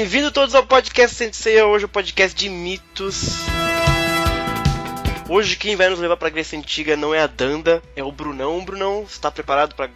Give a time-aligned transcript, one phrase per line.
[0.00, 3.36] Bem-vindo todos ao podcast Sensei, hoje o podcast de mitos.
[5.28, 8.64] Hoje quem vai nos levar pra Grécia Antiga não é a Danda, é o Brunão.
[8.64, 9.90] Brunão, está preparado para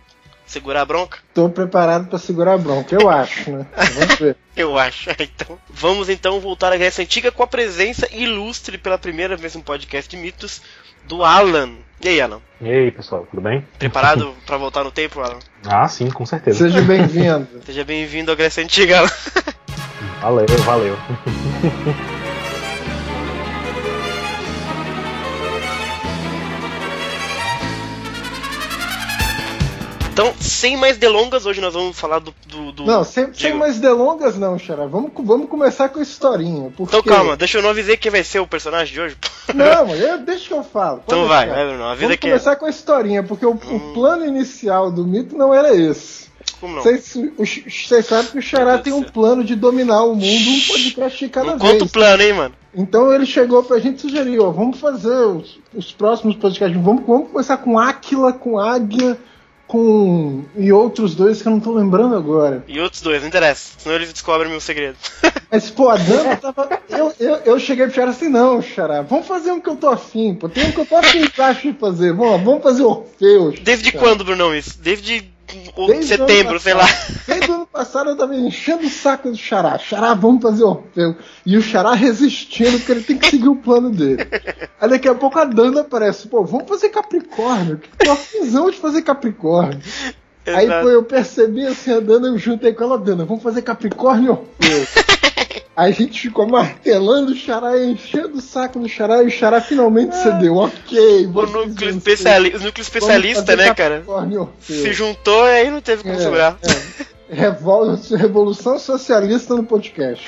[0.44, 1.20] segurar a bronca?
[1.32, 3.66] Tô preparado para segurar a bronca, eu acho, né?
[3.94, 4.36] Vamos ver.
[4.54, 5.08] eu acho.
[5.18, 9.62] Então, vamos então voltar à Grécia Antiga com a presença ilustre pela primeira vez no
[9.62, 10.60] podcast de mitos
[11.06, 11.76] do Alan.
[12.02, 12.42] E aí, Alan?
[12.60, 13.66] E aí, pessoal, tudo bem?
[13.78, 15.38] Preparado para voltar no tempo, Alan?
[15.64, 16.58] Ah, sim, com certeza.
[16.58, 17.48] Seja bem-vindo.
[17.64, 19.10] Seja bem-vindo à Grécia Antiga, Alan.
[20.24, 20.96] Valeu, valeu.
[30.10, 32.34] Então, sem mais delongas, hoje nós vamos falar do.
[32.46, 34.86] do, do não, sem, sem, mais delongas, não, Xará.
[34.86, 36.72] Vamos, vamos começar com a historinha.
[36.74, 36.96] Porque...
[36.96, 39.16] Então calma, deixa eu não avisar quem vai ser o personagem de hoje.
[39.54, 41.02] Não, eu, deixa que eu falo.
[41.04, 42.56] Então vai, vai, Bruno, avisa vamos que começar é.
[42.56, 43.58] com a historinha, porque o, hum.
[43.76, 46.30] o, plano inicial do mito não era esse.
[46.60, 46.82] Como não?
[46.82, 51.30] Vocês sabem que o Xará tem um plano de dominar o mundo um podcast de
[51.30, 51.72] cada não vez.
[51.72, 52.54] Conta o plano, hein, mano?
[52.74, 57.30] Então ele chegou pra gente sugerir, ó, vamos fazer os, os próximos podcasts, vamos, vamos
[57.30, 59.16] começar com Áquila, com Águia
[59.66, 60.44] com.
[60.56, 62.64] E outros dois que eu não tô lembrando agora.
[62.68, 63.72] E outros dois, não interessa.
[63.78, 64.96] Senão eles descobrem meu segredo.
[65.50, 66.80] Mas, pô, a Dama tava.
[66.88, 69.88] Eu, eu, eu cheguei pro Xará assim, não, Xará, vamos fazer um que eu tô
[69.88, 70.48] afim, pô.
[70.48, 72.12] Tem um que eu tô afim de fazer.
[72.12, 73.60] Vamos, vamos fazer Orfeus.
[73.60, 74.04] Desde cara.
[74.04, 74.78] quando, Brunão, isso?
[74.80, 75.32] Desde
[75.86, 76.86] Desde setembro, sei lá.
[77.26, 79.78] Desde o ano passado eu tava enchendo o saco do Xará.
[79.78, 81.16] Xará, vamos fazer Orfeu.
[81.44, 84.26] E o Xará resistindo, porque ele tem que seguir o plano dele.
[84.80, 87.80] Aí daqui a pouco a Dana aparece, pô, vamos fazer Capricórnio.
[87.98, 89.80] Que afusão de fazer Capricórnio.
[90.46, 90.88] Exato.
[90.88, 94.66] Aí eu percebi assim, a Dana, eu juntei com ela, Dana, vamos fazer Capricórnio e
[94.66, 95.04] Orfeu.
[95.76, 100.14] A gente ficou martelando o Xará, enchendo o saco do Xará e o Xará finalmente
[100.16, 100.54] cedeu.
[100.56, 104.04] Ok, o núcleo, especiali o núcleo especialista, né, cara?
[104.60, 106.56] Se juntou e aí não teve como é, segurar.
[106.62, 107.34] É.
[107.34, 110.24] Revol Revolução Socialista no podcast.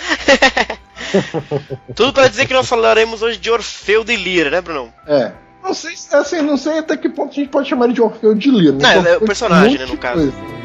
[1.95, 4.93] Tudo para dizer que nós falaremos hoje de Orfeu de Lira, né, Bruno?
[5.07, 5.31] É.
[5.63, 8.51] Não sei, assim, não sei até que ponto a gente pode chamar de Orfeu de
[8.51, 8.77] Lira.
[8.81, 10.33] Não, é o personagem, né, no caso.
[10.33, 10.57] Coisa.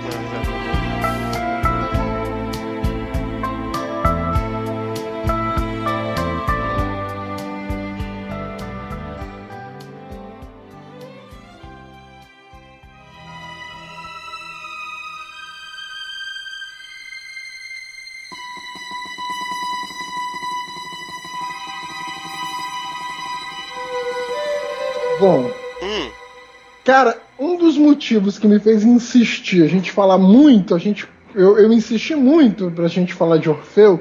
[26.92, 31.08] Cara, um dos motivos que me fez insistir, a gente falar muito, a gente.
[31.34, 33.98] Eu, eu insisti muito pra gente falar de Orfeu,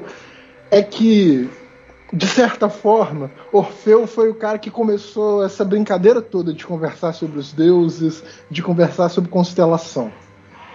[0.69, 1.49] é que,
[2.11, 7.39] de certa forma, Orfeu foi o cara que começou essa brincadeira toda de conversar sobre
[7.39, 10.11] os deuses, de conversar sobre constelação.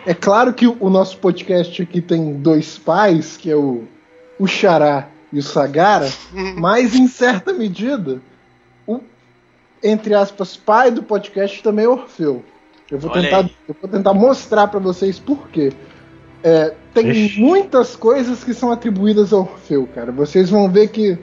[0.06, 3.84] É claro que o nosso podcast aqui tem dois pais, que é o,
[4.38, 6.54] o Xará e o Sagara, hum.
[6.56, 8.22] mas em certa medida,
[9.82, 12.44] entre aspas, pai do podcast também é Orfeu.
[12.91, 15.72] Eu vou, tentar, eu vou tentar mostrar para vocês por quê.
[16.42, 17.41] É, tem Ixi.
[17.41, 20.12] muitas coisas que são atribuídas ao Orfeu, cara.
[20.12, 21.19] Vocês vão ver que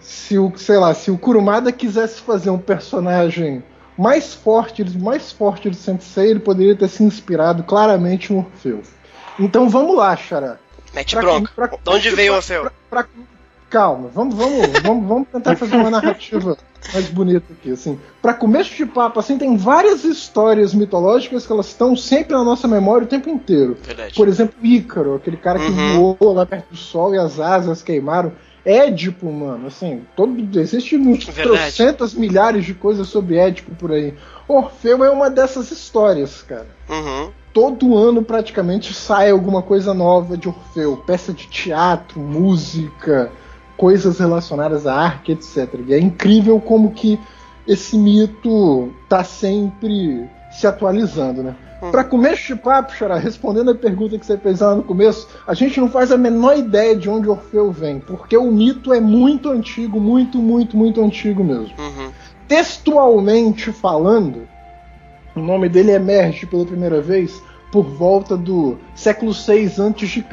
[0.00, 3.62] se o, sei lá, se o Kurumada quisesse fazer um personagem
[3.96, 8.82] mais forte, mais forte do Sensei, ele poderia ter se inspirado claramente no Orfeu.
[9.38, 10.58] Então vamos lá, Xará.
[10.94, 11.52] Mete pra, bronca.
[11.54, 12.70] Pra, pra, De onde veio o Orfeu?
[13.68, 16.56] Calma, vamos, vamos, vamos, vamos tentar fazer uma narrativa
[16.92, 17.98] mais bonita aqui, assim.
[18.22, 22.66] Para começo de papo, assim, tem várias histórias mitológicas que elas estão sempre na nossa
[22.66, 23.76] memória o tempo inteiro.
[23.82, 24.14] Verdade.
[24.14, 26.16] Por exemplo, Ícaro, aquele cara que uhum.
[26.18, 28.32] voou lá perto do sol e as asas queimaram.
[28.64, 34.14] Édipo, mano, assim, todo, existe uns trocentas milhares de coisas sobre Édipo por aí.
[34.46, 36.66] Orfeu é uma dessas histórias, cara.
[36.88, 37.30] Uhum.
[37.52, 43.32] Todo ano praticamente sai alguma coisa nova de Orfeu, peça de teatro, música,
[43.78, 45.80] coisas relacionadas à arte, etc.
[45.86, 47.18] E é incrível como que
[47.66, 51.54] esse mito está sempre se atualizando, né?
[51.80, 51.92] Hum.
[51.92, 55.54] Para começo de papo, Xará, respondendo a pergunta que você fez lá no começo, a
[55.54, 59.48] gente não faz a menor ideia de onde Orfeu vem, porque o mito é muito
[59.48, 61.72] antigo, muito, muito, muito antigo mesmo.
[61.78, 62.10] Uhum.
[62.48, 64.48] Textualmente falando,
[65.36, 67.40] o nome dele emerge pela primeira vez
[67.70, 70.24] por volta do século 6 a.C.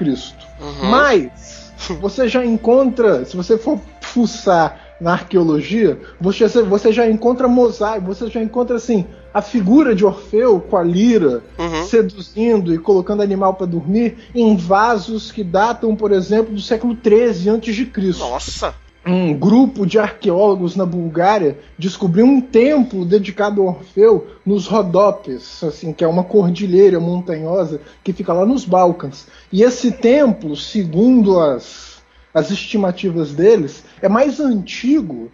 [0.60, 0.90] Uhum.
[0.90, 1.55] Mas
[1.94, 8.30] você já encontra, se você for fuçar na arqueologia, você, você já encontra mosaico, você
[8.30, 11.86] já encontra assim a figura de Orfeu com a lira uhum.
[11.86, 17.50] seduzindo e colocando animal para dormir em vasos que datam, por exemplo, do século 13
[17.50, 17.92] a.C.
[18.18, 18.85] Nossa!
[19.06, 25.94] Um grupo de arqueólogos na Bulgária descobriu um templo dedicado a Orfeu nos Rodopes, assim,
[25.94, 29.28] que é uma cordilheira montanhosa que fica lá nos Balcãs.
[29.52, 31.96] E esse templo, segundo as
[32.36, 35.32] as estimativas deles, é mais antigo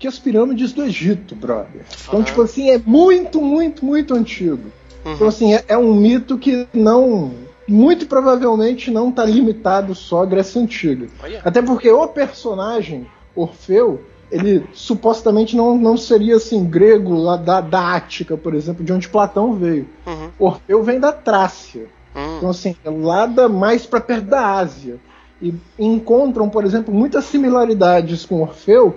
[0.00, 1.82] que as pirâmides do Egito, brother.
[2.08, 4.72] Então, tipo assim, é muito, muito, muito antigo.
[5.04, 5.12] Uhum.
[5.12, 7.32] Então, assim, é, é, um mito que não.
[7.70, 11.06] Muito provavelmente não está limitado só à Grécia Antiga.
[11.44, 17.94] Até porque o personagem, Orfeu, ele supostamente não, não seria assim grego lá da, da
[17.94, 19.88] Ática, por exemplo, de onde Platão veio.
[20.04, 20.30] Uhum.
[20.36, 21.86] Orfeu vem da Trácia.
[22.12, 22.38] Uhum.
[22.38, 24.98] Então, assim, é lá da, mais para perto da Ásia.
[25.40, 28.96] E encontram, por exemplo, muitas similaridades com Orfeu,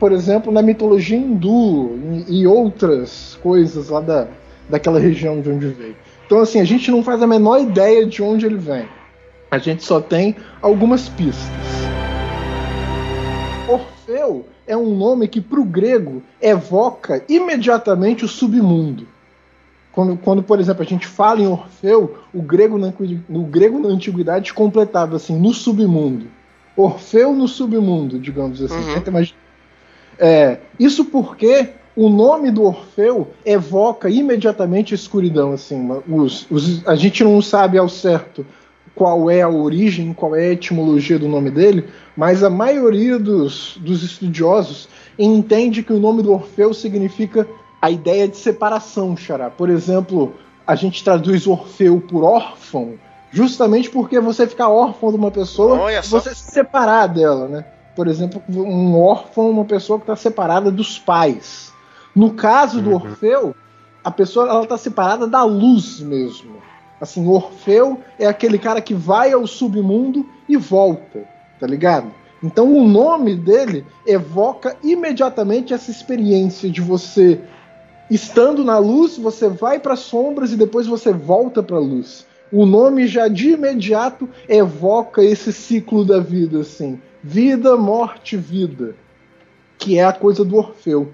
[0.00, 1.96] por exemplo, na mitologia hindu
[2.26, 4.26] e, e outras coisas lá da,
[4.68, 6.07] daquela região de onde veio.
[6.28, 8.86] Então, assim, a gente não faz a menor ideia de onde ele vem.
[9.50, 11.48] A gente só tem algumas pistas.
[13.66, 19.08] Orfeu é um nome que, para o grego, evoca imediatamente o submundo.
[19.90, 22.92] Quando, quando, por exemplo, a gente fala em Orfeu, o grego na,
[23.26, 26.26] no grego na antiguidade completava assim, no submundo.
[26.76, 28.74] Orfeu no submundo, digamos assim.
[28.74, 29.26] Uhum.
[30.18, 35.52] É, isso porque o nome do Orfeu evoca imediatamente a escuridão.
[35.52, 38.46] Assim, os, os, a gente não sabe ao certo
[38.94, 43.76] qual é a origem, qual é a etimologia do nome dele, mas a maioria dos,
[43.78, 47.48] dos estudiosos entende que o nome do Orfeu significa
[47.82, 49.50] a ideia de separação, Xará.
[49.50, 50.34] Por exemplo,
[50.64, 52.94] a gente traduz Orfeu por órfão,
[53.32, 57.64] justamente porque você ficar órfão de uma pessoa, você se separar dela, né?
[57.96, 61.67] Por exemplo, um órfão é uma pessoa que está separada dos pais.
[62.18, 62.96] No caso do uhum.
[62.96, 63.54] Orfeu,
[64.02, 66.56] a pessoa ela está separada da luz mesmo.
[67.00, 71.24] Assim, Orfeu é aquele cara que vai ao submundo e volta,
[71.60, 72.12] tá ligado?
[72.42, 77.40] Então o nome dele evoca imediatamente essa experiência de você
[78.10, 82.26] estando na luz, você vai para as sombras e depois você volta para a luz.
[82.50, 88.96] O nome já de imediato evoca esse ciclo da vida assim, vida, morte, vida,
[89.78, 91.12] que é a coisa do Orfeu.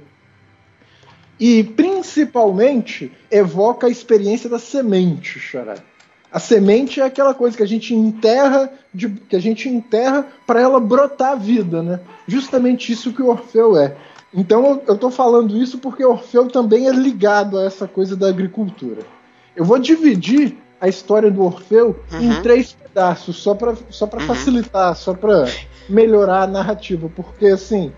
[1.39, 5.75] E principalmente evoca a experiência da semente, Xará.
[6.31, 10.61] A semente é aquela coisa que a gente enterra, de, que a gente enterra para
[10.61, 12.01] ela brotar a vida, né?
[12.27, 13.97] Justamente isso que o Orfeu é.
[14.33, 19.03] Então eu estou falando isso porque Orfeu também é ligado a essa coisa da agricultura.
[19.55, 22.21] Eu vou dividir a história do Orfeu uhum.
[22.21, 24.21] em três pedaços, só para só uhum.
[24.21, 25.47] facilitar, só para
[25.89, 27.93] melhorar a narrativa, porque assim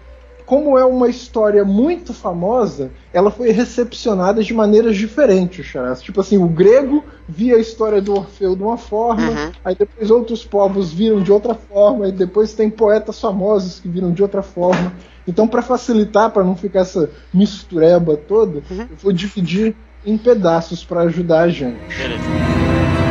[0.47, 6.01] como é uma história muito famosa, ela foi recepcionada de maneiras diferentes, Charas.
[6.01, 9.53] Tipo assim, o grego via a história do Orfeu de uma forma, uhum.
[9.65, 14.13] aí depois outros povos viram de outra forma, e depois tem poetas famosos que viram
[14.13, 14.93] de outra forma.
[15.27, 18.83] Então, para facilitar, para não ficar essa mistureba toda, uhum.
[18.83, 19.75] eu vou dividir
[20.07, 21.81] em pedaços para ajudar a gente.
[21.89, 23.06] Beleza.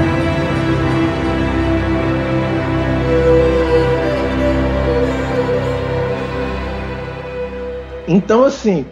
[8.07, 8.85] Então, assim,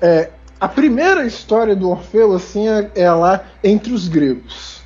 [0.00, 0.30] é,
[0.60, 4.80] a primeira história do Orfeu assim, é, é lá entre os gregos.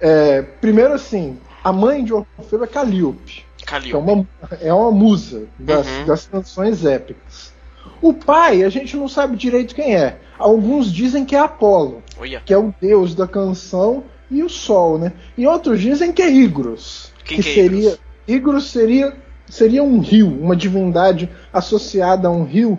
[0.00, 3.44] É, primeiro, assim, a mãe de Orfeu é Calíope.
[3.64, 3.94] Calíope.
[3.94, 4.26] É, uma,
[4.60, 6.04] é uma musa das, uhum.
[6.06, 7.52] das canções épicas.
[8.00, 10.18] O pai, a gente não sabe direito quem é.
[10.38, 12.02] Alguns dizem que é Apolo,
[12.44, 15.12] que é o deus da canção e o sol, né?
[15.36, 18.00] E outros dizem que é Igros, quem que, que é seria Igros?
[18.28, 19.16] Igros seria
[19.48, 22.78] seria um rio, uma divindade associada a um rio,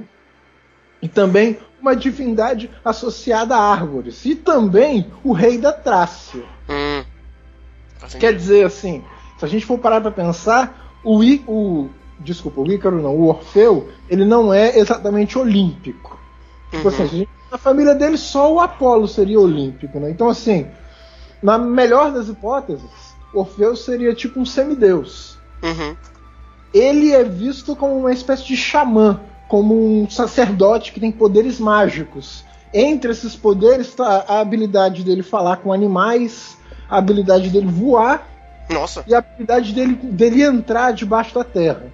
[1.02, 6.44] e também uma divindade associada a árvores, e também o rei da Trácia.
[6.70, 7.04] Hum,
[8.20, 9.04] Quer dizer assim,
[9.38, 13.28] se a gente for parar para pensar, o, I, o desculpa, o Ícaro não, o
[13.28, 16.20] Orfeu, ele não é exatamente olímpico.
[16.72, 17.08] Tipo assim, uhum.
[17.08, 20.10] assim, na família dele só o Apolo seria olímpico, né?
[20.10, 20.68] Então assim,
[21.42, 25.38] na melhor das hipóteses, Orfeu seria tipo um semideus.
[25.64, 25.96] Uhum
[26.74, 32.44] ele é visto como uma espécie de xamã, como um sacerdote que tem poderes mágicos.
[32.74, 36.58] Entre esses poderes está a habilidade dele falar com animais,
[36.90, 38.28] a habilidade dele voar
[38.70, 39.04] Nossa.
[39.08, 41.92] e a habilidade dele, dele entrar debaixo da terra.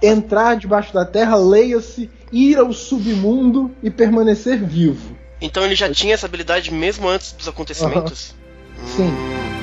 [0.00, 5.16] Entrar debaixo da terra, leia-se, ir ao submundo e permanecer vivo.
[5.40, 8.34] Então ele já tinha essa habilidade mesmo antes dos acontecimentos?
[8.78, 8.86] Uhum.
[8.86, 9.61] Sim.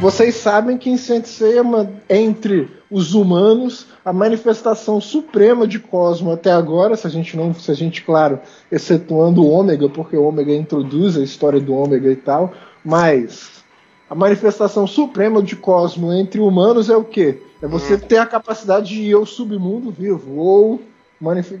[0.00, 1.62] Vocês sabem que em Saint Seiya,
[2.08, 7.70] entre os humanos, a manifestação suprema de Cosmo até agora, se a gente não, se
[7.70, 8.40] a gente, claro,
[8.72, 13.62] excetuando o Ômega, porque o Ômega introduz a história do Ômega e tal, mas
[14.08, 17.42] a manifestação suprema de Cosmo entre humanos é o quê?
[17.60, 18.00] É você hum.
[18.00, 20.80] ter a capacidade de ir ao submundo vivo, ou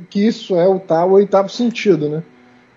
[0.08, 2.22] que isso é o tal oitavo sentido, né?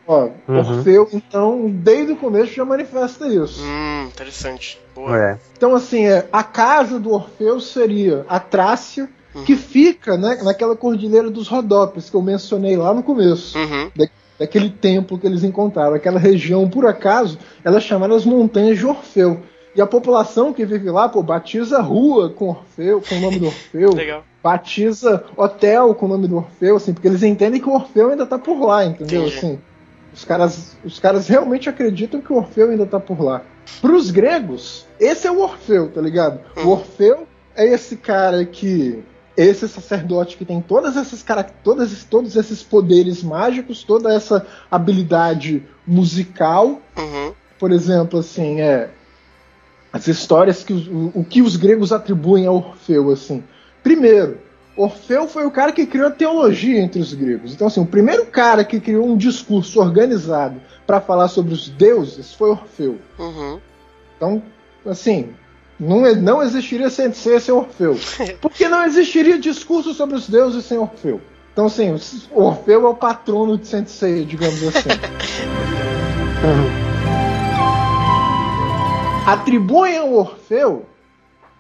[0.06, 0.58] Ó, uhum.
[0.58, 3.64] Orfeu, então, desde o começo já manifesta isso.
[3.64, 4.80] Hum, interessante.
[4.94, 5.18] Boa.
[5.18, 5.40] É.
[5.56, 9.44] Então, assim, é, a casa do Orfeu seria a Trácia, uhum.
[9.46, 13.58] que fica né, naquela cordilheira dos Rodópes que eu mencionei lá no começo.
[13.58, 13.92] Uhum.
[13.96, 14.06] Da,
[14.40, 15.96] daquele templo que eles encontraram.
[15.96, 19.42] Aquela região, por acaso, ela é chamada as Montanhas de Orfeu.
[19.76, 23.46] E a população que vive lá, pô, batiza rua com Orfeu, com o nome do
[23.48, 23.94] Orfeu.
[23.96, 24.24] Legal.
[24.44, 28.26] Batiza hotel com o nome do Orfeu, assim, porque eles entendem que o Orfeu ainda
[28.26, 29.22] tá por lá, entendeu?
[29.22, 29.38] Entendi.
[29.38, 29.60] Assim,
[30.14, 33.42] os caras, os caras realmente acreditam que o Orfeu ainda tá por lá.
[33.82, 36.40] Para os gregos, esse é o Orfeu, tá ligado?
[36.58, 36.66] Hum.
[36.66, 39.04] O Orfeu é esse cara que
[39.36, 41.26] esse sacerdote que tem todas essas
[41.64, 46.80] todas, todos esses poderes mágicos, toda essa habilidade musical.
[46.98, 47.34] Uhum.
[47.58, 48.92] Por exemplo, assim, é
[49.92, 53.44] as histórias que o, o que os gregos atribuem a Orfeu, assim.
[53.82, 54.40] Primeiro,
[54.76, 57.54] Orfeu foi o cara que criou a teologia entre os gregos.
[57.54, 62.34] Então, assim, o primeiro cara que criou um discurso organizado para falar sobre os deuses
[62.34, 62.98] foi Orfeu.
[63.20, 63.60] Uhum.
[64.18, 64.42] Então,
[64.86, 65.30] assim,
[65.80, 67.96] não, não existiria Sensei sem Orfeu.
[68.42, 71.22] Porque não existiria discurso sobre os deuses sem Orfeu.
[71.52, 71.96] Então, assim,
[72.32, 74.90] Orfeu é o patrono de Sensei, digamos assim.
[79.28, 80.86] Atribuem ao Orfeu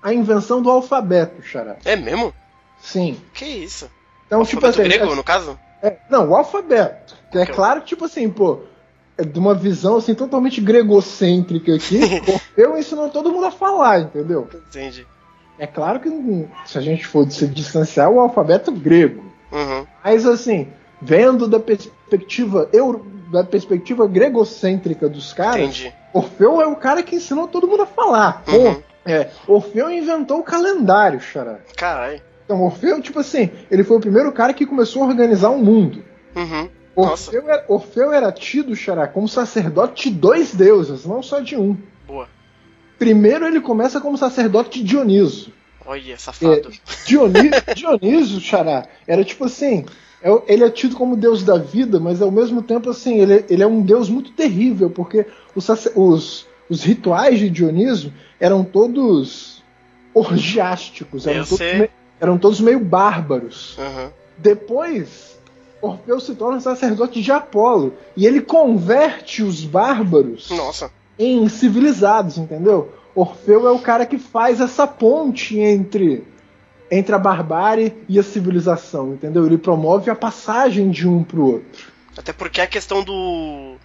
[0.01, 1.77] a invenção do alfabeto, Xará.
[1.85, 2.33] É mesmo?
[2.83, 3.17] Sim.
[3.33, 3.89] Que isso?
[4.27, 4.83] Então, o tipo assim.
[4.83, 5.57] grego, é, no caso?
[5.81, 7.15] É, não, o alfabeto.
[7.33, 8.59] É claro que, tipo assim, pô,
[9.17, 11.99] é de uma visão assim totalmente gregocêntrica aqui,
[12.57, 14.47] eu ensino todo mundo a falar, entendeu?
[14.69, 15.07] Entendi.
[15.57, 16.09] É claro que
[16.65, 19.85] se a gente for se distanciar o alfabeto grego, uhum.
[20.03, 20.67] mas assim,
[21.01, 25.93] vendo da perspectiva euro, da perspectiva gregocêntrica dos caras, Entendi.
[26.11, 28.43] Orfeu é o cara que ensinou todo mundo a falar.
[28.47, 28.81] Uhum.
[29.05, 31.57] É, Orfeu inventou o calendário, xará.
[31.75, 32.21] Caralho.
[32.45, 36.03] Então, Orfeu, tipo assim, ele foi o primeiro cara que começou a organizar o mundo.
[36.35, 36.69] Uhum.
[36.95, 41.75] Orfeu era, Orfeu era, tido, Xará, como sacerdote de dois deuses, não só de um.
[42.05, 42.27] Boa.
[42.99, 45.51] Primeiro ele começa como sacerdote de Dioniso.
[45.85, 46.69] Olha, safado.
[46.69, 49.85] É, Dioniso, Dioniso, Xará, era tipo assim.
[50.21, 53.61] É ele é tido como deus da vida, mas ao mesmo tempo, assim, ele, ele
[53.61, 59.61] é um deus muito terrível, porque os, os, os rituais de Dioniso eram todos
[60.13, 61.89] orgiásticos, eram, todos, me,
[62.23, 63.77] eram todos meio bárbaros.
[63.77, 64.09] Uhum.
[64.37, 65.37] Depois,
[65.81, 67.93] Orfeu se torna sacerdote de Apolo.
[68.15, 70.89] E ele converte os bárbaros Nossa.
[71.19, 72.93] em civilizados, entendeu?
[73.13, 76.25] Orfeu é o cara que faz essa ponte entre,
[76.89, 79.45] entre a barbárie e a civilização, entendeu?
[79.45, 81.91] Ele promove a passagem de um pro outro.
[82.15, 83.75] Até porque a questão do.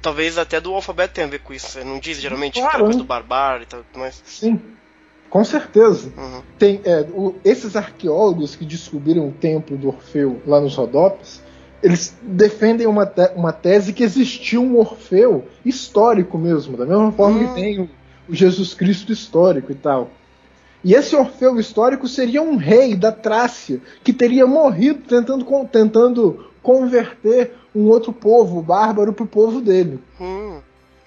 [0.00, 1.82] Talvez até do alfabeto tenha a ver com isso.
[1.84, 4.22] Não diz geralmente claro, coisa do barbário e tal, mas.
[4.24, 4.58] Sim.
[5.34, 6.12] Com certeza.
[6.16, 6.42] Uhum.
[6.56, 11.42] Tem, é, o, esses arqueólogos que descobriram o templo do Orfeu lá nos Rodopes,
[11.82, 17.40] eles defendem uma, te, uma tese que existiu um Orfeu histórico mesmo, da mesma forma
[17.40, 17.48] uhum.
[17.48, 17.90] que tem o,
[18.28, 20.08] o Jesus Cristo histórico e tal.
[20.84, 27.56] E esse Orfeu histórico seria um rei da Trácia que teria morrido tentando, tentando converter
[27.74, 29.98] um outro povo bárbaro para o povo dele.
[30.20, 30.60] Hum,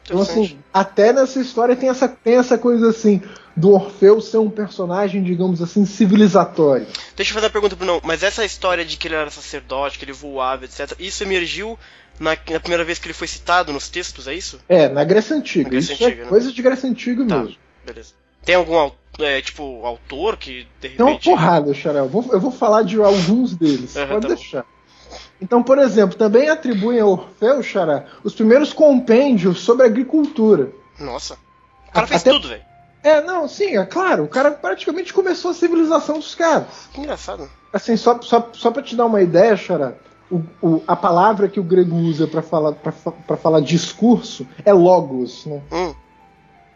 [0.03, 3.21] então, assim, até nessa história tem essa, tem essa coisa assim
[3.57, 6.85] do Orfeu ser um personagem, digamos assim, civilizatório.
[7.15, 7.99] Deixa eu fazer uma pergunta, Bruno.
[8.03, 11.77] Mas essa história de que ele era sacerdote, que ele voava, etc., isso emergiu
[12.19, 14.59] na, na primeira vez que ele foi citado nos textos, é isso?
[14.69, 15.63] É, na Grécia Antiga.
[15.63, 16.29] Na Grécia isso Antiga, é né?
[16.29, 17.57] coisa de Grécia Antiga tá, mesmo.
[17.83, 18.13] Beleza.
[18.45, 20.97] Tem algum é, tipo autor que de repente.
[20.97, 22.03] Tem uma porrada, Xarel.
[22.05, 23.95] Eu vou, eu vou falar de alguns deles.
[23.95, 24.65] Uhum, Pode tá deixar.
[25.41, 30.71] Então, por exemplo, também atribuem a Orfeu, Xará, os primeiros compêndios sobre agricultura.
[30.99, 31.37] Nossa.
[31.89, 32.66] O cara fez Até- tudo, velho.
[33.07, 34.23] É, não, sim, é claro.
[34.23, 36.89] O cara praticamente começou a civilização dos caras.
[36.93, 37.49] Que engraçado.
[37.71, 39.93] Assim, só, só, só pra te dar uma ideia, Xará,
[40.29, 44.45] o, o- a palavra que o grego usa pra falar, pra, fa- pra falar discurso
[44.65, 45.61] é logos, né?
[45.71, 45.93] Hum,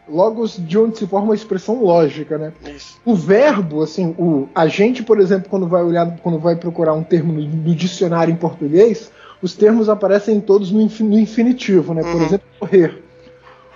[0.08, 2.52] Logos de onde se forma a expressão lógica, né?
[2.74, 2.98] isso.
[3.04, 7.04] O verbo, assim, o, a gente, por exemplo, quando vai olhar, quando vai procurar um
[7.04, 12.02] termo no, no dicionário em português, os termos aparecem todos no infinitivo, né?
[12.02, 12.26] Por Uhum.
[12.26, 13.02] exemplo, correr.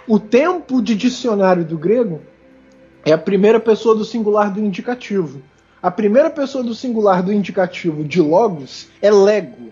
[0.09, 2.21] O tempo de dicionário do grego
[3.07, 5.41] é a primeira pessoa do singular do indicativo.
[5.81, 9.71] A primeira pessoa do singular do indicativo de logos é lego.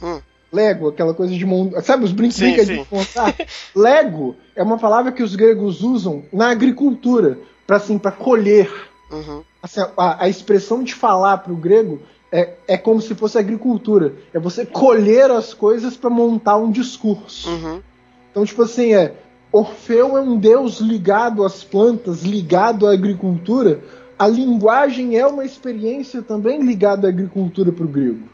[0.00, 0.20] Hum.
[0.52, 1.82] Lego, aquela coisa de montar.
[1.82, 2.84] Sabe os Sim, brinquedos sim.
[2.84, 3.34] de montar?
[3.74, 8.72] Lego é uma palavra que os gregos usam na agricultura para assim, para colher.
[9.10, 9.42] Uhum.
[9.60, 14.14] Assim, a, a expressão de falar para o grego é, é como se fosse agricultura.
[14.32, 17.50] É você colher as coisas para montar um discurso.
[17.50, 17.82] Uhum.
[18.30, 19.14] Então, tipo assim, é
[19.50, 23.80] Orfeu é um deus ligado às plantas, ligado à agricultura.
[24.18, 28.28] A linguagem é uma experiência também ligada à agricultura para o grego.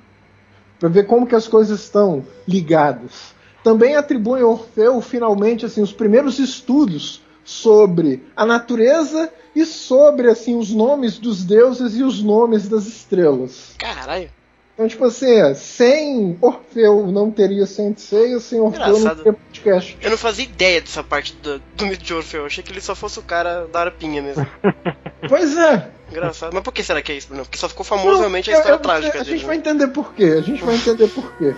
[0.81, 3.35] Para ver como que as coisas estão ligadas.
[3.63, 10.57] também atribuem a Orfeu, finalmente, assim, os primeiros estudos sobre a natureza e sobre assim
[10.57, 13.75] os nomes dos deuses e os nomes das estrelas.
[13.79, 14.29] Caralho.
[14.75, 19.05] Então, tipo assim, é, sem Orfeu não teria Sensei, sem Orfeu Engraçado.
[19.05, 19.99] não teria podcast.
[20.03, 22.41] Eu não fazia ideia dessa parte do, do mito de Orfeu.
[22.41, 24.45] Eu achei que ele só fosse o cara da arpinha mesmo.
[25.29, 25.91] pois é.
[26.11, 26.53] Engraçado.
[26.53, 27.45] Mas por que será que é isso, Bruno?
[27.45, 29.23] Porque só ficou famoso realmente a história eu, eu, trágica a dele.
[29.23, 29.47] A gente né?
[29.47, 30.25] vai entender por quê.
[30.25, 31.55] A gente vai entender por quê.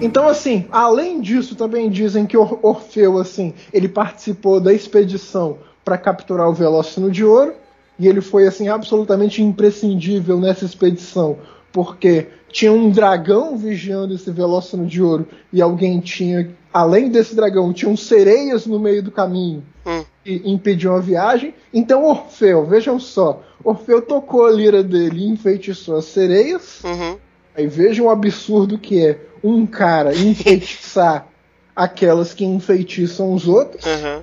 [0.00, 6.48] Então, assim, além disso, também dizem que Orfeu, assim, ele participou da expedição para capturar
[6.48, 7.54] o Velócino de Ouro,
[7.98, 11.38] e ele foi, assim, absolutamente imprescindível nessa expedição,
[11.72, 17.72] porque tinha um dragão vigiando esse Velócino de Ouro, e alguém tinha, além desse dragão,
[17.72, 20.04] tinham sereias no meio do caminho hum.
[20.24, 21.52] que impediam a viagem.
[21.74, 26.84] Então, Orfeu, vejam só, Orfeu tocou a lira dele e enfeitiçou as sereias.
[26.84, 27.16] Uhum.
[27.58, 31.26] Aí vejam o absurdo que é um cara enfeitiçar
[31.74, 33.84] aquelas que enfeitiçam os outros.
[33.84, 34.22] Uhum.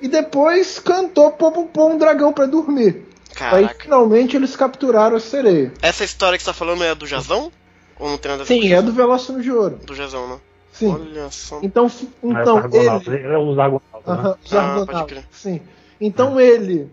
[0.00, 1.52] E depois cantou pô,
[1.86, 3.04] um dragão para dormir.
[3.34, 3.56] Caraca.
[3.56, 5.72] Aí finalmente eles capturaram a sereia.
[5.80, 7.52] Essa história que você tá falando é do Jazão?
[7.98, 9.78] Ou não tem nada a ver Sim, é do Velócino de Ouro.
[9.84, 10.36] Do Jazão, né?
[10.72, 10.92] Sim.
[10.92, 11.58] Olha só.
[11.62, 11.90] Então,
[12.22, 13.26] então é ele.
[13.26, 15.18] É os Argonautas, uh -huh, os Argonautas.
[15.18, 15.60] Ah, sim.
[16.00, 16.88] Então ele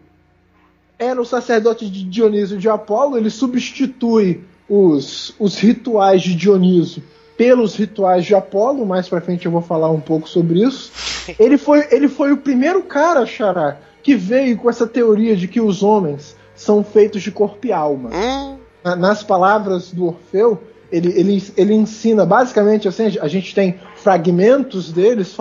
[0.97, 7.03] era o sacerdote de Dionísio de Apolo, ele substitui os, os rituais de Dionísio
[7.37, 10.91] pelos rituais de Apolo, mais pra frente eu vou falar um pouco sobre isso.
[11.39, 15.59] Ele foi, ele foi o primeiro cara, Xará, que veio com essa teoria de que
[15.59, 18.11] os homens são feitos de corpo e alma.
[18.13, 18.57] Hum.
[18.95, 20.61] nas palavras do Orfeu,
[20.91, 25.35] ele, ele, ele ensina basicamente assim: a gente tem fragmentos deles,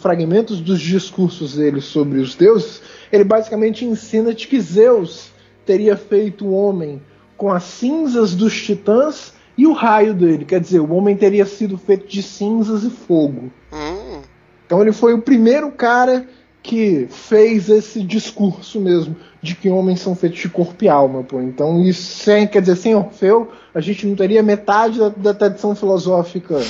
[0.00, 2.82] fragmentos dos discursos dele sobre os deuses.
[3.12, 5.30] Ele basicamente ensina de que Zeus
[5.64, 7.00] teria feito o homem
[7.36, 10.44] com as cinzas dos titãs e o raio dele.
[10.44, 13.50] Quer dizer, o homem teria sido feito de cinzas e fogo.
[13.72, 14.22] Hum.
[14.64, 16.26] Então ele foi o primeiro cara
[16.62, 21.24] que fez esse discurso mesmo de que homens são feitos de corpo e alma.
[21.24, 21.40] Pô.
[21.40, 25.74] Então isso sem, quer dizer, sem Orfeu, a gente não teria metade da, da tradição
[25.74, 26.62] filosófica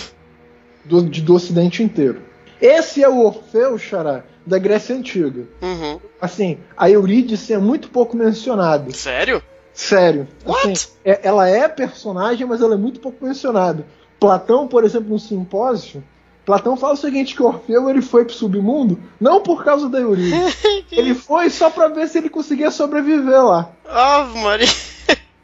[0.85, 2.23] do, de, do Ocidente inteiro.
[2.61, 5.43] Esse é o Orfeu, Xará, da Grécia Antiga.
[5.61, 6.01] Uhum.
[6.21, 8.91] Assim, a Eurídice é muito pouco mencionada.
[8.93, 9.43] Sério?
[9.79, 10.27] Sério.
[10.45, 10.73] What?
[10.73, 13.87] Assim, é, ela é personagem, mas ela é muito pouco mencionada.
[14.19, 16.03] Platão, por exemplo, no simpósio,
[16.45, 20.53] Platão fala o seguinte: que Orfeu ele foi pro submundo não por causa da Eurídice.
[20.91, 23.71] ele foi só para ver se ele conseguia sobreviver lá.
[23.89, 24.67] Ah, Maria.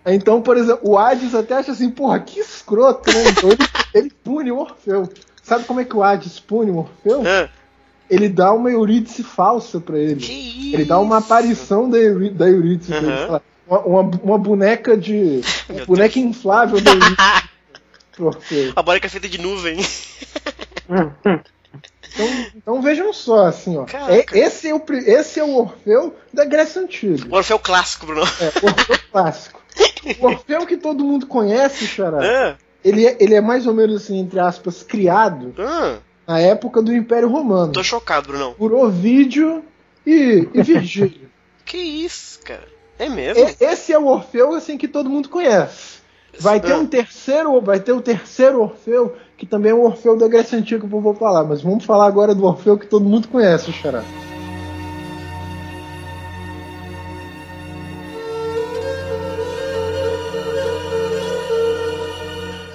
[0.05, 3.29] Então, por exemplo, o Hades até acha assim, porra, que escroto, né?
[3.31, 5.09] Então ele, ele pune o Orfeu.
[5.44, 7.25] Sabe como é que o Hades pune o Orfeu?
[7.25, 7.49] É.
[8.11, 10.27] Ele dá uma Eurídice falsa para ele.
[10.75, 12.99] Ele dá uma aparição da, Eurídice uhum.
[13.01, 13.27] pra ele.
[13.27, 15.40] Fala, uma, uma, uma boneca de.
[15.68, 16.27] Uma boneca Deus.
[16.27, 16.79] inflável
[18.16, 18.31] do.
[18.77, 19.79] A boneca é feita de nuvem.
[22.14, 23.87] Então, então, vejam só, assim, ó.
[24.09, 27.27] É, esse, é o, esse é o Orfeu da Grécia Antiga.
[27.29, 28.22] O Orfeu clássico, Bruno.
[28.40, 29.61] É, o Orfeu clássico.
[30.20, 32.57] O Orfeu que todo mundo conhece, Xará, é.
[32.85, 35.98] ele, é, ele é mais ou menos assim, entre aspas, criado ah.
[36.27, 37.72] na época do Império Romano.
[37.72, 38.55] Tô chocado, Bruno.
[38.55, 39.64] Por Ovídio
[40.07, 41.29] e, e Virgílio.
[41.64, 42.73] que isso, cara?
[42.98, 43.44] É mesmo?
[43.61, 45.94] Esse é o Orfeu assim que todo mundo conhece.
[46.38, 46.78] Vai ter ah.
[46.78, 50.87] um terceiro, vai ter o terceiro Orfeu, que também é o Orfeu da Grécia Antiga
[50.87, 54.02] que eu vou falar, mas vamos falar agora do Orfeu que todo mundo conhece, Xará.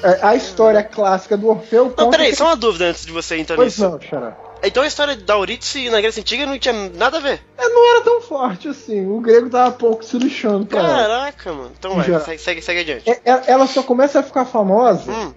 [0.02, 1.94] É, a história clássica do Orfeu.
[1.98, 2.38] Não, peraí, que...
[2.38, 3.90] só uma dúvida antes de você entrar pois nisso.
[3.90, 4.49] Não, Xará.
[4.64, 7.40] Então a história da Eurídice na Grécia Antiga não tinha nada a ver.
[7.58, 9.06] É, não era tão forte assim.
[9.08, 11.58] O grego tava pouco se lixando pra Caraca, ela.
[11.58, 11.72] mano.
[11.78, 13.10] Então vai, segue, segue, segue adiante.
[13.10, 15.34] É, é, ela só começa a ficar famosa hum.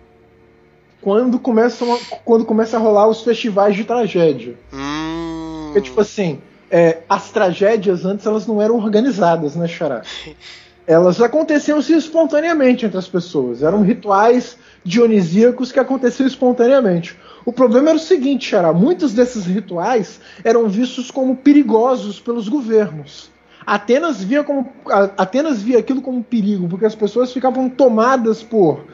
[1.01, 4.57] quando, começa uma, quando começa a rolar os festivais de tragédia.
[4.73, 5.71] Hum.
[5.73, 10.03] Porque, tipo assim, é, as tragédias antes elas não eram organizadas, né, Xará?
[10.87, 13.63] elas aconteciam assim, espontaneamente entre as pessoas.
[13.63, 17.19] Eram rituais dionisíacos que aconteciam espontaneamente.
[17.45, 23.31] O problema era o seguinte, Xará, muitos desses rituais eram vistos como perigosos pelos governos.
[23.67, 24.73] Atenas via, como,
[25.17, 28.87] Atenas via aquilo como perigo, porque as pessoas ficavam tomadas por.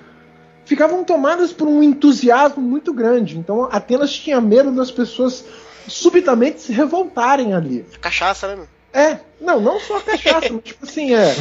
[0.65, 3.39] ficavam tomadas por um entusiasmo muito grande.
[3.39, 5.45] Então Atenas tinha medo das pessoas
[5.87, 7.87] subitamente se revoltarem ali.
[8.01, 8.67] Cachaça, né?
[8.93, 11.35] É, não, não só a cachaça, mas tipo assim, é,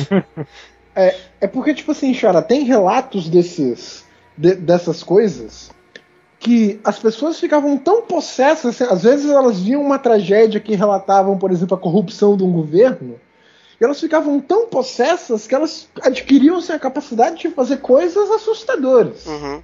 [0.95, 1.15] é.
[1.39, 4.06] É porque, tipo assim, Xara, tem relatos desses.
[4.37, 5.71] De, dessas coisas
[6.39, 11.37] que as pessoas ficavam tão possessas, assim, às vezes elas viam uma tragédia que relatavam,
[11.37, 13.19] por exemplo, a corrupção de um governo,
[13.79, 19.25] E elas ficavam tão possessas que elas adquiriam assim, a capacidade de fazer coisas assustadoras.
[19.25, 19.61] Uhum.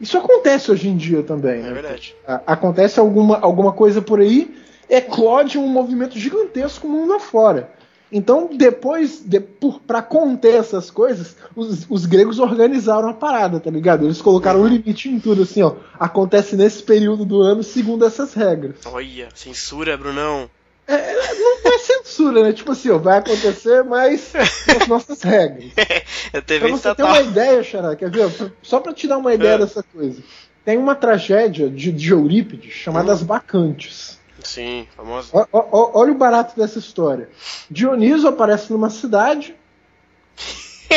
[0.00, 1.60] Isso acontece hoje em dia também.
[1.60, 1.72] É né?
[1.72, 2.16] verdade.
[2.46, 4.56] Acontece alguma, alguma coisa por aí,
[4.88, 7.70] eclode um movimento gigantesco mundo afora.
[8.12, 9.38] Então, depois, de,
[9.86, 14.04] para conter essas coisas, os, os, gregos organizaram a parada, tá ligado?
[14.04, 15.74] Eles colocaram um limite em tudo, assim, ó.
[15.98, 18.76] Acontece nesse período do ano segundo essas regras.
[18.86, 20.50] Olha, censura, Brunão.
[20.88, 22.52] É, não é censura, né?
[22.52, 24.32] Tipo assim, ó, vai acontecer, mas
[24.80, 25.70] as nossas regras.
[26.46, 26.94] TV pra você estatal.
[26.96, 28.52] ter uma ideia, Xará, quer ver?
[28.60, 29.58] Só pra te dar uma ideia É.
[29.58, 30.20] dessa coisa.
[30.64, 33.14] Tem uma tragédia de, de Eurípides chamada Hum.
[33.14, 34.19] As Bacantes.
[34.44, 35.28] Sim, famosa.
[35.32, 37.28] Ó- ó- ó- olha o barato dessa história.
[37.70, 39.54] Dioniso aparece numa cidade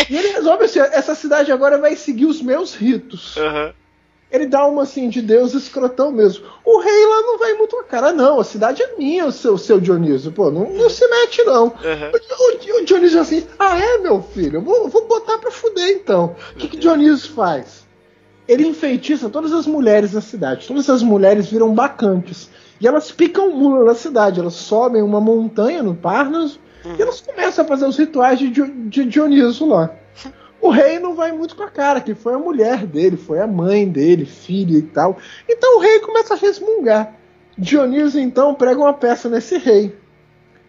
[0.10, 3.38] e ele resolve assim: essa cidade agora vai seguir os meus ritos.
[3.38, 3.74] Aham.
[4.32, 6.44] Ele dá uma assim de Deus escrotão mesmo.
[6.66, 8.40] O rei lá não vai muito a cara, não.
[8.40, 10.32] A cidade é minha, o seu, seu Dioniso.
[10.32, 11.68] Pô, não, não se mete, não.
[11.68, 12.12] Aham.
[12.12, 14.58] O, o- o Dioniso assim, ah é, meu filho?
[14.58, 16.36] Eu vou, vou botar pra fuder então.
[16.54, 17.83] O que, que Dioniso faz?
[18.48, 20.68] Ele enfeitiça todas as mulheres da cidade.
[20.68, 22.50] Todas as mulheres viram bacantes.
[22.80, 24.40] E elas picam mula na cidade.
[24.40, 29.06] Elas sobem uma montanha no Parnaso e elas começam a fazer os rituais de, de
[29.06, 29.90] Dioniso lá.
[30.60, 33.48] O rei não vai muito com a cara, que foi a mulher dele, foi a
[33.48, 35.18] mãe dele, filha e tal.
[35.48, 37.14] Então o rei começa a resmungar.
[37.58, 39.96] Dioniso então prega uma peça nesse rei.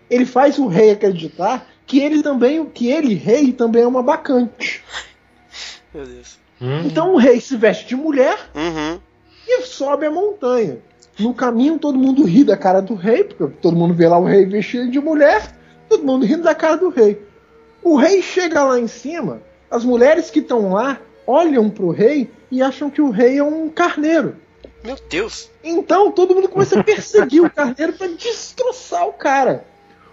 [0.09, 4.85] Ele faz o rei acreditar que ele também, que ele, rei, também é uma bacante.
[5.93, 6.44] Meu Deus.
[6.65, 8.99] Hum, Então o rei se veste de mulher Uhum.
[9.47, 10.79] e sobe a montanha.
[11.19, 14.25] No caminho todo mundo ri da cara do rei, porque todo mundo vê lá o
[14.25, 15.55] rei vestido de mulher,
[15.89, 17.23] todo mundo rindo da cara do rei.
[17.83, 22.63] O rei chega lá em cima, as mulheres que estão lá olham pro rei e
[22.63, 24.37] acham que o rei é um carneiro.
[24.83, 25.51] Meu Deus.
[25.63, 29.65] Então todo mundo começa a perseguir o carneiro para destroçar o cara.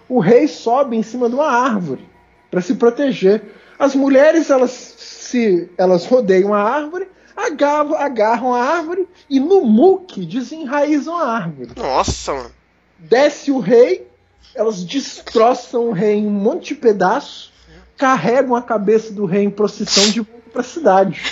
[0.08, 2.06] O rei sobe em cima de uma árvore
[2.50, 3.42] para se proteger.
[3.78, 4.91] As mulheres elas
[5.32, 11.70] se elas rodeiam a árvore, agarram, agarram a árvore e no muque desenraizam a árvore.
[11.74, 12.50] Nossa, mano.
[12.98, 14.06] Desce o rei,
[14.54, 17.50] elas destroçam o rei em um monte de pedaços,
[17.96, 21.22] carregam a cabeça do rei em procissão de volta para a cidade.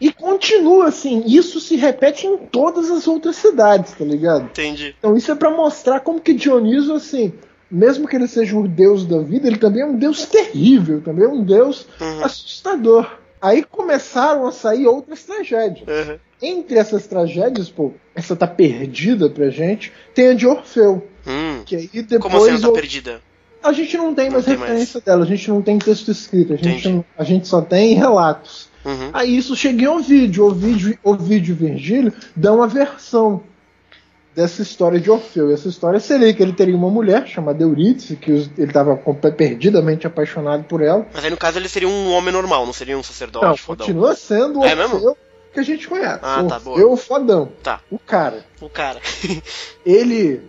[0.00, 4.44] E continua assim, isso se repete em todas as outras cidades, tá ligado?
[4.44, 4.94] Entendi.
[4.96, 7.34] Então isso é pra mostrar como que Dioniso, assim,
[7.70, 11.24] mesmo que ele seja o deus da vida, ele também é um deus terrível, também
[11.24, 12.24] é um deus Uhum.
[12.24, 13.18] assustador.
[13.40, 15.86] Aí começaram a sair outras tragédias.
[15.86, 16.16] Uhum.
[16.42, 21.06] Entre essas tragédias, pô, essa tá perdida pra gente, tem a de Orfeu.
[21.26, 21.62] Hum.
[21.64, 23.20] Que aí depois Como assim ela tá perdida?
[23.62, 26.52] a gente não tem Não mais tem referência dela, a gente não tem texto escrito,
[26.52, 28.68] a gente, não- a gente só tem relatos.
[28.84, 29.08] Uhum.
[29.14, 30.44] Aí isso chega em Ovídio.
[30.46, 33.42] Ovídio, Ovídio e Virgílio dão uma versão
[34.34, 35.50] dessa história de Orfeu.
[35.50, 38.96] E essa história seria que ele teria uma mulher chamada Eurídice, que ele estava
[39.36, 41.06] perdidamente apaixonado por ela.
[41.12, 43.86] Mas aí no caso ele seria um homem normal, não seria um sacerdote Não, fodão.
[43.86, 45.16] continua sendo o É mesmo?
[45.52, 46.18] Que a gente conhece.
[46.20, 47.52] Ah, tá, Orfeu o fodão.
[47.62, 47.80] Tá.
[47.90, 48.44] O cara.
[48.60, 49.00] O cara.
[49.86, 50.42] Ele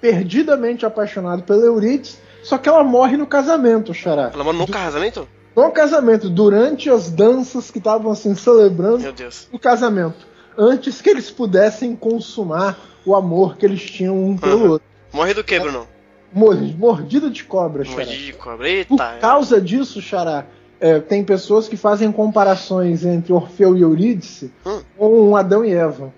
[0.00, 4.30] perdidamente apaixonado pela Eurídice, só que ela morre no casamento, Xará.
[4.34, 5.28] Ela mora no casamento?
[5.54, 9.48] No casamento, durante as danças que estavam assim celebrando Meu Deus.
[9.52, 14.70] o casamento, antes que eles pudessem consumar o amor que eles tinham um pelo Uhum.
[14.72, 14.86] outro.
[15.12, 15.86] Morre do que, Bruno?
[16.32, 18.04] Mor- Mordida de cobra, Xará.
[18.04, 18.56] Mordi de cobra.
[18.56, 19.04] Por Eita.
[19.04, 19.18] é.
[19.18, 20.46] causa disso, Xará,
[20.80, 24.80] é, tem pessoas que fazem comparações entre Orfeu e Eurídice Hum.
[24.96, 26.12] com Adão e Eva.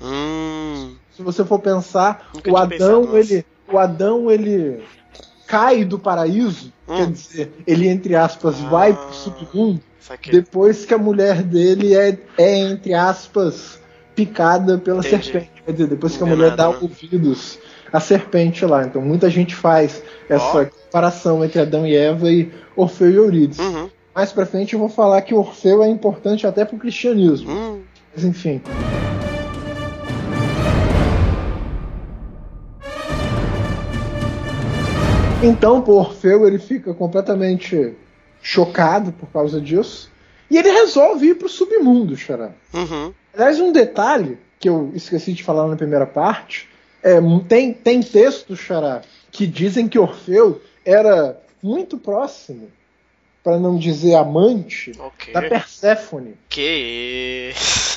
[0.00, 0.94] Hum.
[1.16, 4.82] Se você for pensar, Nunca o Adão, pensado ele, o Adão, ele
[5.46, 6.96] cai do paraíso, Hum.
[6.96, 9.12] quer dizer, ele entre aspas vai pro Ah.
[9.12, 9.80] submundo
[10.32, 13.79] depois que a mulher dele é, é entre aspas,
[14.20, 15.24] picada pela Entendi.
[15.24, 15.62] serpente.
[15.64, 17.58] Quer dizer, depois que a mulher dá ouvidos
[17.90, 18.84] à serpente lá.
[18.84, 20.64] Então muita gente faz essa Ó.
[20.66, 23.62] comparação entre Adão e Eva e Orfeu e Eurídice.
[23.62, 23.88] Uhum.
[24.14, 27.50] Mais pra frente eu vou falar que Orfeu é importante até pro cristianismo.
[27.50, 27.80] Hum.
[28.14, 28.60] Mas enfim.
[35.42, 37.94] Então, pô, Orfeu ele fica completamente
[38.42, 40.10] chocado por causa disso.
[40.50, 42.50] E ele resolve ir pro submundo, Xará.
[42.74, 43.14] Uhum.
[43.34, 46.68] Aliás, um detalhe que eu esqueci de falar na primeira parte:
[47.02, 52.68] é, tem, tem textos, Xará, que dizem que Orfeu era muito próximo,
[53.44, 55.32] para não dizer amante, Ok.
[55.32, 56.34] da Perséfone.
[56.48, 57.52] Que.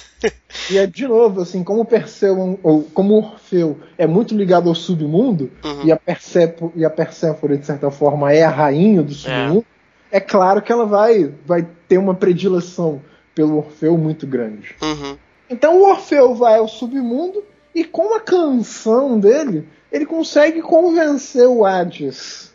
[0.69, 5.52] E é de novo, assim, como Perseu, ou como Orfeu é muito ligado ao submundo,
[5.62, 5.84] Uhum.
[5.84, 9.65] e, a Persepo, e a Perséfone, de certa forma, é a rainha do submundo,
[10.10, 13.02] é, claro que ela vai, vai ter uma predileção
[13.36, 14.74] pelo Orfeu muito grande.
[14.82, 15.17] Uhum.
[15.54, 17.44] Então o Orfeu vai ao submundo
[17.76, 22.52] e com a canção dele, ele consegue convencer o Hades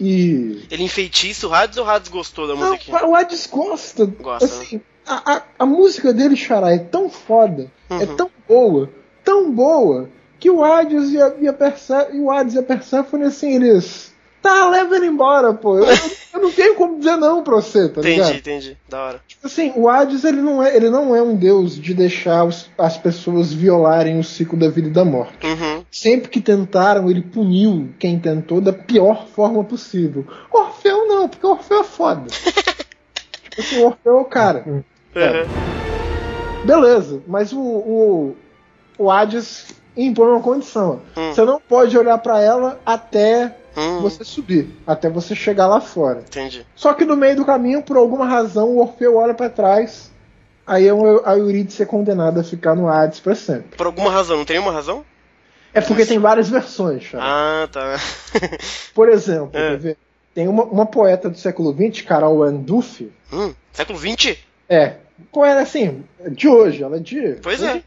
[0.00, 0.62] E.
[0.70, 3.06] Ele enfeitiça o Hades ou o Hades gostou da música?
[3.06, 4.06] o Hades gosta.
[4.06, 4.46] Gosta.
[4.46, 4.82] Assim, né?
[5.06, 8.00] a, a, a, música dele, Xará, é tão foda, é uhum.
[8.00, 8.90] é tão boa,
[9.22, 12.62] tão boa, que o Hades e, a, e, a Perse e o Hades e a
[12.62, 14.09] Persephone, assim, eles
[14.42, 15.78] Tá, leva ele embora, pô.
[15.78, 15.84] Eu,
[16.34, 18.28] eu, não tenho como dizer não pra você, tá entendi, ligado?
[18.30, 18.76] Entendi, entendi.
[18.88, 19.20] Da hora.
[19.28, 22.70] Tipo assim, o Hades, ele não é, ele não é um deus de deixar os,
[22.78, 25.46] as pessoas violarem o ciclo da vida e da morte.
[25.46, 25.84] Uhum.
[25.90, 30.26] Sempre que tentaram, ele puniu quem tentou da pior forma possível.
[30.50, 32.26] Orfeu não, porque Orfeu é foda.
[32.32, 34.64] tipo assim, Orfeu é o cara.
[34.66, 34.82] Uhum.
[35.14, 35.44] É.
[36.64, 38.36] Beleza, mas o, o,
[38.96, 41.00] o Hades impõe uma condição.
[41.16, 41.34] Uhum.
[41.34, 44.00] Você não pode olhar para ela até hum.
[44.00, 46.20] você subir, até você chegar lá fora.
[46.20, 46.66] Entendi.
[46.74, 50.10] Só que no meio do caminho, por alguma razão, o Orfeu olha para trás,
[50.66, 50.90] aí é
[51.24, 53.76] a Eurídice é condenada a ficar no Hades para sempre.
[53.76, 55.04] Por alguma razão, não tem nenhuma razão?
[55.72, 57.24] É porque tem várias versões, cara.
[57.24, 57.96] Ah, tá.
[58.94, 59.96] por exemplo, é.
[60.34, 63.12] tem uma, uma, poeta do século XX, Carol Ann Duffy.
[63.32, 64.36] Hum, século XX?
[64.68, 64.96] É.
[65.32, 67.36] Poeta assim, de hoje, ela é de.
[67.42, 67.82] Pois é.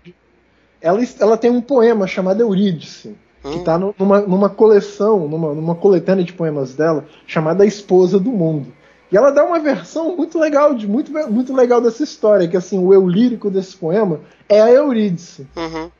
[0.79, 6.23] Ela, ela tem um poema chamado Eurídice que está numa, numa coleção, numa, numa coletânea
[6.23, 8.71] de poemas dela, chamada A Esposa do Mundo.
[9.11, 12.79] E ela dá uma versão muito legal, de, muito, muito legal dessa história, que assim,
[12.79, 15.45] o eu lírico desse poema é a Eurídice.
[15.55, 15.91] Uhum.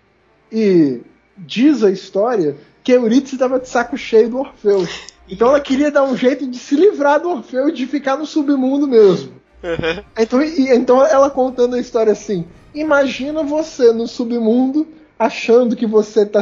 [0.52, 1.02] E
[1.38, 4.88] diz a história que a Eurídice estava de saco cheio do Orfeu.
[5.30, 8.26] Então ela queria dar um jeito de se livrar do Orfeu e de ficar no
[8.26, 9.34] submundo mesmo.
[9.64, 10.04] Uhum.
[10.18, 16.24] Então, e, então ela contando a história assim: imagina você no submundo achando que você
[16.24, 16.42] está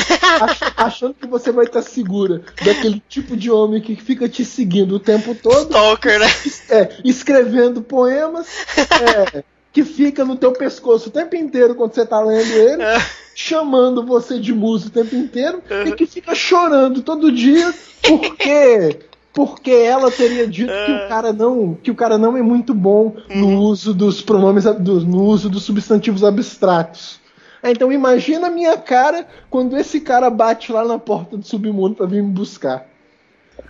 [0.00, 4.96] seguro achando que você vai estar segura daquele tipo de homem que fica te seguindo
[4.96, 5.70] o tempo todo.
[5.70, 6.26] Stalker, né?
[6.70, 12.20] É, escrevendo poemas, é, que fica no teu pescoço o tempo inteiro quando você tá
[12.20, 12.98] lendo ele, é.
[13.34, 18.98] chamando você de muso o tempo inteiro, e que fica chorando todo dia porque
[19.32, 21.08] porque ela teria dito que o é.
[21.08, 23.58] cara não que o cara não é muito bom no uhum.
[23.58, 27.20] uso dos pronomes do, no uso dos substantivos abstratos.
[27.62, 32.06] Então imagina a minha cara quando esse cara bate lá na porta do submundo para
[32.06, 32.86] vir me buscar.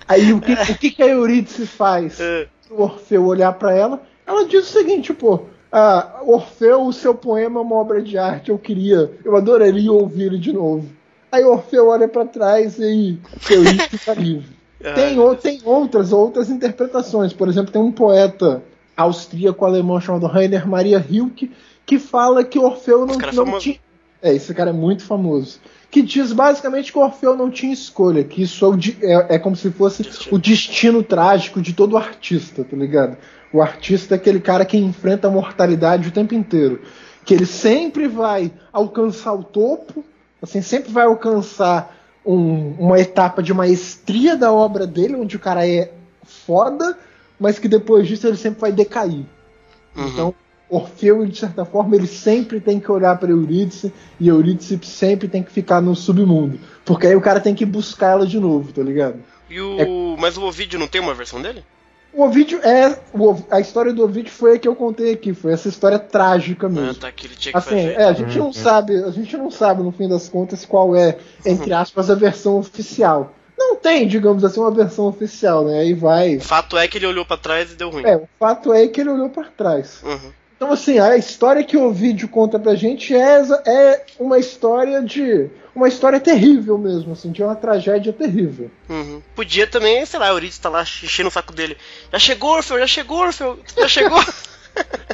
[0.07, 2.19] Aí o que, o que, que a Eurídice faz?
[2.29, 2.49] É.
[2.71, 5.41] O Orfeu olhar para ela, ela diz o seguinte, pô,
[5.73, 10.25] ah, Orfeu, o seu poema é uma obra de arte, eu queria, eu adoraria ouvir
[10.25, 10.87] ele de novo.
[11.33, 13.19] Aí Orfeu olha para trás e
[13.51, 14.59] Eurídice está livre.
[14.95, 17.33] Tem, tem outras, outras interpretações.
[17.33, 18.63] Por exemplo, tem um poeta
[18.97, 21.51] austríaco-alemão chamado Rainer Maria Rilke
[21.89, 23.81] que fala que Orfeu não, é não tinha.
[24.21, 25.59] É, esse cara é muito famoso.
[25.91, 29.57] Que diz basicamente que Orfeu não tinha escolha, que isso é, o, é, é como
[29.57, 30.37] se fosse destino.
[30.37, 33.17] o destino trágico de todo artista, tá ligado?
[33.51, 36.83] O artista é aquele cara que enfrenta a mortalidade o tempo inteiro.
[37.25, 40.05] Que ele sempre vai alcançar o topo,
[40.43, 45.67] assim, sempre vai alcançar um, uma etapa de maestria da obra dele, onde o cara
[45.67, 45.91] é
[46.23, 46.99] foda,
[47.41, 49.25] mas que depois disso ele sempre vai decair.
[49.97, 50.09] Uhum.
[50.09, 50.35] Então,
[50.71, 55.43] Orfeu, de certa forma, ele sempre tem que olhar para Eurídice e Eurídice sempre tem
[55.43, 56.59] que ficar no submundo.
[56.85, 59.19] Porque aí o cara tem que buscar ela de novo, tá ligado?
[59.49, 59.81] E o...
[59.81, 60.21] É...
[60.21, 61.65] Mas o Ovidio não tem uma versão dele?
[62.13, 62.99] O Ovidio é.
[63.51, 66.91] A história do Ovidio foi a que eu contei aqui, foi essa história trágica mesmo.
[66.91, 67.93] Ah, tá, que ele tinha que assim, fazer.
[67.93, 68.53] É, a gente não uhum.
[68.53, 72.59] sabe, a gente não sabe, no fim das contas, qual é, entre aspas, a versão
[72.59, 73.35] oficial.
[73.57, 75.81] Não tem, digamos assim, uma versão oficial, né?
[75.81, 76.37] Aí vai.
[76.37, 78.05] O fato é que ele olhou para trás e deu ruim.
[78.07, 80.01] É, o fato é que ele olhou para trás.
[80.03, 80.33] Uhum.
[80.59, 85.49] Então, assim, a história que o vídeo conta pra gente é, é uma história de.
[85.73, 88.69] Uma história terrível mesmo, assim, de uma tragédia terrível.
[88.91, 89.23] Uhum.
[89.37, 91.77] Podia também, sei lá, Euridice tá lá enchendo o saco dele.
[92.13, 94.19] Já chegou, Orfeu, já chegou, Orfeu, já chegou.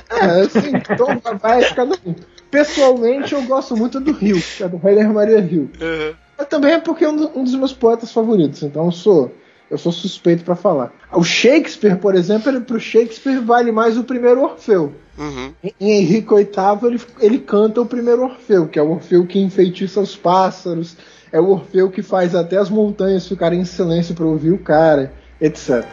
[0.09, 2.15] é, assim, então vai ficar um.
[2.51, 5.71] Pessoalmente, eu gosto muito do Rio, que é do Rainer Maria Rio.
[5.79, 6.15] Uhum.
[6.39, 9.31] Mas também é porque é um, dos meus poetas favoritos, então eu sou
[9.71, 10.93] eu sou suspeito para falar.
[11.13, 14.95] O Shakespeare, por exemplo, ele, pro Shakespeare vale mais o primeiro Orfeu.
[15.17, 15.53] Uhum.
[15.63, 16.49] Em, Henrique VIII
[16.83, 20.97] ele, ele canta o primeiro Orfeu, que é o Orfeu que enfeitiça os pássaros,
[21.33, 25.13] é o Orfeu que faz até as montanhas ficarem em silêncio para ouvir o cara,
[25.41, 25.85] etc.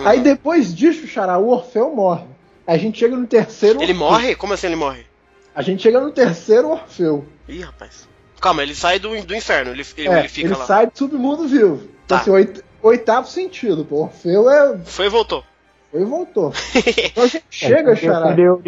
[0.00, 0.06] Uhum.
[0.06, 2.24] Aí depois disso, Xará, o Orfeu morre.
[2.66, 3.82] A gente chega no terceiro.
[3.82, 4.06] Ele Orfeu.
[4.06, 4.34] morre?
[4.34, 5.04] Como assim ele morre?
[5.54, 7.24] A gente chega no terceiro Orfeu.
[7.48, 8.08] Ih, rapaz.
[8.40, 10.64] Calma, ele sai do, do inferno, ele, ele, é, ele fica ele lá.
[10.64, 11.82] sai do submundo vivo.
[12.06, 12.20] Tá.
[12.22, 14.02] Então, assim, oit, oitavo sentido, pô.
[14.02, 14.78] Orfeu é.
[14.84, 15.44] Foi e voltou.
[15.90, 16.52] Foi e voltou.
[16.74, 18.28] então a gente chega, é, Xará.
[18.28, 18.62] Perdeu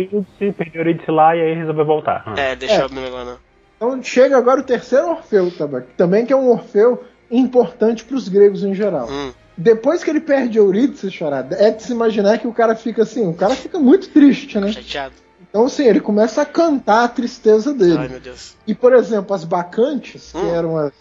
[0.75, 2.25] Eurídice, lá e aí resolveu voltar.
[2.27, 2.35] Hum.
[2.37, 2.85] É, deixa é.
[2.85, 3.39] eu lá, não.
[3.77, 8.29] Então chega agora o terceiro Orfeu também, também que é um Orfeu importante para os
[8.29, 9.09] gregos em geral.
[9.11, 9.33] Hum.
[9.57, 13.29] Depois que ele perde Eurídice, Charada, é de se imaginar que o cara fica assim,
[13.29, 14.73] o cara fica muito triste, né?
[14.73, 15.15] Chateado.
[15.53, 17.99] Então, assim, ele começa a cantar a tristeza dele.
[17.99, 18.55] Ai, meu Deus.
[18.67, 20.55] E, por exemplo, as bacantes, que Hum.
[20.55, 20.93] eram as,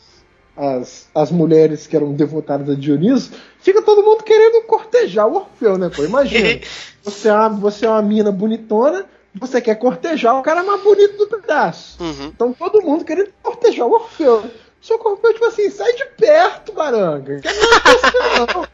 [0.57, 5.77] as, as mulheres que eram devotadas a Dioniso, fica todo mundo querendo cortejar o Orfeu,
[5.77, 6.03] né, pô?
[6.03, 6.59] Imagina.
[7.01, 11.17] você, é uma, você é uma mina bonitona, você quer cortejar o cara mais bonito
[11.17, 12.03] do pedaço.
[12.03, 12.25] Uhum.
[12.35, 14.43] Então todo mundo querendo cortejar o Orfeu.
[14.81, 17.39] Só que o Orfeu, tipo assim, sai de perto, baranga.
[17.39, 18.17] Quer com você,
[18.53, 18.67] não.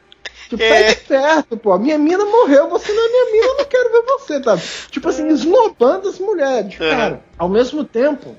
[0.49, 0.93] Tipo, É.
[0.93, 1.77] de perto, pô.
[1.77, 4.57] Minha mina morreu, você não é minha mina, eu não quero ver você, tá?
[4.89, 6.73] Tipo assim, esnobando as mulheres.
[6.79, 6.89] Uhum.
[6.89, 8.35] Cara, ao mesmo tempo,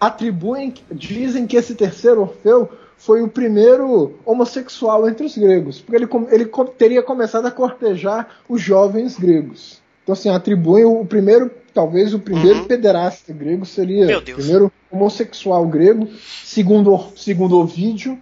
[0.00, 6.08] atribuem, dizem que esse terceiro Orfeu foi o primeiro homossexual entre os gregos, porque ele,
[6.30, 9.82] ele teria começado a cortejar os jovens gregos.
[10.02, 12.64] Então, assim, atribuem o, primeiro, talvez o primeiro Uhum.
[12.66, 16.08] pederasta grego seria Meu o primeiro homossexual grego,
[16.44, 18.18] segundo, segundo Ovídio,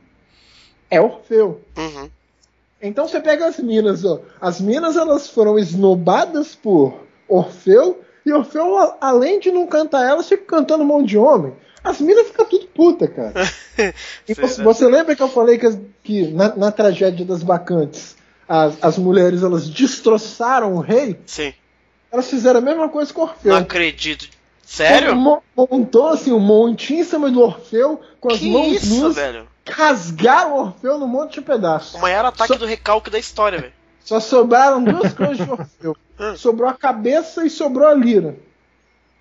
[0.91, 1.61] é Orfeu.
[1.77, 2.09] Uhum.
[2.83, 4.21] Então você pega as minas, ó.
[4.41, 6.95] As minas elas foram esnobadas por
[7.29, 11.53] Orfeu, e Orfeu, além de não cantar elas, fica cantando um monte de homem.
[11.85, 13.33] As minas ficam tudo puta, cara.
[14.29, 15.67] E você, você lembra que eu falei que,
[16.05, 18.15] que na, na tragédia das bacantes,
[18.47, 21.19] as, as mulheres elas destroçaram o rei?
[21.25, 21.55] Sim.
[22.13, 23.53] Elas fizeram a mesma coisa com Orfeu.
[23.55, 24.29] Não acredito.
[24.63, 25.17] Sério?
[25.17, 29.15] Mo- Montou assim um montinho em cima do Orfeu, com as Que mãos isso, nuas,
[29.17, 29.47] velho?
[29.69, 31.95] Rasgaram o Orfeu num monte de pedaços.
[31.95, 33.73] O maior ataque Só- do recalque da história, velho.
[34.01, 35.97] Só sobraram duas coisas de Orfeu.
[36.21, 36.37] Hum.
[36.37, 38.37] Sobrou a cabeça e sobrou a lira.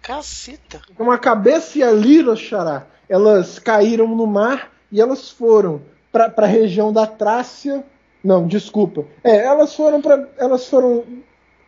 [0.01, 0.82] Caceta.
[0.95, 6.32] Como a cabeça e a lira, Xará, elas caíram no mar e elas foram para
[6.38, 7.84] a região da Trácia.
[8.23, 9.06] Não, desculpa.
[9.23, 11.04] É, elas foram para elas foram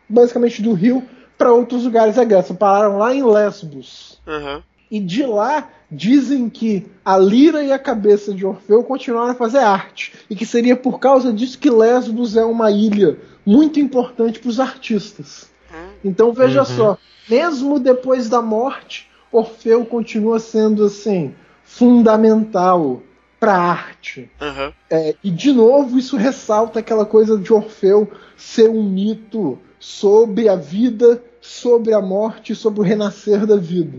[0.08, 1.02] basicamente do rio
[1.38, 2.54] para outros lugares da Grécia.
[2.54, 4.20] Pararam lá em Lesbos.
[4.26, 4.62] Uhum.
[4.94, 9.58] E de lá dizem que a lira e a cabeça de Orfeu continuaram a fazer
[9.58, 10.12] arte.
[10.30, 14.60] E que seria por causa disso que Lesbos é uma ilha muito importante para os
[14.60, 15.50] artistas.
[16.04, 16.64] Então veja Uhum.
[16.66, 23.02] só, mesmo depois da morte, Orfeu continua sendo assim fundamental
[23.40, 24.30] para a arte.
[24.40, 24.72] Uhum.
[24.88, 30.54] É, e de novo isso ressalta aquela coisa de Orfeu ser um mito sobre a
[30.56, 33.98] vida, sobre a morte, sobre o renascer da vida.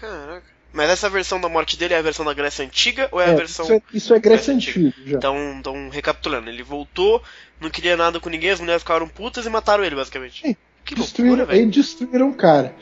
[0.00, 0.54] Caraca.
[0.72, 3.28] Mas essa versão da morte dele é a versão da Grécia Antiga ou é, a
[3.28, 3.64] É, versão.
[3.64, 5.16] isso, é, isso é Grécia Grécia Antiga já.
[5.18, 7.22] Então, então, recapitulando, ele voltou,
[7.60, 10.42] não queria nada com ninguém, as mulheres ficaram putas e mataram ele, basicamente.
[10.42, 10.56] Sim.
[10.84, 11.70] Que destruíram, loucura, e velho.
[11.70, 12.74] destruíram o cara.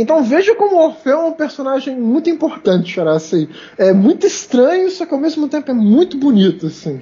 [0.00, 3.48] Então veja como o Orfeu é um personagem muito importante, Xará, assim.
[3.78, 7.00] É muito estranho, só que ao mesmo tempo é muito bonito, assim.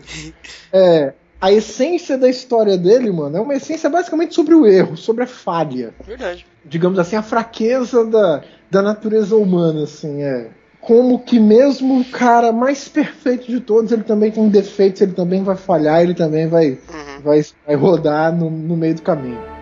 [0.72, 5.24] É, a essência da história dele, mano, é uma essência basicamente sobre o erro, sobre
[5.24, 5.94] a falha.
[6.04, 6.44] Verdade.
[6.64, 10.48] Digamos assim, a fraqueza da, da natureza humana, assim, é.
[10.80, 15.42] Como que mesmo o cara mais perfeito de todos, ele também tem defeitos, ele também
[15.42, 17.20] vai falhar, ele também vai, Uhum.
[17.22, 19.57] vai, vai rodar no, no meio do caminho.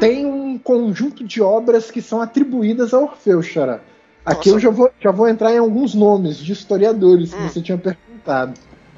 [0.00, 3.80] Tem um conjunto de obras que são atribuídas a Orfeu, Xará.
[4.24, 4.50] Aqui Nossa.
[4.50, 7.48] eu já vou, já vou entrar em alguns nomes de historiadores que Hum.
[7.48, 8.54] você tinha perguntado.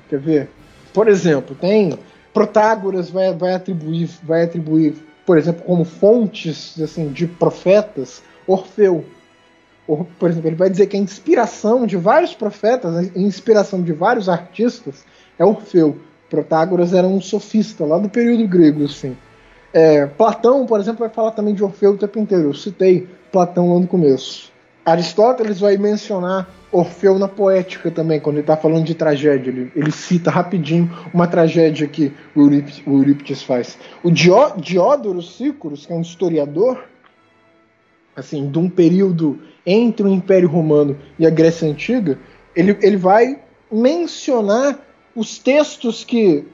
[0.08, 0.50] Quer ver?
[0.92, 1.98] Por exemplo, tem
[2.34, 4.94] Protágoras vai, vai atribuir, vai atribuir,
[5.26, 9.04] por exemplo, como fontes assim, de profetas, Orfeu.
[9.88, 13.92] Or- Por exemplo, ele vai dizer que a inspiração de vários profetas, a inspiração de
[13.92, 15.04] vários artistas
[15.38, 15.98] é Orfeu.
[16.28, 19.16] Protágoras era um sofista lá do período grego, assim.
[19.72, 22.48] É, Platão, por exemplo, vai falar também de Orfeu o tempo inteiro.
[22.48, 24.50] Eu citei Platão lá no começo.
[24.84, 29.50] Aristóteles vai mencionar Orfeu na poética também, quando ele está falando de tragédia.
[29.50, 33.78] Ele, ele cita rapidinho uma tragédia que o Eurípides, o Eurípides faz.
[34.02, 36.84] O Dió, Diódoro Sícuros, que é um historiador,
[38.16, 42.18] assim, de um período entre o Império Romano e a Grécia Antiga,
[42.54, 43.38] ele, ele vai
[43.70, 44.78] mencionar
[45.14, 46.46] os textos que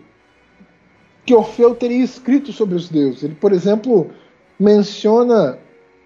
[1.27, 3.25] que Orfeu teria escrito sobre os deuses.
[3.25, 4.13] Ele, por exemplo,
[4.59, 5.59] menciona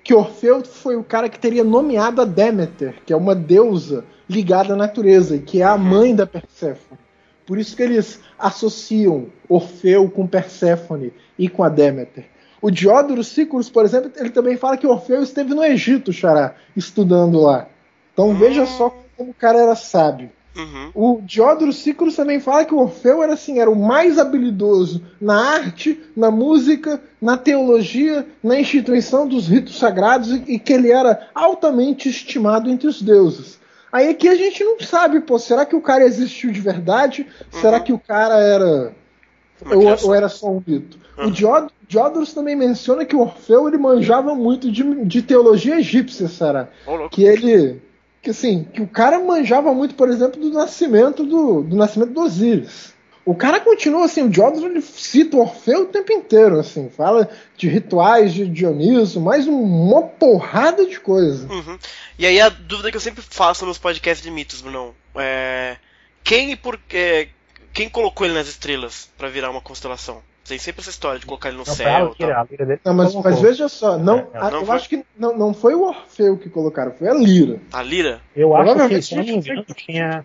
[0.02, 4.72] que Orfeu foi o cara que teria nomeado a Deméter, que é uma deusa ligada
[4.72, 6.98] à natureza e que é a mãe da Perséfone.
[7.46, 12.24] Por isso que eles associam Orfeu com Perséfone e com a Deméter.
[12.62, 17.40] O Diódoro Sículos, por exemplo, ele também fala que Orfeu esteve no Egito, Xará, estudando
[17.40, 17.68] lá.
[18.12, 20.30] Então veja só como o cara era sábio.
[20.56, 20.90] Uhum.
[20.94, 25.54] O Diodoro Sículos também fala que o Orfeu era assim, era o mais habilidoso na
[25.54, 32.08] arte, na música, na teologia, na instituição dos ritos sagrados e que ele era altamente
[32.08, 33.60] estimado entre os deuses.
[33.92, 37.26] Aí aqui a gente não sabe, pô, será que o cara existiu de verdade?
[37.52, 37.60] Uhum.
[37.60, 38.92] Será que o cara era
[39.66, 40.98] ou, ou, era só um mito?
[41.18, 41.26] Uhum.
[41.26, 46.28] O Diod Diodorus também menciona que o Orfeu ele manjava muito de, de teologia egípcia,
[46.28, 46.68] será?
[46.86, 47.82] Oh, que ele
[48.22, 52.20] que assim, que o cara manjava muito, por exemplo, do nascimento do, do nascimento do
[52.20, 52.94] Osíris.
[53.24, 57.68] O cara continua assim, o Diógenes ele cita Orfeu o tempo inteiro, assim, fala de
[57.68, 61.46] rituais de Dioniso, mais uma porrada de coisa.
[61.52, 61.78] Uhum.
[62.18, 65.76] E aí a dúvida que eu sempre faço nos podcasts de mitos, Bruno, é
[66.24, 66.78] quem e por
[67.72, 70.22] quem colocou ele nas estrelas para virar uma constelação?
[70.46, 72.14] Tem sempre essa história de colocar ele no não, céu.
[72.18, 74.76] Lira, dele não, mas, mas, veja só, não, é, a, não eu foi...
[74.76, 77.58] acho que não, não foi o Orfeu que colocaram, foi a Lira.
[77.72, 78.20] A Lira?
[78.34, 80.24] Eu acho que, se não me engano, tinha.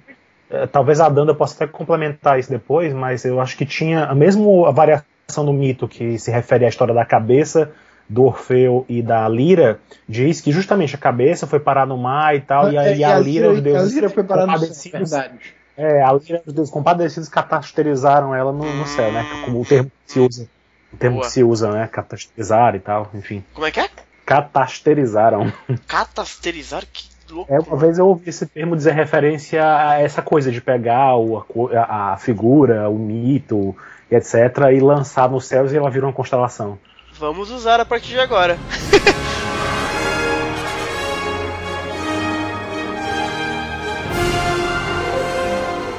[0.50, 4.66] É, talvez a Danda possa até complementar isso depois, mas eu acho que tinha mesmo
[4.66, 7.72] a variação do mito que se refere à história da cabeça
[8.08, 12.42] do Orfeu e da Lira, diz que justamente a cabeça foi parar no mar e
[12.42, 14.92] tal, e, é, e a, a, Lira, os deuses a Lira foi parar no céu,
[14.92, 15.56] verdade.
[15.78, 19.26] É, a Lira, os deuses compadecidos catasterizaram ela no, no céu, né?
[19.44, 20.48] Como o termo que se usa.
[20.94, 21.28] O termo Boa.
[21.28, 21.88] que se usa, né?
[21.88, 23.44] Catasterizar e tal, enfim.
[23.54, 23.90] Como é que é?
[24.26, 25.52] Catasterizaram.
[25.86, 26.84] Catasterizar?
[26.92, 27.54] Que louco.
[27.54, 31.44] É, uma vez eu ouvi esse termo dizer referência a essa coisa de pegar o,
[31.74, 33.76] a, a figura, o mito,
[34.10, 34.34] etc.,
[34.74, 36.80] e lançar nos céus e ela vira uma constelação.
[37.14, 38.58] Vamos usar a partir de agora.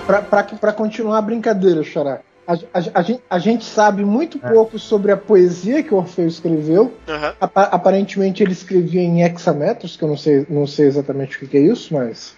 [0.06, 2.20] para continuar a brincadeira, Xará.
[2.46, 4.50] A, a, a, gente, a, gente, sabe muito é.
[4.52, 6.94] pouco sobre a poesia que o Orfeu escreveu.
[7.08, 7.32] Uhum.
[7.40, 11.60] aparentemente ele escrevia em hexametros, que eu não sei, não sei exatamente o que, é
[11.60, 12.36] isso, mas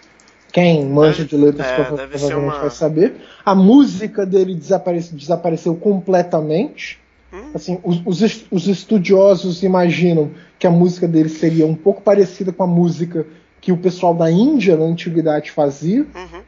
[0.51, 2.61] quem manja de letras é, provavelmente uma...
[2.61, 3.17] vai saber.
[3.45, 6.99] A música dele desaparece, desapareceu completamente.
[7.31, 7.51] Hum?
[7.55, 12.63] Assim, os, os, os, estudiosos imaginam que a música dele seria um pouco parecida com
[12.63, 13.27] a música
[13.61, 16.07] que o pessoal da Índia na antiguidade fazia.
[16.15, 16.48] Uhum.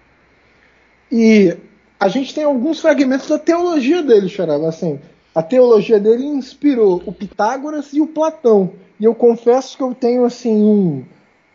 [1.11, 1.57] E
[1.99, 4.69] a gente tem alguns fragmentos da teologia dele, Xarava.
[4.69, 4.99] Assim,
[5.35, 8.73] a teologia dele inspirou o Pitágoras e o Platão.
[8.99, 11.05] E eu confesso que eu tenho assim um,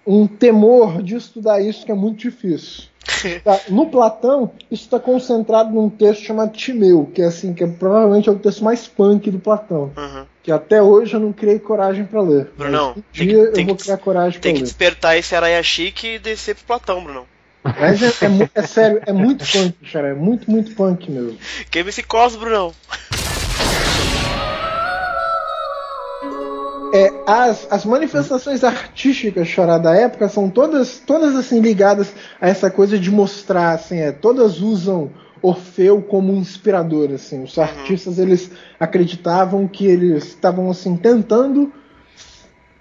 [0.06, 2.86] um temor de estudar isso que é muito difícil.
[3.43, 3.60] Tá?
[3.70, 8.30] No Platão, isso está concentrado num texto chamado Timeu, que é assim, que é, provavelmente
[8.30, 9.91] é o texto mais punk do Platão.
[9.97, 10.26] Uhum.
[10.43, 12.51] Que até hoje eu não criei coragem para ler.
[12.56, 14.53] Brunão, um dia que, eu vou criar coragem para ler.
[14.53, 17.26] Tem que despertar esse araia chique e descer pro Platão, Brunão.
[17.80, 20.09] Mas é, é, é, sério, é muito punk, cara.
[20.09, 21.38] É muito, muito punk mesmo.
[21.72, 22.74] Queima esse cosmo, Brunão.
[26.93, 32.72] É, as, as manifestações artísticas chorar da época são todas todas assim ligadas a essa
[32.72, 35.11] coisa de mostrar assim é, todas usam
[35.41, 37.63] Orfeu como inspirador assim os uhum.
[37.63, 38.49] artistas eles
[38.80, 41.70] acreditavam que eles estavam assim tentando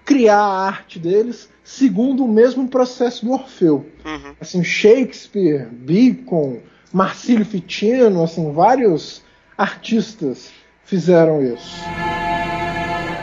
[0.05, 3.87] criar a arte deles segundo o mesmo processo do Orfeu.
[4.05, 4.35] Uhum.
[4.39, 6.59] Assim, Shakespeare, Bacon,
[6.93, 9.23] Marcílio Ficino, assim, vários
[9.57, 10.51] artistas
[10.83, 11.75] fizeram isso.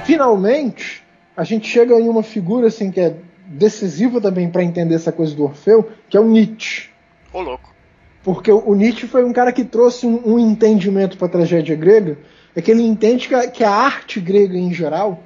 [0.04, 1.02] Finalmente,
[1.36, 3.16] a gente chega em uma figura assim que é
[3.46, 6.90] decisiva também para entender essa coisa do Orfeu, que é o Nietzsche.
[7.32, 7.72] Ô louco.
[8.24, 12.18] Porque o Nietzsche foi um cara que trouxe um, um entendimento para a tragédia grega,
[12.54, 15.22] é que ele entende que a, que a arte grega em geral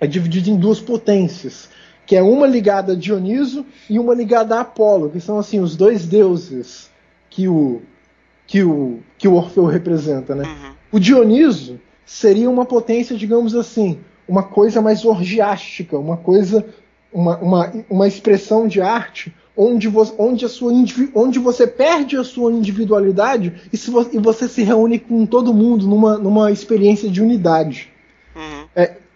[0.00, 1.68] é dividida em duas potências
[2.06, 5.74] que é uma ligada a Dioniso e uma ligada a Apolo, que são assim os
[5.74, 6.88] dois deuses
[7.28, 7.82] que o
[8.46, 10.44] que o que o Orfeu representa, né?
[10.44, 10.74] Uhum.
[10.92, 16.64] O Dioniso seria uma potência, digamos assim, uma coisa mais orgiástica, uma coisa
[17.12, 20.70] uma, uma, uma expressão de arte onde, vo, onde, a sua,
[21.14, 25.54] onde você perde a sua individualidade e, se vo, e você se reúne com todo
[25.54, 27.90] mundo numa, numa experiência de unidade.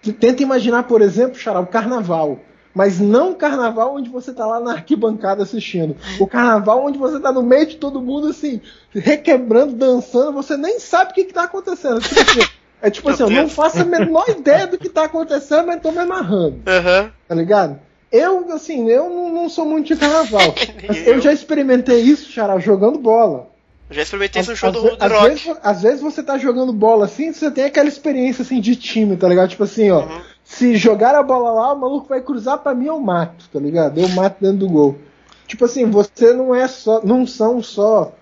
[0.06, 2.40] É, tenta imaginar, por exemplo, Xará, o carnaval
[2.74, 5.96] mas não o carnaval onde você tá lá na arquibancada assistindo.
[6.18, 8.60] O carnaval onde você tá no meio de todo mundo, assim,
[8.94, 12.00] requebrando, dançando, você nem sabe o que, que tá acontecendo.
[12.00, 12.40] Tipo assim,
[12.82, 15.90] é tipo assim, eu não faço a menor ideia do que tá acontecendo, mas tô
[15.90, 16.56] me amarrando.
[16.56, 17.10] Uhum.
[17.28, 17.78] Tá ligado?
[18.10, 20.54] Eu, assim, eu não, não sou muito de carnaval.
[21.06, 23.49] eu já experimentei isso, Xará, jogando bola.
[23.90, 25.28] Eu já experimentei isso no show do, do às rock.
[25.28, 29.16] Vezes, às vezes você tá jogando bola assim, você tem aquela experiência assim de time,
[29.16, 29.50] tá ligado?
[29.50, 30.04] Tipo assim, ó.
[30.04, 30.20] Uhum
[30.50, 34.00] se jogar a bola lá, o maluco vai cruzar para mim, eu mato, tá ligado?
[34.00, 34.98] Eu mato dentro do gol.
[35.46, 37.00] Tipo assim, você não é só.
[37.04, 38.12] Não são só.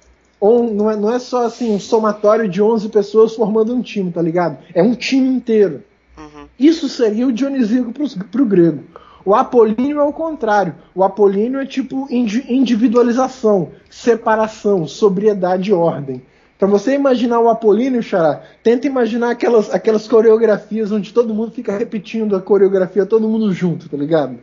[0.41, 4.13] On, não, é, não é só assim um somatório de 11 pessoas formando um time,
[4.13, 4.59] tá ligado?
[4.75, 5.83] É um time inteiro.
[6.17, 6.47] Uhum.
[6.59, 8.85] Isso seria o Dionisíaco pro, pro grego.
[9.25, 10.75] O Apolíneo é o contrário.
[10.95, 16.23] O Apolíneo é tipo individualização, separação, sobriedade e ordem.
[16.59, 21.77] Para você imaginar o Apolíneo, Xará, tenta imaginar aquelas, aquelas coreografias onde todo mundo fica
[21.77, 24.39] repetindo a coreografia, todo mundo junto, tá ligado?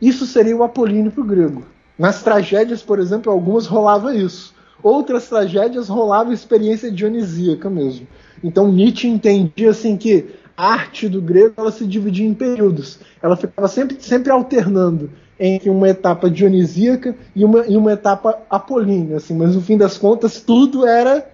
[0.00, 1.64] Isso seria o Apolíneo pro grego.
[1.98, 4.54] Nas tragédias, por exemplo, algumas rolava isso.
[4.82, 8.06] Outras tragédias rolava experiência dionisíaca mesmo.
[8.44, 10.26] Então Nietzsche entendia assim que
[10.56, 12.98] a arte do grego ela se dividia em períodos.
[13.22, 19.18] Ela ficava sempre, sempre alternando entre uma etapa dionisíaca e uma, e uma etapa apolínea,
[19.18, 21.30] assim, mas no fim das contas tudo era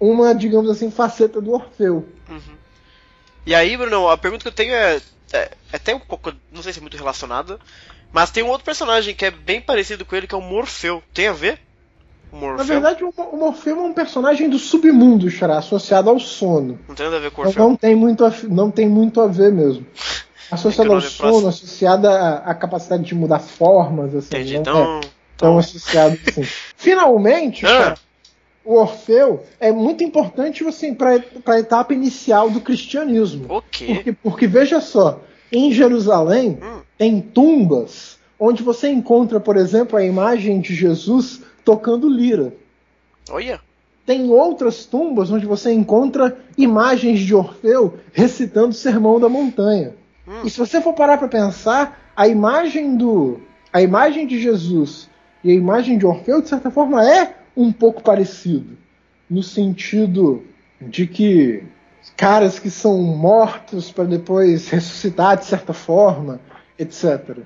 [0.00, 2.06] uma, digamos assim, faceta do Orfeu.
[2.28, 2.56] Uhum.
[3.44, 4.96] E aí, Bruno, a pergunta que eu tenho é,
[5.32, 7.58] é, é, até um pouco, não sei se é muito relacionada,
[8.10, 11.02] mas tem um outro personagem que é bem parecido com ele, que é o Morfeu.
[11.12, 11.60] Tem a ver?
[12.32, 16.78] Na verdade, o Morfeu é um personagem do submundo, Xará, associado ao sono.
[16.88, 17.68] Não tem nada a ver com o Orfeu.
[17.68, 19.84] Não tem muito a, não tem muito a ver mesmo.
[20.50, 24.28] Associado ao sono, associada à, capacidade de mudar formas, assim.
[24.28, 25.00] Entendi, então...
[25.00, 25.00] É,
[25.36, 26.42] então associado, assim.
[26.76, 27.94] Finalmente, ah.
[28.64, 33.46] o Orfeu é muito importante assim, para a etapa inicial do cristianismo.
[33.48, 33.94] Okay.
[33.94, 35.20] Porque, porque veja só,
[35.50, 36.80] em Jerusalém hum.
[36.98, 42.52] tem tumbas onde você encontra, por exemplo, a imagem de Jesus tocando lira.
[43.30, 43.60] Olha!
[44.06, 49.94] Tem outras tumbas onde você encontra imagens de Orfeu recitando o Sermão da Montanha.
[50.26, 50.42] Hum.
[50.44, 53.40] E se você for parar para pensar, a imagem do
[53.72, 55.08] a imagem de Jesus
[55.44, 58.76] e a imagem de Orfeu de certa forma é um pouco parecido,
[59.28, 60.42] no sentido
[60.80, 61.62] de que
[62.16, 66.40] caras que são mortos para depois ressuscitar de certa forma,
[66.78, 67.38] etc.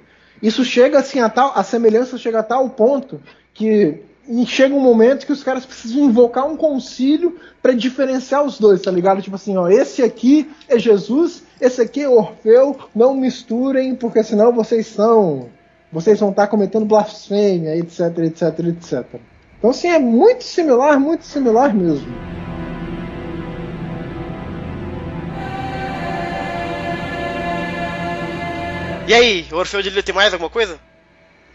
[0.42, 3.20] Isso chega assim a tal, a semelhança chega a tal ponto
[3.54, 8.58] que e chega um momento que os caras precisam invocar um concílio para diferenciar os
[8.58, 9.20] dois, tá ligado?
[9.20, 14.52] Tipo assim, ó, esse aqui é Jesus, esse aqui é Orfeu, não misturem, porque senão
[14.52, 15.50] vocês são.
[15.92, 19.20] Vocês vão estar cometendo blasfêmia, etc, etc, etc.
[19.58, 22.12] Então, assim, é muito similar, muito similar mesmo.
[29.06, 30.80] E aí, Orfeu de Lira tem mais alguma coisa?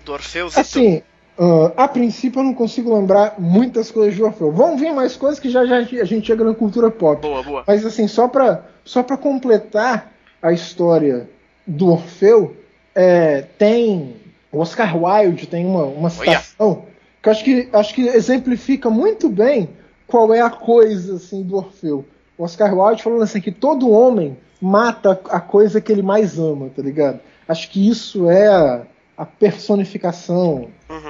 [0.05, 0.49] Do Orfeu?
[0.55, 1.01] Assim,
[1.39, 4.51] Uh, a princípio eu não consigo lembrar muitas coisas de Orfeu.
[4.51, 7.21] Vão vir mais coisas que já, já a gente chega na cultura pop.
[7.21, 7.63] Boa, boa.
[7.65, 10.11] Mas assim, só para só pra completar
[10.41, 11.29] a história
[11.65, 12.57] do Orfeu,
[12.93, 14.17] é, tem.
[14.51, 16.83] O Oscar Wilde tem uma, uma citação
[17.23, 19.69] que acho que acho que exemplifica muito bem
[20.07, 22.03] qual é a coisa assim do Orfeu.
[22.37, 26.69] O Oscar Wilde falando assim que todo homem mata a coisa que ele mais ama,
[26.75, 27.21] tá ligado?
[27.47, 28.81] Acho que isso é a,
[29.17, 31.08] a personificação uhum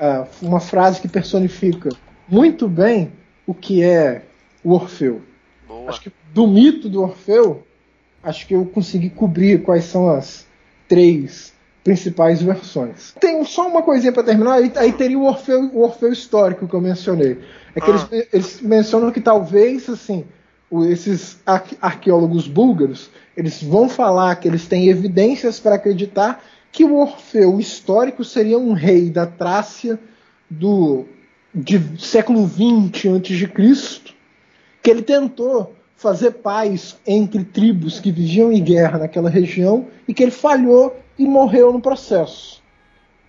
[0.00, 1.90] uh, uma frase que personifica
[2.28, 3.12] muito bem
[3.46, 4.22] o que é
[4.64, 5.20] o Orfeu.
[5.68, 5.88] Boa.
[5.88, 7.64] Acho que do mito do Orfeu,
[8.22, 10.46] acho que eu consegui cobrir quais são as
[10.88, 13.14] três principais versões.
[13.20, 16.74] Tem só uma coisinha para terminar, aí, aí, teria o Orfeu, o Orfeu histórico que
[16.74, 17.38] eu mencionei.
[17.74, 18.08] É que ah.
[18.10, 20.24] eles, eles, mencionam que talvez assim,
[20.88, 21.38] esses
[21.80, 28.24] arqueólogos búlgaros, eles vão falar que eles têm evidências para acreditar que o Orfeu histórico
[28.24, 29.98] seria um rei da Trácia
[30.48, 31.06] do
[31.52, 34.14] de século XX a.C.,
[34.82, 40.22] que ele tentou fazer paz entre tribos que viviam em guerra naquela região e que
[40.22, 42.62] ele falhou e morreu no processo.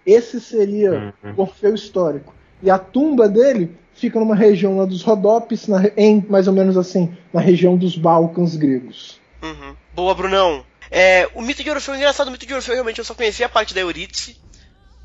[0.06, 1.34] Esse seria uhum.
[1.36, 2.34] o Orfeu histórico.
[2.64, 6.78] E a tumba dele fica numa região lá dos Rodopes, na, em mais ou menos
[6.78, 9.20] assim, na região dos Balcãs gregos.
[9.44, 9.76] Uhum.
[9.94, 10.64] Boa, Brunão.
[10.92, 13.50] É, o mito de Orfeu, engraçado, o mito de Orfeu realmente eu só conhecia a
[13.50, 14.38] parte da Eurídice.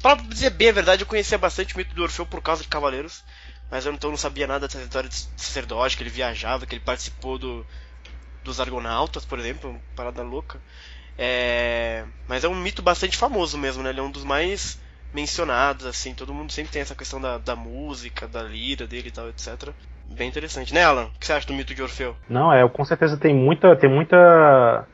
[0.02, 2.68] Pra dizer bem a verdade, eu conhecia bastante o mito de Orfeu por causa de
[2.68, 3.24] Cavaleiros.
[3.70, 6.84] Mas eu então não sabia nada dessa história de sacerdote, que ele viajava, que ele
[6.84, 7.64] participou do,
[8.42, 10.60] dos Argonautas, por exemplo, uma parada louca.
[11.16, 13.90] É, mas é um mito bastante famoso mesmo, né?
[13.90, 14.80] Ele é um dos mais
[15.14, 16.14] mencionados, assim.
[16.14, 19.70] Todo mundo sempre tem essa questão da, da música, da lira dele e tal, etc.
[20.04, 21.06] Bem interessante, né, Alan?
[21.06, 22.16] O que você acha do mito de Orfeu?
[22.28, 24.86] Não, é, com certeza tem muita, tem muita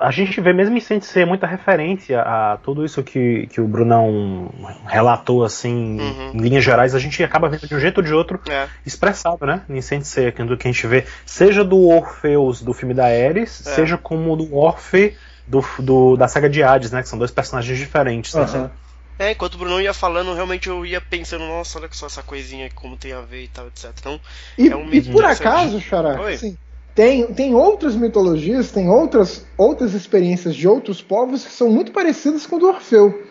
[0.00, 4.50] a gente vê mesmo em Sensei muita referência a tudo isso que, que o Brunão
[4.86, 6.30] relatou, assim, uhum.
[6.34, 8.66] em linhas gerais, a gente acaba vendo de um jeito ou de outro é.
[8.84, 9.62] expressado, né?
[9.68, 13.74] Em Sensei, do que a gente vê, seja do Orfeus do filme da Ares, é.
[13.74, 17.02] seja como do Orfe do, do, da saga de Hades, né?
[17.02, 18.32] Que são dois personagens diferentes.
[18.32, 18.62] Uhum.
[18.62, 18.70] Né?
[19.18, 22.70] É, enquanto o Bruno ia falando, realmente eu ia pensando, nossa, olha só essa coisinha,
[22.74, 23.90] como tem a ver e tal, etc.
[23.98, 24.18] Então,
[24.56, 26.56] e, é um e por acaso, Xará, assim,
[26.94, 32.46] tem, tem outras mitologias, tem outras, outras experiências de outros povos que são muito parecidas
[32.46, 33.22] com o do Orfeu.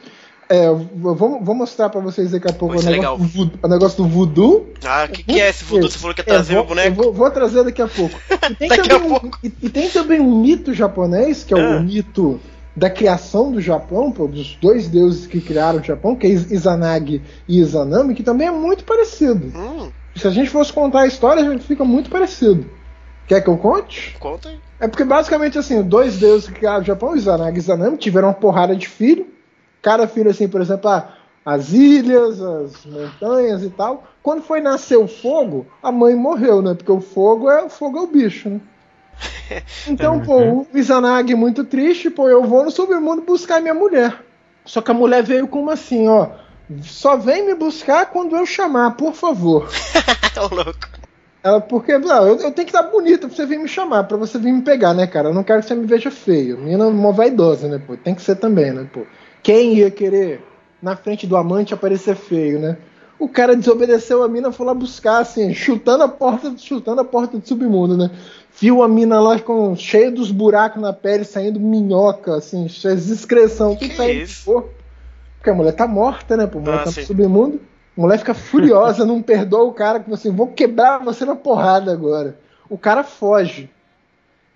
[0.52, 4.10] É, vou, vou mostrar para vocês daqui a pouco o negócio, voodoo, o negócio do
[4.10, 4.68] voodoo.
[4.84, 5.92] Ah, o que, que é esse voodoo?
[5.92, 6.96] Você falou que ia trazer é, vou, meu boneco?
[6.96, 8.20] Vou, vou, trazer daqui a pouco.
[8.50, 9.28] E tem, daqui também, a pouco.
[9.28, 11.78] Um, e, e, tem também um mito japonês, que é ah.
[11.78, 12.40] o mito
[12.76, 17.22] da criação do Japão, pô, dos dois deuses que criaram o Japão, que é Izanagi
[17.48, 19.52] e Izanami, que também é muito parecido.
[19.56, 19.92] Hum.
[20.16, 22.66] Se a gente fosse contar a história, a gente fica muito parecido.
[23.30, 24.18] Quer que eu conte?
[24.20, 24.60] Conta aí.
[24.80, 28.34] É porque basicamente assim, dois deuses que criaram o Japão, Izanagi e Izanami, tiveram uma
[28.34, 29.28] porrada de filho.
[29.84, 31.14] Cada filho, assim, por exemplo, ah,
[31.46, 34.04] as ilhas, as montanhas e tal.
[34.24, 36.74] Quando foi nascer o fogo, a mãe morreu, né?
[36.74, 38.62] Porque o fogo é o fogo é o bicho, né?
[39.88, 44.24] Então, pô, o Izanagi muito triste, pô, eu vou no submundo buscar minha mulher.
[44.66, 46.30] Só que a mulher veio como assim, ó,
[46.82, 49.70] só vem me buscar quando eu chamar, por favor.
[50.36, 50.99] Ô louco.
[51.42, 54.18] Ela, porque, não, eu, eu, tenho que estar bonita pra você vir me chamar, pra
[54.18, 55.30] você vir me pegar, né, cara?
[55.30, 56.58] Eu não quero que você me veja feio.
[56.58, 57.96] Menina é uma vaidosa, né, pô?
[57.96, 59.02] Tem que ser também, né, pô?
[59.42, 60.44] Quem ia querer,
[60.82, 62.78] na frente do amante, aparecer feio, né?
[63.18, 67.38] O cara desobedeceu a mina, foi lá buscar, assim, chutando a porta, chutando a porta
[67.38, 68.12] do submundo, né?
[68.60, 73.14] Viu a mina lá com cheia dos buracos na pele, saindo minhoca, assim, cheia de
[73.14, 73.76] excreção.
[73.76, 74.66] Que, que é isso?
[75.38, 76.48] Porque a mulher tá morta, né?
[76.48, 77.62] Pô, a mulher ah, tá no submundo.
[78.00, 81.92] A mulher fica furiosa, não perdoa o cara, que assim, vou quebrar você na porrada
[81.92, 82.40] agora.
[82.70, 83.70] O cara foge.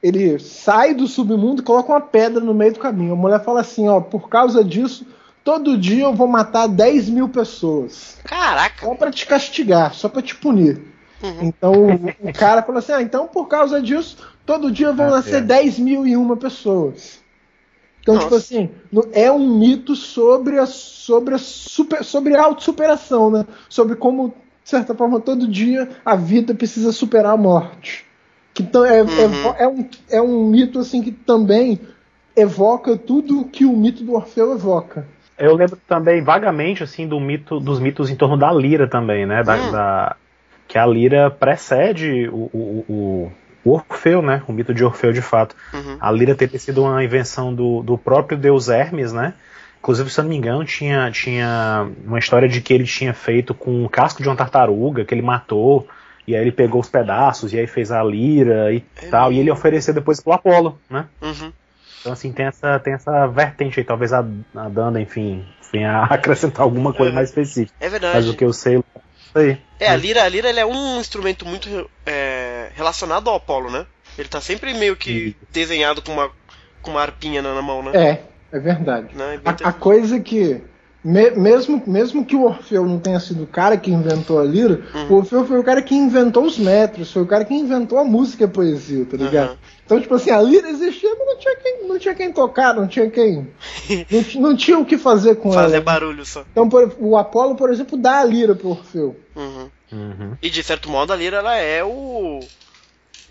[0.01, 3.11] Ele sai do submundo e coloca uma pedra no meio do caminho.
[3.11, 5.05] A mulher fala assim, ó, por causa disso,
[5.43, 8.17] todo dia eu vou matar 10 mil pessoas.
[8.23, 8.85] Caraca!
[8.85, 10.81] Só pra te castigar, só pra te punir.
[11.21, 11.39] Uhum.
[11.41, 15.17] Então o, o, cara falou assim: ah, então por causa disso, todo dia vão ah,
[15.17, 15.41] nascer é.
[15.41, 17.19] 10 mil e uma pessoas.
[18.03, 18.47] Então, tipo Nossa.
[18.47, 18.65] tipo
[18.99, 23.45] assim, é um mito sobre a, sobre a, super, sobre a autossuperação, né?
[23.69, 28.05] Sobre como, de certa forma, todo dia a vida precisa superar a morte.
[28.53, 29.53] Que é, é, uhum.
[29.57, 31.79] é, é, um, é um mito assim que também
[32.35, 35.07] evoca tudo que o mito do Orfeu evoca.
[35.39, 39.43] Eu lembro também vagamente assim do mito dos mitos em torno da lira também, né?
[39.43, 39.71] Da, hum.
[39.71, 40.15] da
[40.67, 43.31] que a lira precede o, o, o, o,
[43.71, 44.41] Orfeu, né?
[44.47, 45.55] O mito de Orfeu de fato.
[45.73, 45.97] Uhum.
[45.99, 49.33] A lira ter sido uma invenção do, do próprio deus Hermes, né?
[49.79, 53.53] Inclusive, se eu não me engano, tinha, tinha uma história de que ele tinha feito
[53.53, 55.87] com o casco de uma tartaruga, que ele matou,
[56.25, 59.39] e aí ele pegou os pedaços, e aí fez a lira e é tal, mesmo.
[59.39, 61.05] e ele ofereceu depois pro Apolo, né?
[61.21, 61.51] Uhum.
[61.99, 63.85] Então, assim, tem essa, tem essa vertente aí.
[63.85, 64.19] Talvez a,
[64.55, 67.73] a Danda, enfim, venha acrescentar alguma coisa é, mais específica.
[67.79, 68.15] É verdade.
[68.15, 68.83] Mas o que eu sei.
[69.33, 73.85] sei é, a lira, a lira é um instrumento muito é, relacionado ao Apolo, né?
[74.17, 76.29] Ele tá sempre meio que desenhado com uma,
[76.81, 77.91] com uma arpinha na, na mão, né?
[77.93, 79.15] É, é verdade.
[79.15, 79.39] Né?
[79.43, 80.61] A, a, coisa que
[81.03, 84.81] me, mesmo, mesmo que o Orfeu não tenha sido o cara que inventou a lira,
[84.93, 85.07] uhum.
[85.09, 88.05] o Orfeu foi o cara que inventou os metros, foi o cara que inventou a
[88.05, 89.51] música e a poesia, tá ligado?
[89.51, 89.57] Uhum.
[89.85, 92.87] Então, tipo assim, a lira existia, mas não tinha quem, não tinha quem tocar, não
[92.87, 93.49] tinha quem.
[94.09, 95.69] não, não tinha o que fazer com fazer ela.
[95.69, 96.45] Fazer barulho só.
[96.51, 99.15] Então, por, o Apolo, por exemplo, dá a lira pro Orfeu.
[99.35, 99.69] Uhum.
[99.93, 100.37] Uhum.
[100.41, 102.39] E de certo modo a lira ela é o.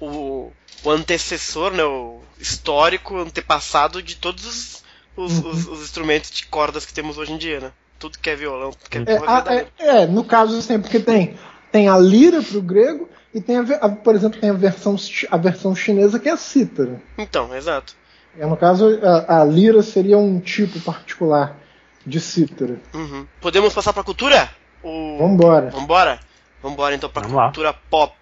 [0.01, 0.53] o,
[0.85, 1.85] o antecessor, né?
[1.85, 4.83] O histórico, antepassado de todos os
[5.17, 5.51] os, uhum.
[5.51, 7.73] os, os, instrumentos de cordas que temos hoje em dia, né?
[7.99, 10.99] Tudo que é violão, tudo que é, é, a, é, é no caso assim, porque
[10.99, 11.37] tem,
[11.71, 14.97] tem a lira pro grego e tem, a, a, por exemplo, tem a versão,
[15.31, 17.01] a versão chinesa que é a cítara.
[17.17, 17.95] Então, exato.
[18.39, 21.57] É, no caso, a, a lira seria um tipo particular
[22.05, 22.81] de cítara.
[22.95, 23.27] Uhum.
[23.41, 24.51] Podemos passar pra cultura?
[24.83, 25.19] O...
[25.19, 25.71] Vambora.
[25.71, 26.19] Vambora?
[26.63, 27.79] Então Vamos cultura lá.
[27.91, 28.15] pop.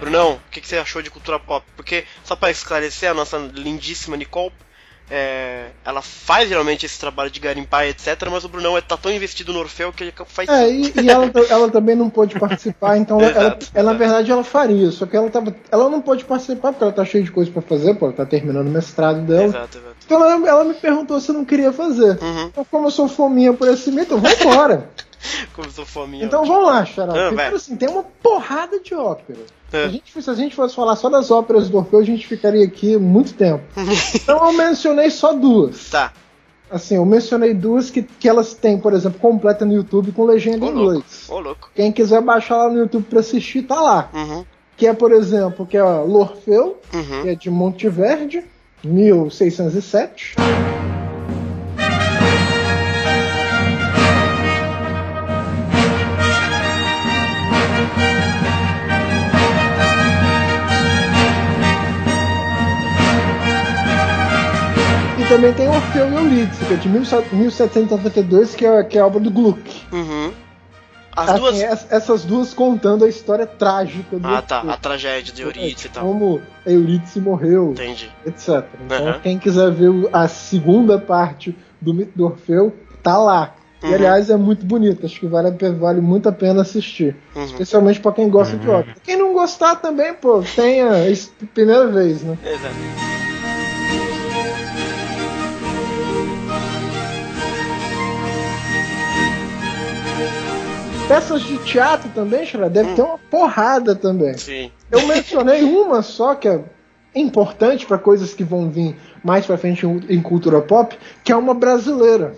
[0.00, 1.64] Brunão, o que, que, você achou de cultura pop?
[1.76, 4.52] Porque, só para esclarecer, a nossa lindíssima Nicole,
[5.10, 8.28] é, ela faz geralmente esse trabalho de garimpar, etc.
[8.30, 10.48] Mas o Brunão é, tá tão investido no Orfeu que ele faz.
[10.48, 14.30] É, e, e ela, ela, também não pôde participar, então ela, ela, ela, na verdade,
[14.30, 14.90] ela faria.
[14.90, 17.62] Só que ela, tava, ela não pôde participar porque ela tá cheia de coisa para
[17.62, 19.44] fazer, pô, ela tá terminando o mestrado dela.
[19.44, 19.96] Exato, exato.
[20.04, 22.18] Então ela, ela me perguntou se eu não queria fazer.
[22.20, 22.46] Uhum.
[22.46, 24.88] Então, como eu sou fominha por esse mito, eu vou embora.
[25.74, 26.24] sou fominha.
[26.24, 27.12] Então vamos lá, Xará.
[27.30, 29.40] Ah, assim, tem uma porrada de ópera.
[29.72, 29.82] É.
[29.82, 32.26] Se, a gente, se a gente fosse falar só das óperas do Orfeu, a gente
[32.26, 33.64] ficaria aqui muito tempo.
[34.14, 35.90] então eu mencionei só duas.
[35.90, 36.12] Tá.
[36.70, 40.66] Assim, eu mencionei duas que, que elas têm, por exemplo, completa no YouTube com legenda
[40.66, 41.26] em inglês.
[41.28, 41.70] Ô, louco.
[41.74, 44.10] Quem quiser baixar lá no YouTube pra assistir, tá lá.
[44.12, 44.44] Uhum.
[44.76, 47.22] Que é, por exemplo, que é L'Orfeu, uhum.
[47.22, 48.44] que é de Monteverde,
[48.82, 50.34] 1607.
[65.36, 69.20] Também tem Orfeu e Eurídice, que é de 1792, que é, que é a obra
[69.20, 69.82] do Gluck.
[69.92, 70.32] Uhum.
[71.14, 71.92] As assim, duas...
[71.92, 74.60] Essas duas contando a história trágica do Ah, tá.
[74.60, 76.06] A tragédia de Eurídice e tal.
[76.06, 78.10] Como Eurídice morreu, Entendi.
[78.24, 78.64] etc.
[78.82, 79.20] Então, uhum.
[79.20, 83.54] quem quiser ver a segunda parte do mito do Orfeu, tá lá.
[83.82, 83.90] Uhum.
[83.90, 87.14] E aliás é muito bonito, acho que vale, vale muito a pena assistir.
[87.34, 87.44] Uhum.
[87.44, 88.62] Especialmente para quem gosta uhum.
[88.62, 88.96] de ópera.
[89.04, 90.92] Quem não gostar também, pô, tenha
[91.52, 92.38] primeira vez, né?
[92.42, 93.25] Exato.
[101.08, 102.94] Peças de teatro também, Xará, deve hum.
[102.94, 104.36] ter uma porrada também.
[104.36, 104.72] Sim.
[104.90, 106.60] Eu mencionei uma só que é
[107.14, 111.54] importante para coisas que vão vir mais para frente em cultura pop, que é uma
[111.54, 112.34] brasileira.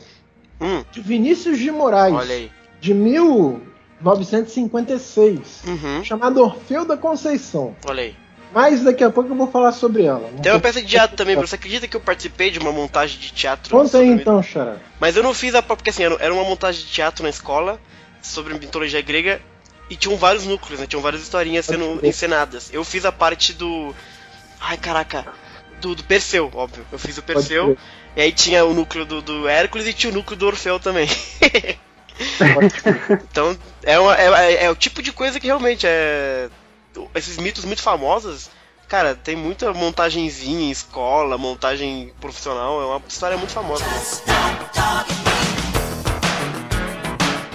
[0.61, 0.85] Hum.
[0.93, 2.15] De Vinícius de Moraes.
[2.15, 2.51] Olha aí.
[2.81, 5.39] De 1956.
[5.67, 6.05] Uhum.
[6.05, 7.75] Chamada Orfeu da Conceição.
[7.87, 8.15] Olha aí.
[8.53, 10.27] Mas daqui a pouco eu vou falar sobre ela.
[10.43, 13.31] Tem uma peça de teatro também, Você acredita que eu participei de uma montagem de
[13.31, 13.71] teatro?
[13.71, 14.77] Conta aí então, Xará.
[14.99, 17.79] Mas eu não fiz a porque assim, era uma montagem de teatro na escola
[18.29, 19.41] sobre mitologia grega
[19.91, 20.87] e tinham vários núcleos, né?
[20.87, 22.71] Tinham várias historinhas sendo encenadas.
[22.73, 23.95] Eu fiz a parte do.
[24.61, 25.27] Ai, caraca.
[25.81, 26.85] Do, do Perseu, óbvio.
[26.91, 27.77] Eu fiz o Perseu.
[28.17, 31.09] E aí tinha o núcleo do, do Hércules e tinha o núcleo do Orfeu também.
[33.31, 36.49] então, é, uma, é, é, é, o tipo de coisa que realmente é.
[37.15, 38.51] Esses mitos muito famosos.
[38.89, 42.81] Cara, tem muita montagenzinha em escola, montagem profissional.
[42.83, 43.85] É uma história muito famosa.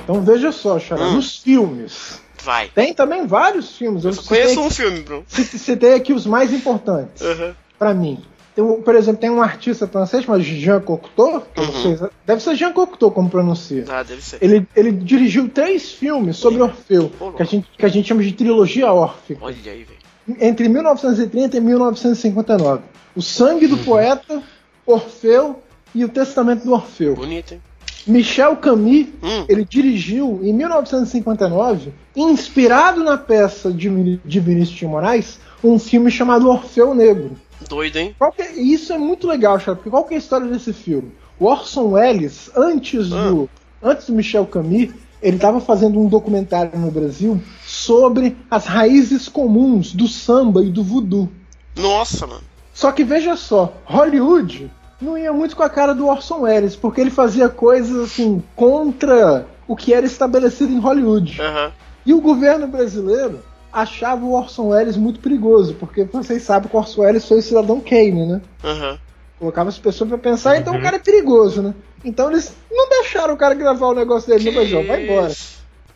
[0.03, 1.13] Então veja só, Xará, hum.
[1.13, 2.21] nos filmes.
[2.43, 2.67] Vai.
[2.67, 4.03] Tem também vários filmes.
[4.03, 5.23] Eu, eu conheço um filme, Bruno.
[5.27, 7.21] Citei aqui os mais importantes.
[7.21, 7.53] Uhum.
[7.79, 8.21] para mim.
[8.55, 12.09] Por exemplo, tem um artista francês chamado Jean Cocteau, uhum.
[12.23, 13.83] deve ser Jean Cocteau como pronuncia.
[13.89, 14.37] Ah, deve ser.
[14.41, 18.31] Ele, ele dirigiu três filmes sobre Orfeu, que a, gente, que a gente chama de
[18.31, 19.43] trilogia órfica.
[19.43, 20.39] Olha aí, velho.
[20.39, 22.83] Entre 1930 e 1959.
[23.15, 23.83] O Sangue do uhum.
[23.83, 24.43] Poeta,
[24.85, 25.63] Orfeu
[25.95, 27.15] e o Testamento do Orfeu.
[27.15, 27.61] Bonito, hein?
[28.05, 29.45] Michel Camus, hum.
[29.47, 36.49] ele dirigiu em 1959, inspirado na peça de, de Vinícius de Moraes, um filme chamado
[36.49, 37.31] Orfeu Negro.
[37.69, 38.15] Doido, hein?
[38.37, 41.11] É, isso é muito legal, Charles, porque qual é a história desse filme?
[41.39, 43.29] O Orson Welles, antes ah.
[43.29, 43.49] do,
[43.81, 44.89] antes do Michel Camus,
[45.21, 50.83] ele estava fazendo um documentário no Brasil sobre as raízes comuns do samba e do
[50.83, 51.29] voodoo.
[51.77, 52.43] Nossa, mano.
[52.73, 54.69] Só que veja só, Hollywood
[55.03, 59.45] não ia muito com a cara do Orson Welles, porque ele fazia coisas assim contra
[59.67, 61.39] o que era estabelecido em Hollywood.
[61.41, 61.71] Uhum.
[62.05, 63.39] E o governo brasileiro
[63.71, 67.41] achava o Orson Welles muito perigoso, porque vocês sabem que o Orson Welles foi o
[67.41, 68.41] cidadão Kane, né?
[68.63, 68.97] Uhum.
[69.39, 70.81] Colocava as pessoas para pensar, então o uhum.
[70.81, 71.73] cara é perigoso, né?
[72.05, 75.33] Então eles não deixaram o cara gravar o negócio dele no Brasil, vai embora.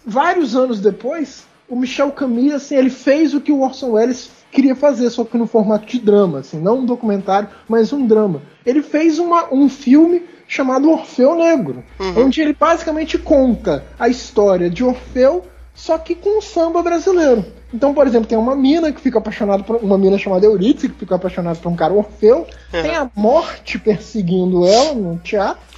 [0.05, 4.75] Vários anos depois, o Michel Camille, assim, ele fez o que o Orson Welles queria
[4.75, 8.41] fazer, só que no formato de drama, assim, não um documentário, mas um drama.
[8.65, 12.25] Ele fez uma, um filme chamado Orfeu Negro, uhum.
[12.25, 15.43] onde ele basicamente conta a história de Orfeu,
[15.75, 17.45] só que com um samba brasileiro.
[17.73, 20.97] Então, por exemplo, tem uma mina que fica apaixonada por uma mina chamada Eurídice, que
[20.97, 22.81] fica apaixonada por um cara Orfeu, uhum.
[22.81, 25.76] tem a morte perseguindo ela no teatro,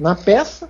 [0.00, 0.68] na peça.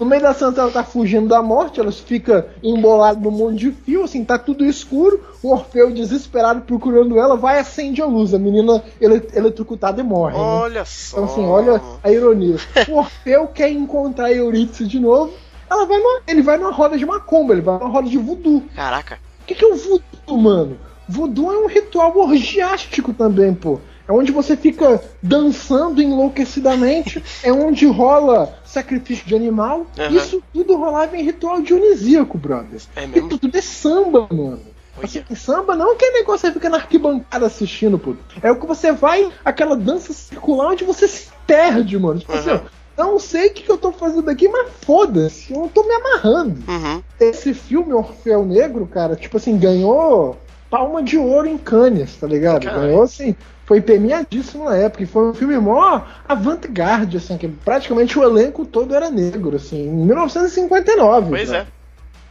[0.00, 3.70] No meio da Santa ela tá fugindo da morte, ela fica embolada no mundo de
[3.70, 5.22] fio, assim, tá tudo escuro.
[5.42, 8.32] O Orfeu, desesperado, procurando ela, vai acende a luz.
[8.32, 10.32] A menina ele, eletrocutada e morre.
[10.32, 10.40] Né?
[10.40, 10.84] Olha né?
[10.86, 11.18] só.
[11.18, 12.56] Então, assim, olha a ironia.
[12.88, 15.34] O Orfeu quer encontrar a Eurídice de novo.
[15.70, 18.62] Ela vai numa, ele vai numa roda de macumba, ele vai numa roda de voodoo.
[18.74, 19.18] Caraca.
[19.42, 20.78] O que, que é o voodoo, mano?
[21.08, 23.80] Voodoo é um ritual orgiástico também, pô.
[24.06, 29.86] É onde você fica dançando enlouquecidamente, é onde rola sacrifício de animal.
[29.98, 30.16] Uhum.
[30.16, 32.80] Isso tudo rolava em ritual dionisíaco, brother.
[32.96, 33.32] É mesmo?
[33.32, 34.60] E tudo é samba, mano.
[35.02, 38.14] Assim, samba não é que negócio você fica na arquibancada assistindo, pô.
[38.42, 42.20] É o que você vai, aquela dança circular onde você se perde, mano.
[42.20, 42.38] Tipo uhum.
[42.38, 42.60] assim, ó,
[42.96, 46.62] não sei o que, que, eu tô fazendo aqui, mas foda-se, eu tô me amarrando.
[46.68, 47.02] Uhum.
[47.18, 50.36] Esse filme Orfeu Negro, cara, tipo assim, ganhou
[50.70, 52.64] palma de ouro em Cannes, tá ligado?
[52.64, 52.86] Caramba.
[52.86, 53.34] Ganhou assim,
[53.64, 55.02] foi premiadíssimo na época.
[55.02, 59.86] E foi um filme mó avant-garde, assim, que praticamente o elenco todo era negro, assim,
[59.86, 61.30] em 1959.
[61.30, 61.58] Pois né?
[61.58, 61.66] é.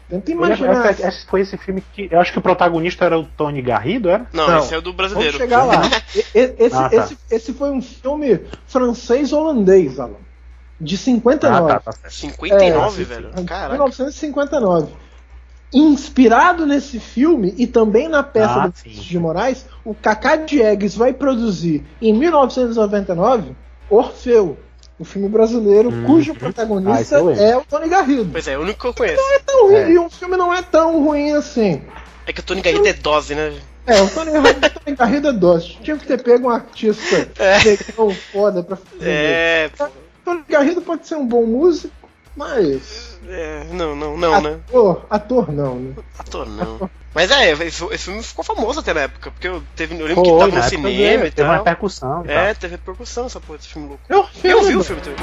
[0.10, 0.92] Tenta imaginar.
[0.92, 2.10] Esse foi esse filme que.
[2.12, 4.26] Eu acho que o protagonista era o Tony Garrido, era?
[4.34, 5.38] Não, Não esse é o do brasileiro.
[5.38, 5.84] Vamos chegar lá.
[6.36, 6.96] esse, ah, tá.
[6.98, 10.18] esse, esse foi um filme francês-holandês, Alan.
[10.80, 11.72] De 59.
[11.72, 13.30] Ah, tá, tá 59, é, velho?
[13.46, 13.70] Caraca.
[13.70, 14.92] 1959
[15.74, 21.14] inspirado nesse filme e também na peça ah, do de Moraes, o Cacá Diegues vai
[21.14, 23.56] produzir em 1999
[23.90, 24.58] Orfeu,
[24.98, 28.30] o um filme brasileiro hum, cujo protagonista ah, é o Tony Garrido.
[28.32, 29.22] Pois é, o único que eu conheço.
[29.22, 29.92] Não é tão ruim, é.
[29.92, 31.82] e o filme não é tão ruim assim.
[32.26, 33.54] É que o Tony Garrido é dose, né?
[33.86, 35.78] É, o Tony, Tony Garrido é dose.
[35.82, 37.60] Tinha que ter pego um artista é.
[38.32, 39.10] foda pra fazer.
[39.10, 39.72] É.
[40.24, 41.94] Tony Garrido pode ser um bom músico,
[42.36, 44.60] mas é, não, não, não, ator, né?
[44.68, 45.94] Ator, ator não, né?
[46.18, 46.76] Ator não.
[46.76, 46.90] Ator.
[47.14, 50.24] Mas é, esse, esse, filme ficou famoso até na época, porque eu, teve, eu lembro
[50.24, 52.24] Pô, que tava no cinema e Teve uma repercussão.
[52.26, 54.04] É, teve repercussão essa porra desse filme louco.
[54.08, 55.20] Eu, eu vi o filme também.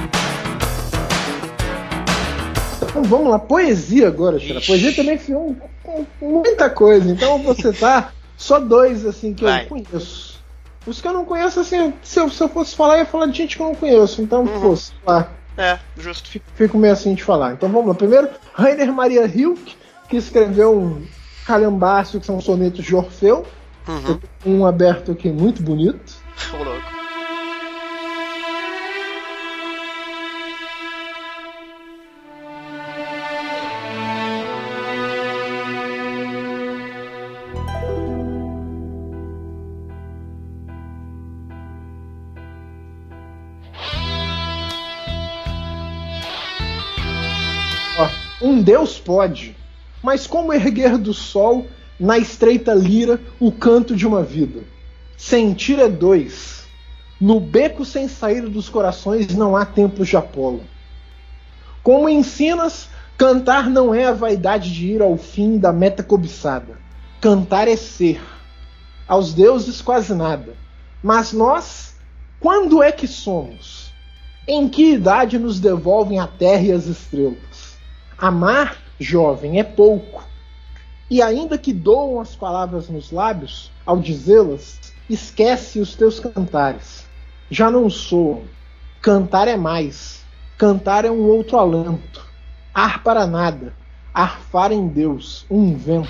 [2.83, 4.61] Então vamos lá, poesia agora, Xera.
[4.61, 5.57] Poesia também foi um,
[5.87, 7.11] um, muita coisa.
[7.11, 9.65] Então você tá só dois assim que Vai.
[9.65, 10.39] eu conheço.
[10.87, 13.27] Os que eu não conheço, assim, se eu, se eu fosse falar, eu ia falar
[13.27, 14.23] de gente que eu não conheço.
[14.23, 14.61] Então, uhum.
[14.61, 15.29] fosse lá.
[15.59, 16.41] É, justo.
[16.55, 17.53] Fico, meio assim de falar.
[17.53, 17.95] Então vamos lá.
[17.95, 19.77] Primeiro, Rainer Maria Hilke,
[20.09, 21.05] que escreveu um
[21.45, 23.45] calhambaço, que são sonetos de Orfeu.
[23.89, 24.21] Uhum.
[24.47, 26.15] Um aberto aqui muito bonito.
[48.49, 49.55] Um Deus pode,
[50.03, 51.67] mas como erguer do sol,
[52.01, 54.61] na estreita lira, o canto de uma vida?
[55.19, 56.67] Sentir é dois.
[57.21, 60.63] No beco sem sair dos corações não há templos de Apolo.
[61.83, 62.89] Como ensinas,
[63.19, 66.79] cantar não é a vaidade de ir ao fim da meta cobiçada.
[67.21, 68.19] Cantar é ser.
[69.07, 70.55] Aos deuses quase nada.
[71.03, 71.97] Mas nós,
[72.41, 73.93] quando é que somos?
[74.49, 77.48] Em que idade nos devolvem a terra e as estrelas?
[78.21, 80.25] Amar, jovem, é pouco.
[81.09, 87.07] E ainda que doam as palavras nos lábios, ao dizê-las, esquece os teus cantares.
[87.49, 88.43] Já não soam.
[89.01, 90.25] Cantar é mais.
[90.59, 92.27] Cantar é um outro alento.
[92.75, 93.73] Ar para nada.
[94.13, 96.09] Arfar em Deus, um vento.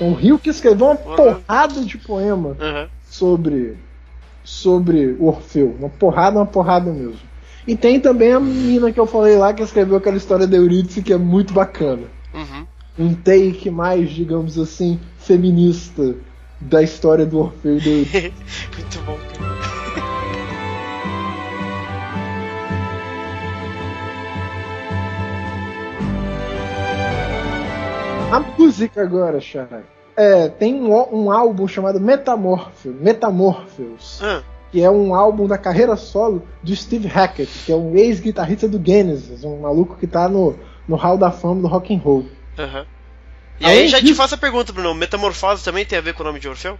[0.00, 1.16] O Rio que escreveu uma uhum.
[1.16, 2.88] porrada de poema uhum.
[4.42, 5.76] Sobre sobre Orfeu.
[5.78, 7.20] Uma porrada, uma porrada mesmo.
[7.66, 11.02] E tem também a menina que eu falei lá que escreveu aquela história de Eurídice
[11.02, 12.08] que é muito bacana.
[12.34, 12.66] Uhum.
[12.98, 16.14] Um take mais, digamos assim, feminista
[16.60, 18.32] da história do Orfeu e Eurídice.
[18.76, 19.62] muito bom, cara.
[28.32, 29.84] A música agora, Chara.
[30.16, 34.42] É, tem um, um álbum chamado Metamorpho, Metamorpheus, ah.
[34.70, 38.80] que é um álbum da carreira solo do Steve Hackett, que é um ex-guitarrista do
[38.84, 40.54] Genesis, um maluco que tá no,
[40.86, 42.26] no Hall da Fama do rock and roll.
[42.58, 42.84] Uhum.
[43.58, 44.12] E aí já disso...
[44.12, 46.76] te faço a pergunta, Bruno, metamorfose também tem a ver com o nome de Orfeu?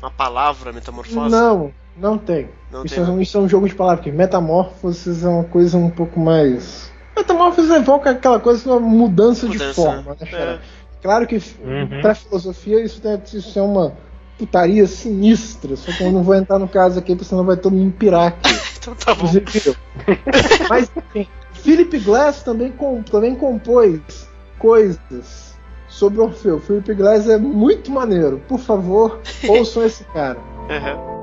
[0.00, 1.30] A palavra metamorfose?
[1.30, 2.48] Não, não tem.
[2.70, 5.76] Não isso, tem, é, isso é um jogo de palavras, porque metamorfose é uma coisa
[5.76, 6.92] um pouco mais...
[7.16, 9.68] Metamorfose evoca aquela coisa, uma mudança, mudança.
[9.68, 10.28] de forma, né?
[10.32, 10.58] É.
[11.02, 12.00] Claro que uhum.
[12.00, 13.22] para filosofia isso, deve,
[13.54, 13.92] é uma
[14.38, 17.74] putaria sinistra, só que eu não vou entrar no caso aqui, porque senão vai todo
[17.74, 18.50] mundo pirar aqui.
[18.78, 19.26] então tá bom.
[20.68, 22.72] Mas enfim, Philip Glass também,
[23.10, 24.28] também compôs
[24.58, 25.56] coisas
[25.88, 26.60] sobre Orfeu.
[26.60, 28.40] Philip Glass é muito maneiro.
[28.46, 30.38] Por favor, ouçam esse cara.
[30.68, 31.15] Uhum.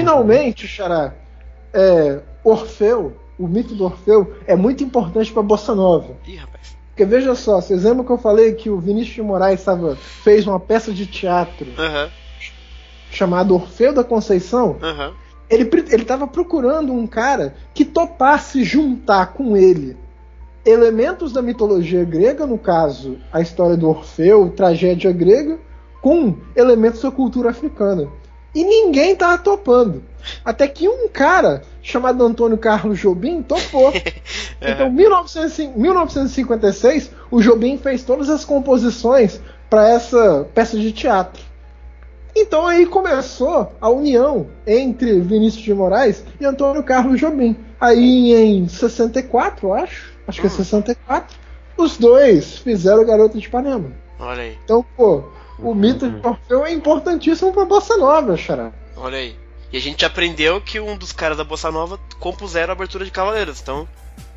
[0.00, 1.14] Finalmente, Xará,
[1.72, 6.16] é, Orfeu, o mito do Orfeu, é muito importante para Bossa Nova.
[6.26, 6.76] Ih, rapaz.
[6.88, 10.46] Porque veja só, vocês lembram que eu falei que o Vinícius de Moraes tava, fez
[10.46, 12.10] uma peça de teatro uhum.
[13.10, 14.78] chamada Orfeu da Conceição?
[14.82, 15.12] Uhum.
[15.48, 19.96] Ele estava procurando um cara que topasse juntar com ele
[20.66, 25.58] elementos da mitologia grega, no caso, a história do Orfeu, tragédia grega,
[26.02, 28.08] com elementos da cultura africana.
[28.56, 30.02] E ninguém tava topando.
[30.42, 33.92] Até que um cara chamado Antônio Carlos Jobim topou.
[34.58, 39.38] Então, em 1956, o Jobim fez todas as composições
[39.68, 41.42] para essa peça de teatro.
[42.34, 47.54] Então aí começou a união entre Vinícius de Moraes e Antônio Carlos Jobim.
[47.78, 51.84] Aí em 64, eu acho, acho que é 64, hum.
[51.84, 53.92] os dois fizeram Garota de Ipanema.
[54.18, 54.58] Olha aí.
[54.64, 55.22] Então, pô,
[55.58, 58.72] o mito de Orfeu é importantíssimo pra Bossa Nova, Xará.
[58.96, 59.36] Olha aí.
[59.72, 63.10] E a gente aprendeu que um dos caras da Bossa Nova compuseram a abertura de
[63.10, 63.86] Cavaleiros, então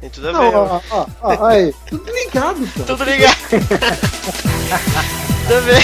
[0.01, 0.55] tem tudo a ver.
[0.55, 1.73] Ó, ó, ó, aí.
[1.87, 2.83] Tudo ligado, pô.
[2.83, 3.37] Tudo ligado.
[3.49, 5.81] tudo a ver.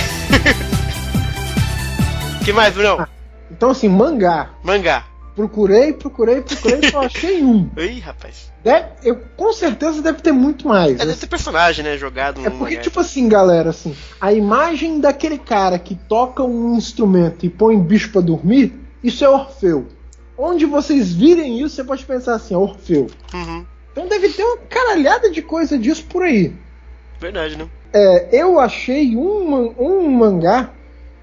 [2.43, 3.01] que mais, Bruno?
[3.01, 3.07] Ah,
[3.51, 4.49] então, assim, mangá.
[4.63, 5.05] Mangá.
[5.35, 7.69] Procurei, procurei, procurei, só achei um.
[7.77, 8.53] Ih, rapaz.
[8.63, 10.93] Deve, eu, com certeza deve ter muito mais.
[10.93, 15.01] É, deve ter personagem, né, jogado no É porque, tipo assim, galera, assim, a imagem
[15.01, 18.73] daquele cara que toca um instrumento e põe bicho para dormir,
[19.03, 19.87] isso é Orfeu.
[20.37, 23.07] Onde vocês virem isso, você pode pensar assim, é Orfeu.
[23.33, 23.65] Uhum.
[23.91, 26.53] Então deve ter uma caralhada de coisa disso por aí.
[27.19, 27.67] Verdade, né?
[27.93, 30.71] É, eu achei um, um mangá,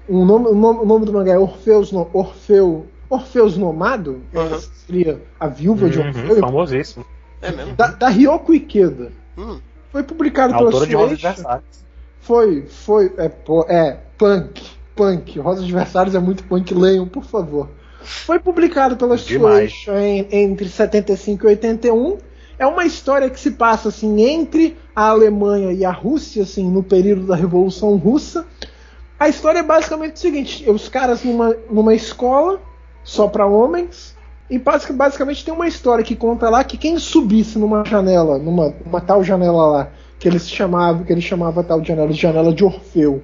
[0.07, 4.59] um nome, o nome do mangá é Orfeus, Orfeu Orfeus Nomado, uhum.
[4.87, 6.39] seria a viúva uhum, de Orfeu.
[6.39, 7.05] Famosíssimo.
[7.41, 7.75] É mesmo?
[7.75, 9.11] Da, da Ryoko Ikeda.
[9.37, 9.59] Hum.
[9.91, 11.85] Foi publicado pela Autora de Rosas Versalhes.
[12.19, 13.31] Foi, foi, é,
[13.67, 14.63] é, punk,
[14.95, 15.39] punk.
[15.39, 17.69] Rosas Versalhes é muito punk, leiam, por favor.
[18.01, 19.93] Foi publicado pela Shueisha
[20.31, 22.17] entre 75 e 81.
[22.57, 26.81] É uma história que se passa assim entre a Alemanha e a Rússia, assim, no
[26.81, 28.45] período da Revolução Russa.
[29.19, 32.59] A história é basicamente o seguinte: os caras numa, numa escola
[33.03, 34.15] só para homens
[34.49, 39.01] e basicamente tem uma história que conta lá que quem subisse numa janela, numa uma
[39.01, 39.89] tal janela lá,
[40.19, 43.23] que eles chamavam, que ele chamava tal de janela de janela de Orfeu.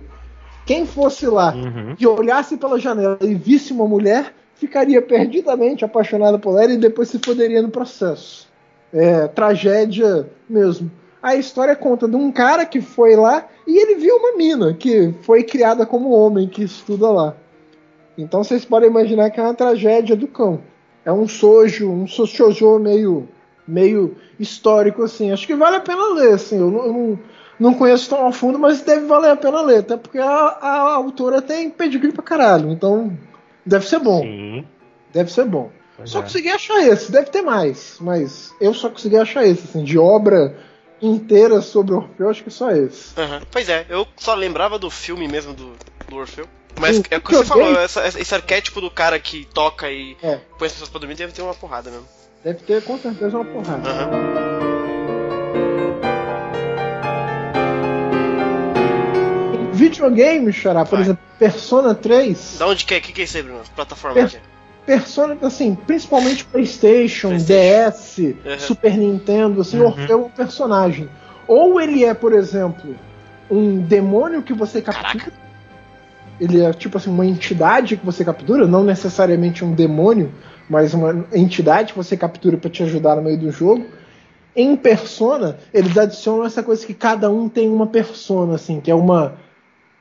[0.65, 1.95] Quem fosse lá uhum.
[1.99, 7.09] e olhasse pela janela e visse uma mulher, ficaria perdidamente apaixonada por ela e depois
[7.09, 8.47] se foderia no processo.
[8.91, 10.89] É, tragédia mesmo.
[11.21, 15.13] A história conta de um cara que foi lá e ele viu uma mina que
[15.21, 17.35] foi criada como homem que estuda lá.
[18.21, 20.61] Então vocês podem imaginar que é uma tragédia do cão.
[21.05, 23.27] É um sojo, um shoujo meio
[23.67, 25.31] meio histórico assim.
[25.31, 26.57] Acho que vale a pena ler, assim.
[26.57, 27.19] Eu não, eu não,
[27.59, 30.93] não conheço tão a fundo, mas deve valer a pena ler, até porque a, a
[30.95, 32.71] autora tem pedigree pra caralho.
[32.71, 33.15] Então
[33.69, 34.21] Deve ser bom.
[34.21, 34.65] Sim.
[35.13, 35.71] Deve ser bom.
[35.95, 36.21] Pois só é.
[36.23, 40.57] consegui achar esse, deve ter mais, mas eu só consegui achar esse, assim, de obra
[41.01, 43.19] inteira sobre Orfeu, acho que só esse.
[43.19, 43.41] Uhum.
[43.51, 45.75] Pois é, eu só lembrava do filme mesmo do,
[46.07, 46.47] do Orfeu.
[46.77, 50.39] Mas é o que você falou, essa, esse arquétipo do cara que toca e é.
[50.57, 52.07] põe as pessoas pra dormir deve ter uma porrada mesmo.
[52.43, 53.89] Deve ter com certeza uma porrada.
[53.89, 54.49] Uhum.
[59.79, 61.01] videogame, Xará, por Vai.
[61.01, 62.57] exemplo, Persona 3.
[62.59, 62.97] Da onde que é?
[62.97, 63.61] O que, que é isso aí, Bruno?
[63.75, 64.41] Plataforma per é?
[64.85, 67.91] Persona, assim, principalmente PlayStation, PlayStation.
[67.91, 68.59] DS, uhum.
[68.59, 69.87] Super Nintendo, assim, uhum.
[69.87, 71.09] Orfeu é um personagem.
[71.47, 72.95] Ou ele é, por exemplo,
[73.49, 75.25] um demônio que você captura.
[75.25, 75.48] Caraca.
[76.39, 80.31] Ele é tipo assim, uma entidade que você captura, não necessariamente um demônio,
[80.69, 83.85] mas uma entidade que você captura para te ajudar no meio do jogo.
[84.55, 88.95] Em Persona, eles adicionam essa coisa que cada um tem uma persona, assim, que é
[88.95, 89.37] uma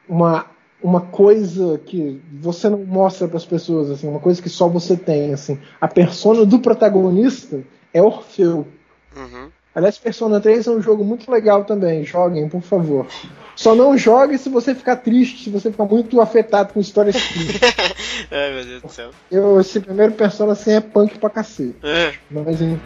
[0.08, 0.46] uma,
[0.82, 4.96] uma coisa que você não mostra para as pessoas, assim, uma coisa que só você
[4.96, 5.60] tem, assim.
[5.80, 7.60] A persona do protagonista
[7.92, 8.66] é Orfeu.
[9.14, 9.50] Uhum.
[9.78, 12.04] Aliás, Persona 3 é um jogo muito legal também.
[12.04, 13.06] Joguem, por favor.
[13.54, 17.60] Só não jogue se você ficar triste, se você ficar muito afetado com histórias tristes.
[18.28, 19.10] Ai, meu Deus do céu.
[19.30, 21.76] Eu, esse primeiro Persona assim é punk pra cacete.
[21.84, 22.12] É.
[22.28, 22.80] Mas enfim.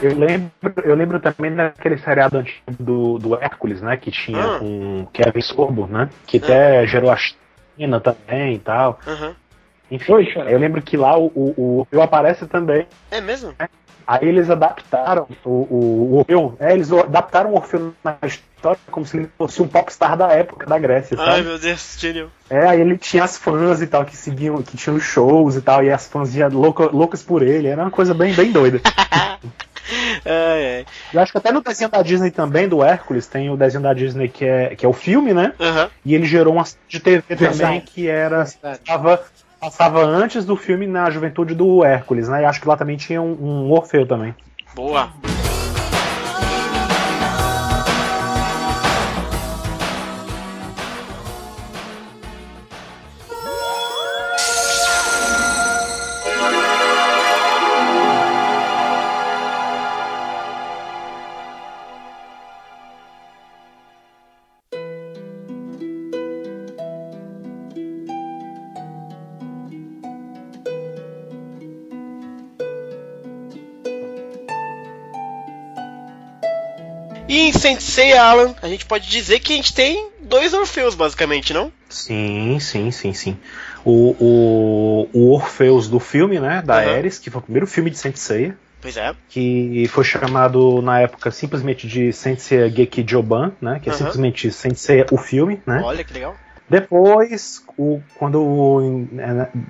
[0.00, 0.50] Eu lembro,
[0.82, 3.98] eu lembro também daquele seriado antigo do, do Hércules, né?
[3.98, 4.60] Que tinha ah.
[4.62, 6.08] um Kevin Sorbo, né?
[6.26, 6.40] Que ah.
[6.42, 8.98] até gerou a China também e tal.
[9.06, 9.34] Uhum.
[9.90, 12.86] Enfim, Oi, eu lembro que lá o, o, o aparece também.
[13.10, 13.54] É mesmo?
[13.60, 13.68] Né?
[14.12, 19.06] Aí eles adaptaram o, o, o Orfeu, é, eles adaptaram o Orfeu na história como
[19.06, 21.30] se ele fosse um popstar da época da Grécia, sabe?
[21.30, 22.28] Ai, meu Deus, genial.
[22.50, 25.82] É, aí ele tinha as fãs e tal, que seguiam, que tinham shows e tal,
[25.82, 28.82] e as fãs iam louca, loucas por ele, era uma coisa bem, bem doida.
[30.26, 30.86] ai, ai.
[31.14, 33.94] Eu acho que até no desenho da Disney também, do Hércules, tem o desenho da
[33.94, 35.54] Disney que é, que é o filme, né?
[35.58, 35.88] Uhum.
[36.04, 38.42] E ele gerou uma de TV também que era.
[38.42, 39.22] Estava
[39.62, 42.42] passava antes do filme na juventude do Hércules, né?
[42.42, 44.34] E acho que lá também tinha um, um Orfeu também.
[44.74, 45.08] Boa.
[77.32, 81.54] E em Sensei Alan, a gente pode dizer que a gente tem dois Orfeus, basicamente,
[81.54, 81.72] não?
[81.88, 83.38] Sim, sim, sim, sim.
[83.82, 86.90] O, o, o Orfeus do filme, né, da uhum.
[86.90, 88.52] Ares, que foi o primeiro filme de Sensei.
[88.82, 89.14] Pois é.
[89.30, 93.80] Que foi chamado na época simplesmente de Sensei Geki Joban, né?
[93.82, 93.98] Que é uhum.
[93.98, 95.80] simplesmente Sensei o filme, né?
[95.82, 96.36] Olha que legal.
[96.68, 99.08] Depois, o, quando em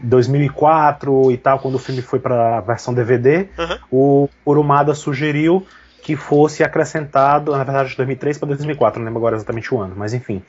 [0.03, 3.79] 2004 e tal, quando o filme foi para a versão DVD, uhum.
[3.89, 5.65] o Urumada sugeriu
[6.03, 9.94] que fosse acrescentado, na verdade de 2003 para 2004, não lembro agora exatamente o ano,
[9.96, 10.42] mas enfim.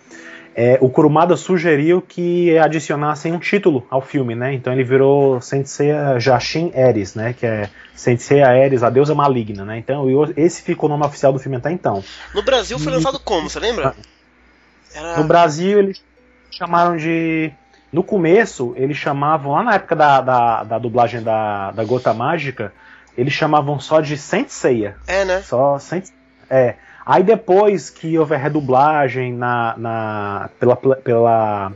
[0.56, 4.54] É, o Kurumada sugeriu que adicionassem um título ao filme, né?
[4.54, 5.90] Então ele virou Sensei
[6.20, 7.34] Jashin Eris, né?
[7.34, 9.78] Que é Sensei Eris, a deusa maligna, né?
[9.78, 12.04] Então esse ficou o nome oficial do filme até então.
[12.36, 13.96] No Brasil foi lançado como, você lembra?
[14.94, 15.18] Era...
[15.18, 16.04] No Brasil eles
[16.52, 17.52] chamaram de
[17.92, 22.74] no começo, eles chamavam, lá na época da, da, da dublagem da, da Gota Mágica,
[23.18, 24.96] eles chamavam só de Saint Seiya.
[25.08, 25.42] É, né?
[25.42, 26.06] Só Saint...
[26.50, 26.76] É.
[27.06, 31.74] Aí depois que houve a redublagem na, na, pela, pela,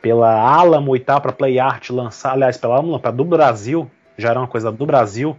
[0.00, 4.30] pela Alamo e tal, pra Play Art lançar, aliás, pela Alamo, pra do Brasil, já
[4.30, 5.36] era uma coisa do Brasil,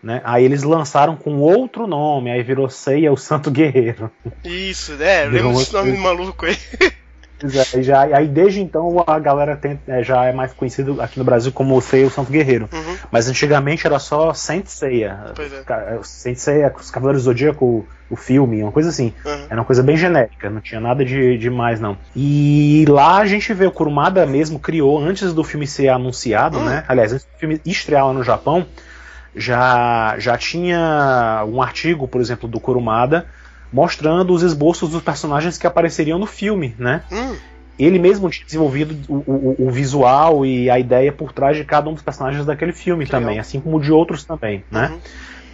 [0.00, 0.20] Né?
[0.22, 4.10] Aí eles lançaram com outro nome, aí virou Seiya o Santo Guerreiro.
[4.44, 5.24] Isso, né?
[5.24, 6.56] Lembro desse nome maluco aí.
[7.44, 11.24] É, já, aí desde então a galera tem, é, já é mais conhecido aqui no
[11.24, 12.68] Brasil como Seiya o Santo Guerreiro.
[12.72, 12.96] Uhum.
[13.10, 15.32] Mas antigamente era só Saint Seiya.
[15.34, 15.62] Pois é.
[16.02, 19.12] Saint Seiya, os Cavaleiros do Zodíaco, o, o filme, uma coisa assim.
[19.24, 19.46] Uhum.
[19.48, 21.96] Era uma coisa bem genérica, não tinha nada de, de mais não.
[22.14, 26.64] E lá a gente vê o Kurumada mesmo criou, antes do filme ser anunciado, uhum.
[26.64, 26.84] né?
[26.88, 28.66] Aliás, antes do filme estrear lá no Japão,
[29.34, 33.26] já, já tinha um artigo, por exemplo, do Kurumada
[33.72, 37.02] mostrando os esboços dos personagens que apareceriam no filme, né?
[37.12, 37.36] Hum.
[37.78, 41.88] Ele mesmo tinha desenvolvido o, o, o, visual e a ideia por trás de cada
[41.88, 43.42] um dos personagens daquele filme que também, legal.
[43.42, 44.88] assim como de outros também, né?
[44.88, 44.98] Uhum.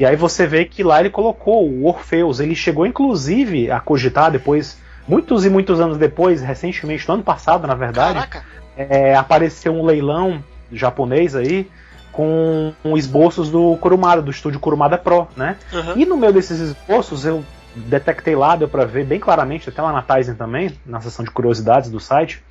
[0.01, 4.31] E aí você vê que lá ele colocou o Orfeus, ele chegou inclusive a cogitar
[4.31, 8.27] depois, muitos e muitos anos depois, recentemente, no ano passado, na verdade,
[8.77, 10.43] é, apareceu um leilão
[10.73, 11.69] japonês aí
[12.11, 15.57] com esboços do Kurumada, do estúdio Kurumada Pro, né?
[15.73, 15.93] Uhum.
[15.97, 17.45] E no meio desses esboços eu
[17.75, 21.31] detectei lá, deu para ver bem claramente, até lá na Tizen também, na seção de
[21.31, 22.43] curiosidades do site,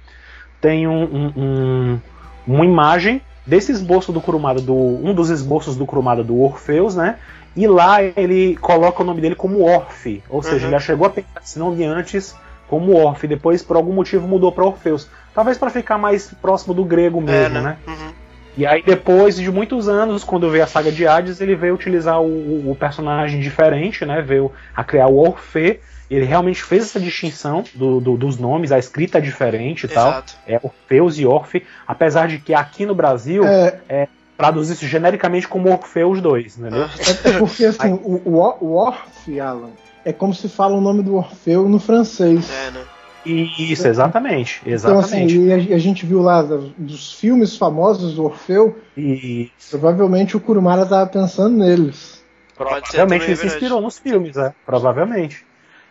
[0.59, 1.99] tem um, um, um,
[2.47, 7.17] uma imagem desse esboço do Kurumada, do, um dos esboços do Kurumada do Orfeus, né?
[7.55, 10.63] E lá ele coloca o nome dele como Orfe, ou seja, uhum.
[10.63, 12.35] ele já chegou a pensar esse nome antes
[12.67, 15.07] como Orfe, depois por algum motivo mudou para Orfeus.
[15.35, 17.61] Talvez para ficar mais próximo do grego mesmo, é, né?
[17.61, 17.77] né?
[17.87, 18.22] Uhum.
[18.55, 22.21] E aí, depois de muitos anos, quando veio a saga de Hades, ele veio utilizar
[22.21, 24.21] o, o personagem diferente, né?
[24.21, 25.79] Veio a criar o Orfe.
[26.09, 30.23] Ele realmente fez essa distinção do, do, dos nomes, a escrita é diferente e tal.
[30.45, 31.65] É Orfeus e Orfe.
[31.87, 36.83] Apesar de que aqui no Brasil é, é traduzir genericamente como Orfeus 2, entendeu?
[36.83, 39.71] É, é porque assim, o, o, o Orfe, Alan,
[40.05, 42.51] é como se fala o nome do Orfeu no francês.
[42.51, 42.81] É, né?
[43.25, 44.61] Isso, exatamente.
[44.65, 45.35] exatamente.
[45.35, 48.77] Então, assim, a, a, gente viu lá dos filmes famosos do Orfeu.
[48.97, 52.23] E provavelmente o Kurumara estava pensando neles.
[52.55, 54.53] Provavelmente ele se inspirou nos filmes, é.
[54.65, 55.45] Provavelmente.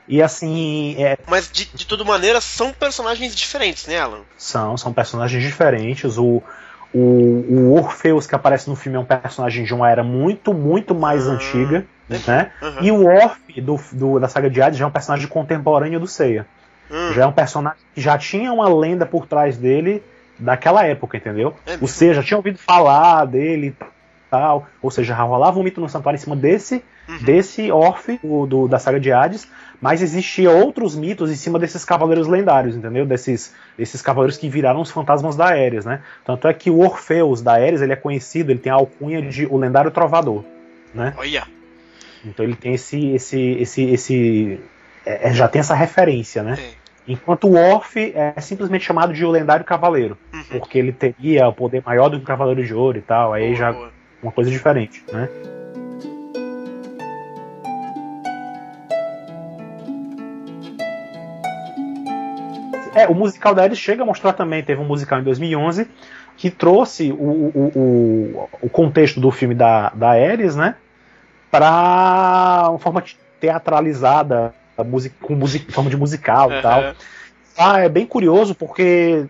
[0.06, 0.96] E assim.
[0.98, 1.18] É...
[1.26, 4.20] Mas de, de toda maneira são personagens diferentes, né, Alan?
[4.36, 6.18] São, são personagens diferentes.
[6.18, 6.42] O,
[6.92, 10.94] o, o Orfeus que aparece no filme é um personagem de uma era muito, muito
[10.94, 11.86] mais ah, antiga.
[12.08, 12.52] Né?
[12.60, 12.82] Uhum.
[12.82, 16.06] E o Orf do, do, da saga de Hades já é um personagem contemporâneo do
[16.06, 16.46] Seiya.
[16.92, 17.12] Hum.
[17.14, 20.02] Já é um personagem que já tinha uma lenda por trás dele
[20.38, 21.54] daquela época, entendeu?
[21.66, 23.84] É Ou seja, já tinha ouvido falar dele e
[24.30, 24.66] tal.
[24.82, 27.22] Ou seja, já rolava um mito no santuário em cima desse, uhum.
[27.22, 29.48] desse Orfe do, do, da saga de Hades,
[29.80, 33.06] mas existia outros mitos em cima desses cavaleiros lendários, entendeu?
[33.06, 36.00] Desses, desses cavaleiros que viraram os fantasmas da Ares, né?
[36.24, 39.46] Tanto é que o Orfeus da Ares, ele é conhecido, ele tem a alcunha de
[39.46, 40.44] o lendário trovador,
[40.94, 41.14] né?
[41.16, 41.46] Olha!
[42.24, 44.60] Então ele tem esse, esse, esse, esse
[45.04, 46.56] é, é já tem essa referência, né?
[46.56, 46.81] Sim.
[47.06, 50.58] Enquanto o Orf é simplesmente chamado de o lendário cavaleiro, uhum.
[50.58, 53.46] porque ele teria o poder maior do que o cavaleiro de ouro e tal, aí
[53.46, 53.92] boa, já boa.
[54.22, 55.28] uma coisa diferente, né?
[62.94, 65.88] É, o musical da Ares chega a mostrar também, teve um musical em 2011
[66.36, 70.76] que trouxe o, o, o, o contexto do filme da, da Ares, né,
[71.50, 73.02] para uma forma
[73.40, 76.94] teatralizada música, com music, forma de musical e tal.
[77.56, 79.26] Ah, é bem curioso porque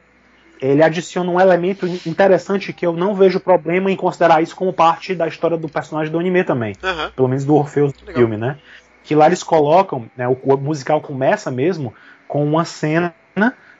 [0.62, 5.12] ele adiciona um elemento interessante que eu não vejo problema em considerar isso como parte
[5.12, 6.76] da história do personagem do anime também.
[6.80, 7.11] Uhum.
[7.11, 8.59] Pelo menos do Orfeus do filme, né?
[9.03, 11.93] Que lá eles colocam, né, o, o, musical começa mesmo
[12.28, 13.12] com uma cena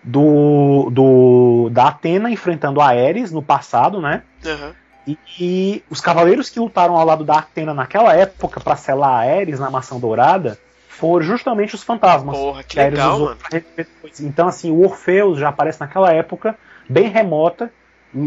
[0.02, 4.24] do, do da Atena enfrentando a Ares no passado, né?
[4.45, 4.72] Uhum.
[5.07, 9.38] E, e, os cavaleiros que lutaram ao lado da Atena naquela época para selar a
[9.38, 10.58] Ares na Maçã Dourada
[11.03, 12.37] foram justamente os fantasmas.
[12.37, 13.37] Porra, que legal, mano.
[14.20, 16.57] Então, assim, o Orfeus já aparece naquela época,
[16.88, 17.72] bem remota,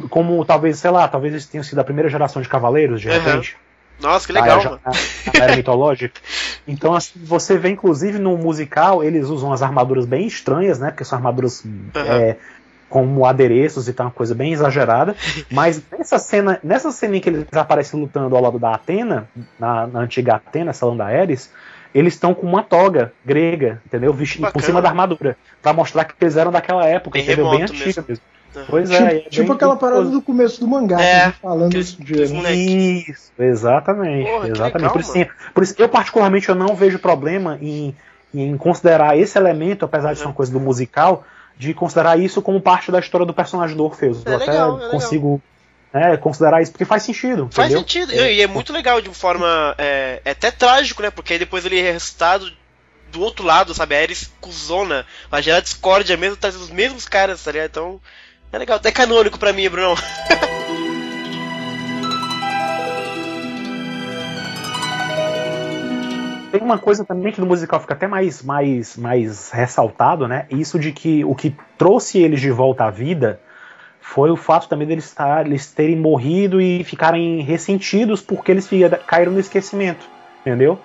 [0.10, 3.56] como talvez, sei lá, talvez eles tenham sido a primeira geração de cavaleiros, de repente.
[4.02, 4.81] Nossa, que legal, já, mano.
[4.84, 6.19] A, era mitológica.
[6.68, 10.89] Então, assim, você vê, inclusive, no musical, eles usam as armaduras bem estranhas, né?
[10.89, 11.91] Porque são armaduras uhum.
[11.93, 12.38] é,
[12.89, 15.15] como adereços e tal, uma coisa bem exagerada.
[15.52, 19.30] Mas nessa cena, nessa cena em que eles aparecem lutando ao lado da Atena,
[19.60, 21.52] na, na antiga Atena, salão da Ares,
[21.95, 24.11] eles estão com uma toga grega, entendeu?
[24.13, 25.38] Vestido por cima da armadura.
[25.61, 27.49] para mostrar que eles eram daquela época, bem entendeu?
[27.49, 28.05] Bem antiga mesmo.
[28.09, 28.23] mesmo.
[28.69, 28.97] Pois é.
[28.97, 32.22] Tipo, é tipo aquela parada do começo do mangá, é, falando isso de.
[32.22, 34.30] Isso, exatamente.
[34.30, 34.76] Porra, exatamente.
[34.76, 37.95] Legal, por, isso, sim, por isso, eu particularmente eu não vejo problema em,
[38.34, 41.23] em considerar esse elemento, apesar de ser uma coisa do musical,
[41.57, 44.26] de considerar isso como parte da história do personagem do Orfeus.
[44.26, 45.27] É eu legal, até é consigo.
[45.27, 45.41] Legal
[45.95, 47.47] né, considerar isso, porque faz sentido.
[47.49, 47.80] Faz entendeu?
[47.80, 48.34] sentido, é.
[48.34, 49.73] e é muito legal de forma.
[49.77, 51.09] É, é, até trágico, né?
[51.09, 52.51] Porque aí depois ele é ressuscitado
[53.13, 53.95] do outro lado, sabe?
[53.95, 57.69] A Ares cuzona, vai gerar discórdia mesmo, trazendo os mesmos caras, tá ligado?
[57.69, 58.01] Então,
[58.51, 59.95] é legal, até canônico pra mim, Bruno.
[66.51, 70.45] tem uma coisa também que no musical fica até mais, mais, mais ressaltado, né?
[70.49, 73.39] Isso de que o que trouxe eles de volta à vida
[74.07, 78.69] foi o fato também deles estar, eles terem morrido e ficarem ressentidos porque eles
[79.07, 80.07] caíram no esquecimento,
[80.41, 80.80] entendeu?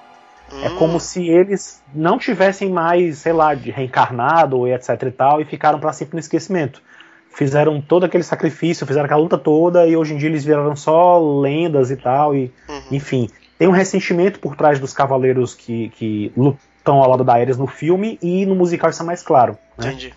[0.51, 0.65] Hum.
[0.65, 5.41] É como se eles não tivessem mais, sei lá, de reencarnado e etc e tal,
[5.41, 6.83] e ficaram para sempre no esquecimento.
[7.29, 11.21] Fizeram todo aquele sacrifício, fizeram aquela luta toda, e hoje em dia eles viraram só
[11.21, 12.83] lendas e tal, e uhum.
[12.91, 13.29] enfim.
[13.59, 17.67] Tem um ressentimento por trás dos cavaleiros que, que lutam ao lado da Ares no
[17.67, 19.59] filme, e no musical isso é mais claro.
[19.79, 19.89] Né?
[19.89, 20.15] Entendi.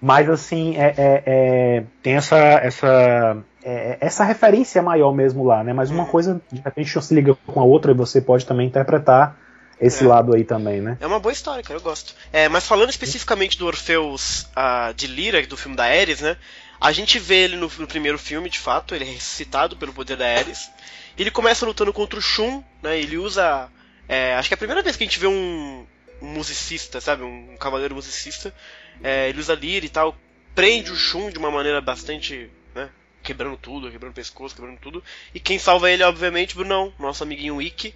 [0.00, 5.72] Mas assim, é, é, é, tem essa, essa, é, essa referência maior mesmo lá, né?
[5.72, 6.08] Mas uma uhum.
[6.08, 9.36] coisa, de repente, se liga com a outra e você pode também interpretar
[9.80, 10.06] esse é.
[10.06, 10.96] lado aí também, né?
[11.00, 12.14] É uma boa história, cara, eu gosto.
[12.32, 16.36] É, mas falando especificamente do Orfeus uh, de Lyra, do filme da Ares, né?
[16.80, 20.16] A gente vê ele no, no, primeiro filme, de fato, ele é ressuscitado pelo poder
[20.16, 20.70] da Ares.
[21.18, 22.98] Ele começa lutando contra o Shun, né?
[22.98, 23.68] Ele usa.
[24.08, 25.86] É, acho que é a primeira vez que a gente vê um,
[26.22, 27.22] um musicista, sabe?
[27.22, 28.54] Um, um cavaleiro musicista.
[29.02, 30.16] É, ele usa Lyra e tal.
[30.54, 32.50] Prende o Shun de uma maneira bastante.
[32.74, 32.88] Né?
[33.22, 35.02] Quebrando tudo, quebrando o pescoço, quebrando tudo.
[35.34, 37.94] E quem salva ele, obviamente, Brunão, nosso amiguinho Ikki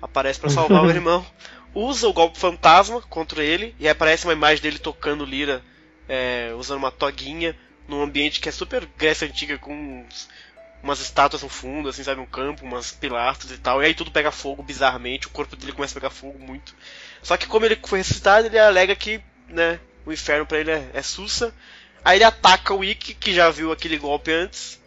[0.00, 1.24] aparece para salvar o irmão,
[1.74, 5.62] usa o golpe fantasma contra ele e aparece uma imagem dele tocando lira,
[6.08, 7.56] é, usando uma toguinha
[7.88, 10.28] num ambiente que é super Grécia antiga com uns,
[10.82, 13.82] umas estátuas no fundo, assim, sabe, um campo, umas pilastras e tal.
[13.82, 16.74] E aí tudo pega fogo bizarramente, o corpo dele começa a pegar fogo muito.
[17.22, 20.90] Só que como ele foi ressuscitado, ele alega que, né, o inferno para ele é,
[20.94, 21.52] é sussa.
[22.04, 24.80] Aí ele ataca o Ikki, que já viu aquele golpe antes.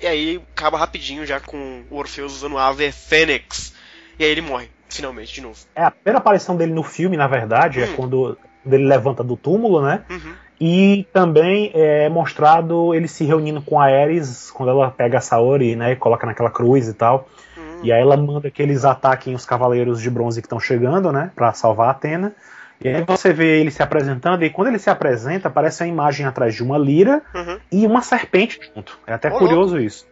[0.00, 3.74] E aí acaba rapidinho já com o Orfeus usando a Ave Fênix
[4.18, 5.56] e aí ele morre, finalmente, de novo.
[5.74, 7.92] É, a primeira aparição dele no filme, na verdade, é hum.
[7.92, 10.02] é quando ele levanta do túmulo, né?
[10.10, 10.34] Uhum.
[10.58, 15.76] E também é mostrado ele se reunindo com a Ares, quando ela pega a Saori,
[15.76, 17.28] né, e coloca naquela cruz e tal.
[17.56, 17.80] Uhum.
[17.82, 21.30] E aí ela manda que eles ataquem os cavaleiros de bronze que estão chegando, né,
[21.36, 22.34] para salvar a Atena.
[22.80, 26.26] E aí você vê ele se apresentando, e quando ele se apresenta, aparece uma imagem
[26.26, 27.58] atrás de uma lira uhum.
[27.72, 28.98] e uma serpente junto.
[29.06, 29.86] É até curioso louco.
[29.86, 30.06] isso.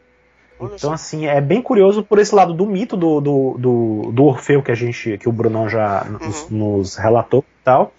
[0.61, 4.63] Então, assim, é bem curioso por esse lado do mito do, do, do, do Orfeu
[4.63, 6.27] que a gente, que o Brunão já uhum.
[6.27, 7.93] nos, nos, relatou e tal.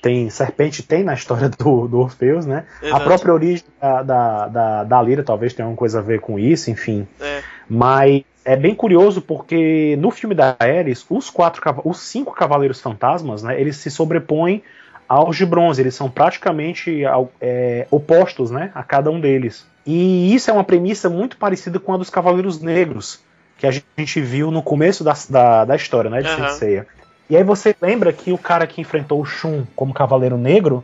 [0.00, 2.64] Tem serpente, tem na história do, do Orfeus, né?
[2.80, 3.02] Exato.
[3.02, 6.38] A própria origem da, da, da, da, Lira talvez tenha alguma coisa a ver com
[6.38, 7.06] isso, enfim.
[7.20, 7.42] É.
[7.68, 13.42] Mas é bem curioso porque no filme da Ares, os quatro, os cinco cavaleiros fantasmas,
[13.42, 13.60] né?
[13.60, 14.62] Eles se sobrepõem
[15.06, 15.82] aos de bronze.
[15.82, 17.02] Eles são praticamente
[17.42, 18.70] é, opostos, né?
[18.74, 19.66] A cada um deles.
[19.86, 23.20] E isso é uma premissa muito parecida com a dos Cavaleiros Negros,
[23.58, 26.48] que a gente viu no começo da, da, da história, né, de uhum.
[26.48, 26.86] Senseiya.
[27.28, 30.82] E aí você lembra que o cara que enfrentou o Shun como Cavaleiro Negro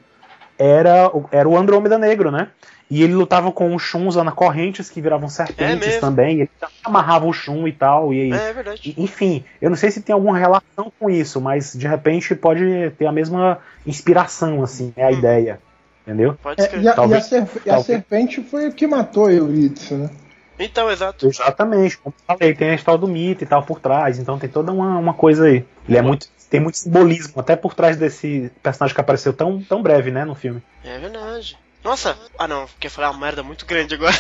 [0.59, 2.49] era, era o Andrômeda Negro, né?
[2.91, 6.41] E ele lutava com o Shun usando correntes que viravam serpentes é também.
[6.41, 6.51] Ele
[6.85, 8.13] amarrava o Shun e tal.
[8.13, 8.95] E, é, é verdade.
[8.99, 13.07] Enfim, eu não sei se tem alguma relação com isso, mas de repente pode ter
[13.07, 15.13] a mesma inspiração, assim, é a hum.
[15.13, 15.61] ideia.
[16.07, 16.37] Entendeu?
[16.43, 19.95] Pode é, e, a, talvez, e, a e, a, serpente foi o que matou Eurídice,
[19.95, 20.11] né?
[20.59, 21.27] Então, exato.
[21.27, 24.71] Exatamente, como falei, tem a história do mito e tal por trás, então tem toda
[24.71, 25.65] uma, uma coisa aí.
[25.89, 26.29] Ele é muito.
[26.51, 30.37] Tem muito simbolismo, até por trás desse personagem que apareceu tão, tão breve, né, no
[30.37, 30.63] filme.
[30.85, 31.59] É verdade.
[31.85, 34.17] Nossa, ah não, quer falar uma merda muito grande agora.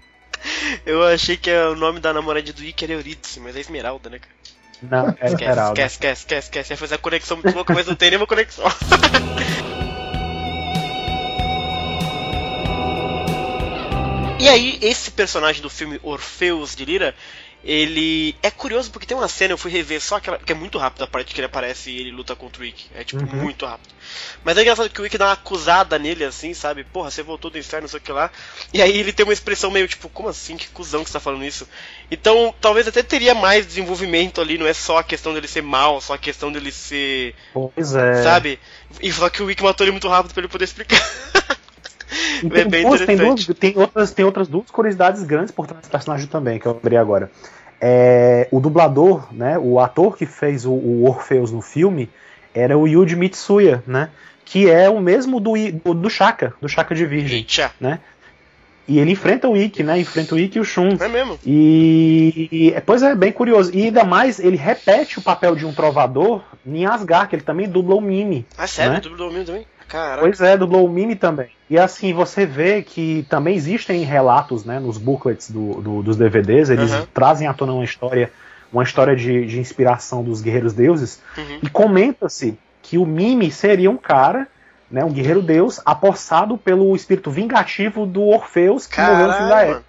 [0.86, 4.18] Eu achei que o nome da namorada do Ike era Eurídice, mas é Esmeralda, né,
[4.18, 4.32] cara?
[4.80, 5.70] Não, é esquece, Esmeralda.
[5.72, 6.72] Esquece, esquece, esquece, esquece.
[6.72, 8.64] Ia fazer a conexão muito louca, mas não tem nenhuma conexão.
[14.40, 17.12] E aí, esse personagem do filme Orfeus de Lira,
[17.68, 20.78] ele é curioso porque tem uma cena, eu fui rever só aquela, que é muito
[20.78, 22.86] rápido a parte que ele aparece e ele luta contra o Wick.
[22.94, 23.42] É tipo, uhum.
[23.42, 23.92] muito rápido.
[24.42, 26.82] Mas é engraçado que o Wick dá uma acusada nele assim, sabe?
[26.82, 28.30] Porra, você voltou do inferno, não sei o que lá.
[28.72, 30.56] E aí ele tem uma expressão meio tipo, como assim?
[30.56, 31.68] Que cuzão que você tá falando isso?
[32.10, 36.00] Então, talvez até teria mais desenvolvimento ali, não é só a questão dele ser mal,
[36.00, 37.34] só a questão dele ser.
[37.52, 38.22] Pois é.
[38.22, 38.58] Sabe?
[39.02, 40.98] E só que o Wick matou ele muito rápido para ele poder explicar.
[42.44, 45.90] é bem duas, tem, duas, tem, outras, tem outras duas curiosidades grandes por trás desse
[45.90, 47.30] personagem também, que eu abri agora.
[47.80, 52.10] É, o dublador, né, o ator que fez o, o Orpheus no filme,
[52.54, 54.10] era o Yuji Mitsuya, né?
[54.44, 55.52] Que é o mesmo do,
[55.84, 57.44] do, do Shaka, do Shaka de Virgem.
[57.46, 57.70] Icha.
[57.78, 58.00] Né?
[58.88, 59.98] E ele enfrenta o Ikki, né?
[60.00, 60.96] Enfrenta o Ikki e o Shun.
[60.98, 61.38] É mesmo?
[61.44, 63.70] E, e, Pois é, bem curioso.
[63.74, 67.68] E ainda mais, ele repete o papel de um trovador em Asgard, que ele também
[67.68, 68.46] dubla o Mimi.
[68.56, 68.94] Ah, sério?
[68.94, 69.00] Né?
[69.00, 69.66] Dubla o Mimi também?
[69.86, 70.22] Caraca.
[70.22, 71.48] Pois é, dublou o Mimi também.
[71.70, 76.70] E assim, você vê que também existem relatos, né, nos booklets do, do dos DVDs,
[76.70, 77.06] eles uhum.
[77.12, 78.32] trazem à tona uma história,
[78.72, 81.58] uma história de, de inspiração dos guerreiros deuses, uhum.
[81.62, 84.48] e comenta-se que o Mimi seria um cara,
[84.90, 89.48] né, um guerreiro deus, apossado pelo espírito vingativo do Orfeus que Caralho, morreu no fim
[89.48, 89.82] da era.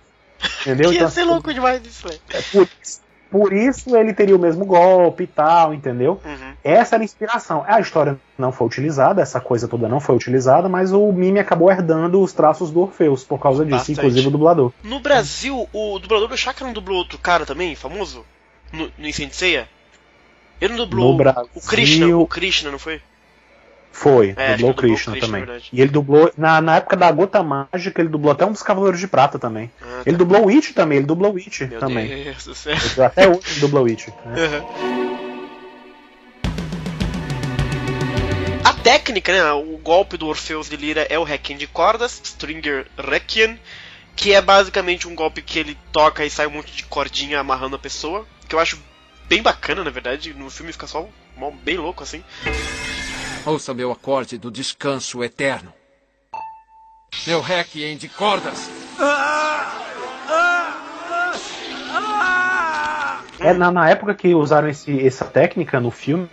[0.61, 0.91] Entendeu?
[0.91, 2.19] Ia então, ser assim, louco demais isso, velho.
[2.33, 6.19] É por isso por isso ele teria o mesmo golpe e tal, entendeu?
[6.25, 6.53] Uhum.
[6.63, 7.63] Essa era a inspiração.
[7.67, 11.71] A história não foi utilizada, essa coisa toda não foi utilizada, mas o Mime acabou
[11.71, 13.99] herdando os traços do Orfeus por causa disso, Bastante.
[13.99, 14.71] inclusive o dublador.
[14.83, 18.25] No Brasil, o dublador do Chakra não dublou outro cara também, famoso?
[18.71, 19.67] No, no Incenseia?
[20.59, 21.49] Ele não dublou Brasil...
[21.55, 23.01] o Krishna, o Krishna, não foi?
[23.91, 25.45] Foi, é, dublou o Krishna, Krishna também.
[25.45, 25.69] Verdade.
[25.73, 28.99] E ele dublou, na, na época da Gota Mágica, ele dublou até um dos Cavaleiros
[28.99, 29.71] de Prata também.
[29.81, 30.03] Ah, tá.
[30.05, 32.23] Ele dublou o It também, ele dublou o It Meu também.
[32.23, 32.75] Deus do céu.
[33.05, 34.13] Até hoje ele dublou o It.
[34.25, 34.35] Né?
[34.79, 35.09] Uhum.
[38.63, 42.85] A técnica, né, o golpe do Orfeus de Lira é o Requiem de cordas, Stringer
[42.97, 43.59] Requiem,
[44.15, 47.77] que é basicamente um golpe que ele toca e sai um monte de cordinha amarrando
[47.77, 48.79] a pessoa, que eu acho
[49.27, 51.07] bem bacana, na verdade, no filme fica só
[51.63, 52.23] bem louco assim.
[53.49, 55.73] Ouça meu acorde do descanso eterno.
[57.25, 58.69] Meu requiem de cordas.
[63.39, 66.29] É, na, na época que usaram esse, essa técnica no filme,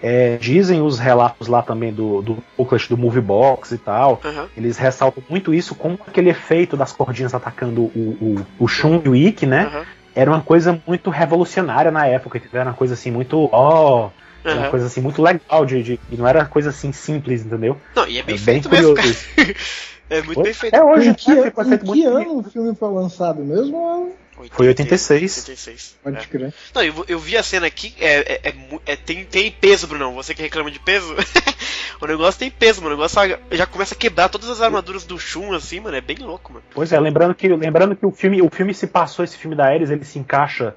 [0.00, 4.20] é, dizem os relatos lá também do, do booklet do Movie Box e tal.
[4.24, 4.46] Uhum.
[4.56, 9.08] Eles ressaltam muito isso com aquele efeito das cordinhas atacando o, o, o Shun e
[9.08, 9.66] o Ikki, né?
[9.66, 9.84] Uhum.
[10.14, 13.48] Era uma coisa muito revolucionária na época, era uma coisa assim, muito.
[13.50, 14.58] Ó, oh, Uhum.
[14.58, 16.00] Uma coisa assim muito legal de, de.
[16.10, 17.78] E não era coisa assim simples, entendeu?
[17.94, 18.96] Não, e é bem, é feito bem mesmo,
[20.10, 20.74] é muito bem feito.
[20.74, 24.12] É hoje, em que, é, em que ano o filme foi lançado mesmo?
[24.50, 25.38] Foi 86.
[25.38, 25.96] 86.
[26.02, 26.20] Pode é.
[26.20, 26.54] crer.
[26.74, 28.54] Não, eu, eu, vi a cena aqui, é, é, é,
[28.86, 30.14] é tem, tem peso, Brunão.
[30.14, 31.14] Você que reclama de peso,
[32.00, 32.94] o negócio tem peso, mano.
[32.94, 33.20] O negócio
[33.52, 35.96] já começa a quebrar todas as armaduras do Shun, assim, mano.
[35.96, 36.64] É bem louco, mano.
[36.74, 39.66] Pois é, lembrando que, lembrando que o filme, o filme se passou, esse filme da
[39.66, 40.74] Ares, ele se encaixa.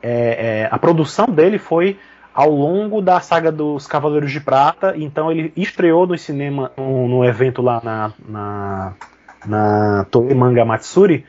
[0.00, 1.98] É, a produção dele foi
[2.38, 4.94] ao longo da saga dos Cavaleiros de Prata.
[4.96, 8.92] Então ele estreou no cinema no, no evento lá na, na,
[9.44, 11.26] na Toei Manga Matsuri.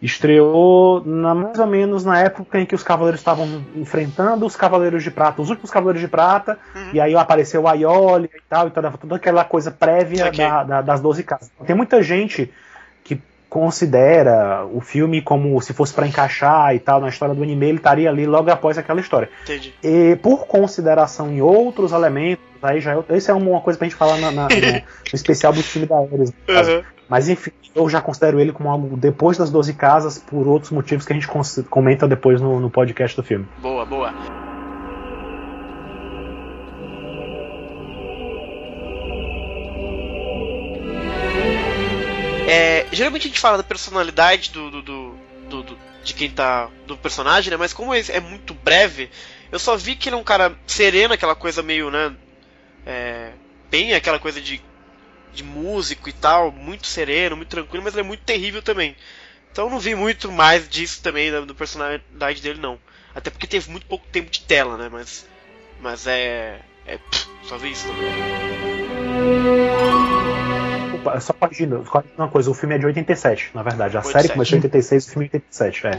[0.00, 5.02] Estreou na, mais ou menos na época em que os Cavaleiros estavam enfrentando os Cavaleiros
[5.02, 6.90] de Prata, os últimos Cavaleiros de Prata, uhum.
[6.92, 10.46] e aí apareceu o Aioli e tal, e toda, toda aquela coisa prévia okay.
[10.46, 11.50] da, da, das 12 casas.
[11.66, 12.52] Tem muita gente
[13.52, 17.76] considera o filme como se fosse para encaixar e tal na história do anime, ele
[17.76, 19.28] estaria ali logo após aquela história.
[19.42, 19.74] Entendi.
[19.84, 23.94] E por consideração em outros elementos, aí já é, isso é uma coisa pra gente
[23.94, 26.30] falar na, na, no, no, especial do filme da Ares.
[26.48, 26.82] Uhum.
[27.10, 31.04] Mas enfim, eu já considero ele como algo depois das 12 casas, por outros motivos
[31.04, 31.28] que a gente
[31.68, 33.46] comenta depois no, no podcast do filme.
[33.60, 34.41] Boa, boa.
[42.48, 46.68] É, geralmente a gente fala da personalidade do, do, do, do, de quem tá.
[46.86, 47.56] do personagem, né?
[47.56, 49.10] Mas como é muito breve,
[49.50, 52.14] eu só vi que ele é um cara sereno, aquela coisa meio, né?
[52.84, 53.32] É,
[53.70, 54.60] bem aquela coisa de,
[55.32, 58.96] de músico e tal, muito sereno, muito tranquilo, mas ele é muito terrível também.
[59.50, 62.78] Então eu não vi muito mais disso também, da, da personalidade dele, não.
[63.14, 64.88] Até porque teve muito pouco tempo de tela, né?
[64.90, 65.26] Mas.
[65.80, 66.60] Mas é.
[66.86, 68.12] é pff, só vi isso também
[71.20, 71.84] só corrigindo,
[72.16, 73.96] uma coisa, o filme é de 87, na verdade.
[73.96, 74.12] A 87.
[74.12, 75.90] série começou em 86 o filme é 87, é.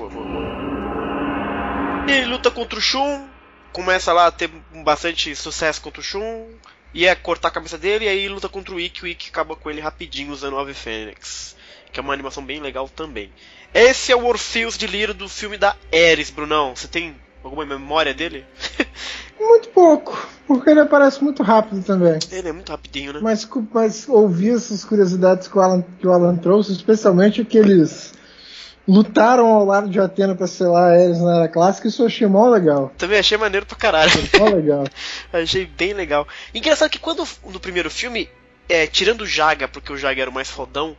[2.12, 3.28] Ele luta contra o Shun,
[3.72, 4.50] começa lá a ter
[4.84, 6.48] bastante sucesso contra o Shun,
[6.94, 9.56] e é cortar a cabeça dele, e aí luta contra o Ikki, o Ikki acaba
[9.56, 11.56] com ele rapidinho usando o Ave Fênix.
[11.92, 13.32] Que é uma animação bem legal também.
[13.74, 16.76] Esse é o Orpheus de Lira do filme da Ares, Brunão.
[16.76, 18.46] Você tem alguma memória dele?
[19.40, 22.18] Muito pouco, porque ele aparece muito rápido também.
[22.32, 23.20] Ele é muito rapidinho, né?
[23.22, 28.14] Mas, mas ouvir essas curiosidades que o, Alan, que o Alan trouxe, especialmente que eles
[28.88, 32.48] lutaram ao lado de Atena pra selar Ares na era clássica, isso eu achei mó
[32.48, 32.92] legal.
[32.98, 34.12] Também achei maneiro pra caralho.
[34.40, 34.86] Mó legal.
[35.34, 36.28] achei bem legal.
[36.54, 38.30] Engraçado que quando no primeiro filme,
[38.70, 40.96] é, tirando o Jaga, porque o Jaga era o mais fodão,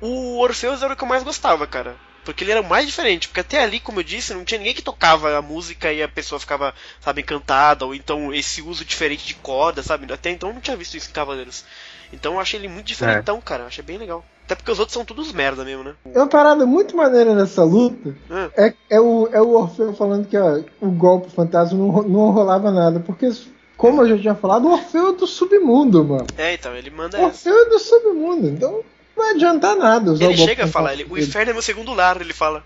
[0.00, 1.96] o Orfeus era o que eu mais gostava, cara.
[2.24, 3.28] Porque ele era o mais diferente.
[3.28, 6.08] Porque até ali, como eu disse, não tinha ninguém que tocava a música e a
[6.08, 7.84] pessoa ficava, sabe, encantada.
[7.84, 10.10] Ou então esse uso diferente de corda, sabe?
[10.12, 11.64] Até então eu não tinha visto isso em Cavaleiros.
[12.12, 13.40] Então eu achei ele muito diferentão, é.
[13.40, 13.62] cara.
[13.64, 14.24] Eu achei bem legal.
[14.44, 15.94] Até porque os outros são todos merda mesmo, né?
[16.12, 18.14] É uma parada muito maneira nessa luta.
[18.56, 22.30] É, é, é o, é o Orfeu falando que ó, o golpe fantasma não, não
[22.30, 23.00] rolava nada.
[23.00, 23.30] Porque
[23.76, 26.26] como eu já tinha falado, o Orfeu é do submundo, mano.
[26.36, 27.66] É, então, ele manda O Orfeu essa.
[27.66, 28.80] é do submundo, então
[29.16, 30.12] não vai adiantar nada.
[30.12, 32.64] ele chega a falar, ele, o inferno é meu segundo lar, ele fala.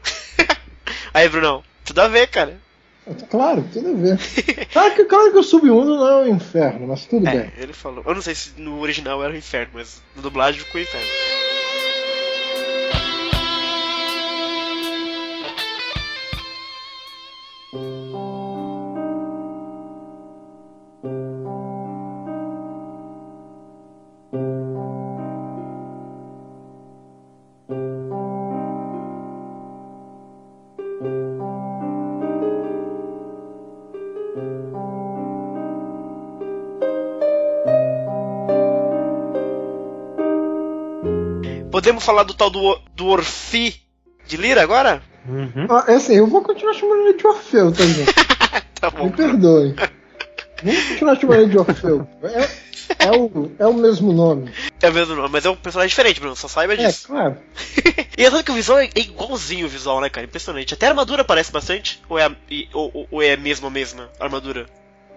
[1.12, 2.58] Aí, Brunão, tudo a ver, cara.
[3.30, 4.18] Claro, tudo a ver.
[4.72, 7.52] Claro que, claro que o submundo não é o inferno, mas tudo é, bem.
[7.56, 8.02] Ele falou.
[8.04, 11.06] Eu não sei se no original era o inferno, mas na dublagem ficou o inferno.
[41.76, 43.78] Podemos falar do tal do, do Orfi
[44.26, 45.02] de Lira agora?
[45.28, 45.66] Uhum.
[45.68, 48.06] Ah, é assim, eu vou continuar chamando ele de Orfeu também.
[48.80, 49.04] tá bom.
[49.04, 49.74] Me perdoe.
[50.62, 52.08] Vamos continuar chamando ele de Orfeu.
[52.22, 54.50] É, é, o, é o mesmo nome.
[54.80, 56.34] É o mesmo nome, mas é um personagem diferente, Bruno.
[56.34, 57.08] Só saiba é, disso.
[57.08, 57.36] É, claro.
[58.16, 60.26] e é que o visual é igualzinho o visual, né, cara?
[60.26, 60.72] Impressionante.
[60.72, 62.00] Até a armadura parece bastante?
[62.08, 62.32] Ou é a,
[62.72, 64.64] ou, ou é a mesma, mesma armadura?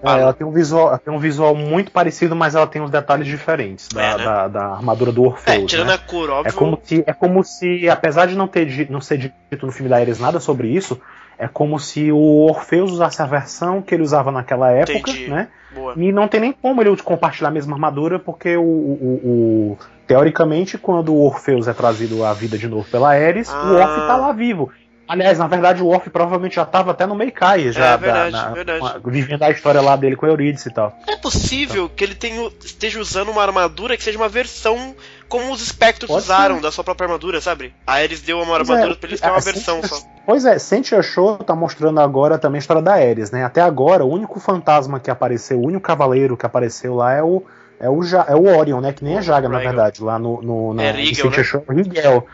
[0.02, 3.28] É, ela tem um visual, tem um visual muito parecido, mas ela tem uns detalhes
[3.28, 4.24] diferentes da, é, né?
[4.24, 5.54] da, da, armadura do Orfeu.
[5.54, 5.94] É, tirando né?
[5.96, 6.50] a cor, óbvio.
[6.50, 9.90] É como, se, é como se, apesar de não ter não ser dito no filme
[9.90, 11.00] da Ares nada sobre isso,
[11.38, 15.30] é como se o Orfeus usasse a versão que ele usava naquela época, Entendi.
[15.30, 15.48] né?
[15.74, 15.94] Boa.
[15.96, 19.78] E não tem nem como ele compartilhar a mesma armadura, porque o, o, o
[20.08, 23.64] teoricamente, quando o Orfeus é trazido à vida de novo pela Ares, ah.
[23.64, 24.72] o Orf tá lá vivo.
[25.10, 27.94] Aliás, na verdade, o Orf provavelmente já estava até no Meikai, já.
[27.94, 28.80] É verdade, da, na, verdade.
[28.80, 30.95] Uma, vivendo a história lá dele com a Eurídice e tal.
[31.07, 31.95] É possível então.
[31.95, 34.95] que ele tenha, esteja usando uma armadura que seja uma versão
[35.27, 36.61] como os Spectros usaram ser.
[36.61, 37.73] da sua própria armadura, sabe?
[37.88, 39.99] A Ares deu uma pois é, armadura é, pra eles terem uma versão só.
[40.27, 43.44] Pois é, Sentia Show tá mostrando agora também a história da Ares, né?
[43.44, 47.44] Até agora, o único fantasma que apareceu, o único cavaleiro que apareceu lá é o.
[47.80, 48.94] É o, ja, é o Orion, né?
[48.94, 51.44] Que nem é Jaga, na verdade, lá no, no, é Rigel, né?
[51.44, 52.27] Show, Rigel.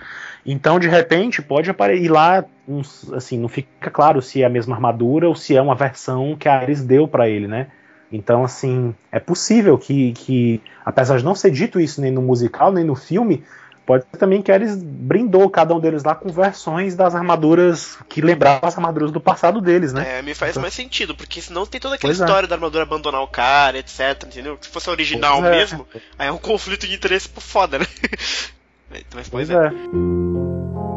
[0.46, 4.76] Então, de repente, pode aparecer lá, uns, assim, não fica claro se é a mesma
[4.76, 7.68] armadura ou se é uma versão que a Ares deu para ele, né?
[8.12, 12.72] Então, assim, é possível que, que, apesar de não ser dito isso nem no musical,
[12.72, 13.44] nem no filme,
[13.86, 18.22] pode ser também que Ares brindou cada um deles lá com versões das armaduras que
[18.22, 20.20] lembravam as armaduras do passado deles, né?
[20.20, 20.62] É, me faz então...
[20.62, 22.16] mais sentido, porque senão tem toda aquela é.
[22.16, 22.50] história é.
[22.50, 24.58] da armadura abandonar o cara, etc, entendeu?
[24.62, 25.58] Se fosse original pois é.
[25.58, 26.00] mesmo, é.
[26.20, 27.86] aí é um conflito de interesse foda, né?
[29.14, 29.68] Mas, pois, pois é.
[29.68, 30.95] é.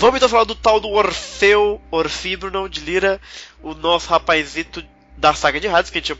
[0.00, 3.20] Vamos então falar do tal do Orfeu, Orfibro, de Lira,
[3.62, 4.82] o nosso rapazito
[5.18, 6.18] da saga de Hades, que a gente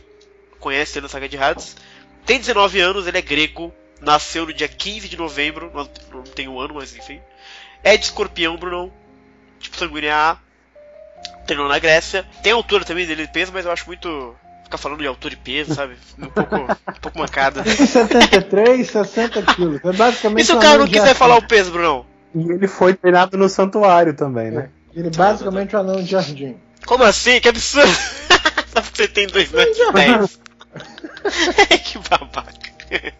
[0.59, 1.75] conhece ele na saga de Hades.
[2.23, 5.71] Tem 19 anos, ele é grego, nasceu no dia 15 de novembro,
[6.13, 7.19] não tem o um ano, mas enfim.
[7.83, 8.93] É de escorpião, Bruno,
[9.59, 10.37] tipo sanguínea A,
[11.47, 12.23] treinou na Grécia.
[12.43, 15.37] Tem altura também dele de peso, mas eu acho muito ficar falando de altura e
[15.37, 15.97] peso, sabe?
[16.19, 17.63] Um pouco, um pouco mancada.
[17.63, 19.83] 73, 60 quilos.
[19.83, 22.10] É basicamente e se o cara não quiser falar o peso, Bruno?
[22.33, 24.69] E ele foi treinado no santuário também, né?
[24.95, 24.99] É.
[24.99, 26.55] Ele basicamente é um anão de jardim.
[26.85, 27.39] Como assim?
[27.39, 27.87] Que absurdo!
[28.73, 30.39] Só porque você tem 2 metros e 10.
[31.83, 32.71] que babaca.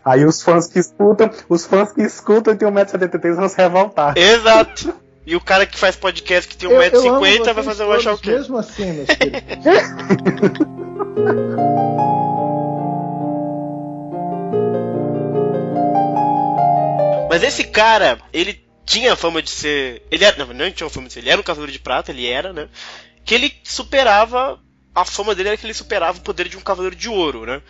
[0.03, 4.17] Aí os fãs que escutam, os fãs que escutam e tem 1,73m vão se revoltar.
[4.17, 4.93] Exato.
[5.25, 8.31] E o cara que faz podcast que tem 1,50m vai fazer um achar o quê?
[8.31, 9.07] Mesmo assim, meus
[17.29, 18.59] Mas esse cara, ele
[18.91, 20.01] tinha fama de ser.
[20.11, 20.37] Ele era.
[20.37, 21.19] Não, não tinha fama de ser.
[21.19, 22.67] Ele era um cavaleiro de prata, ele era, né?
[23.23, 24.59] Que ele superava.
[24.93, 27.61] A fama dele era que ele superava o poder de um cavaleiro de ouro, né?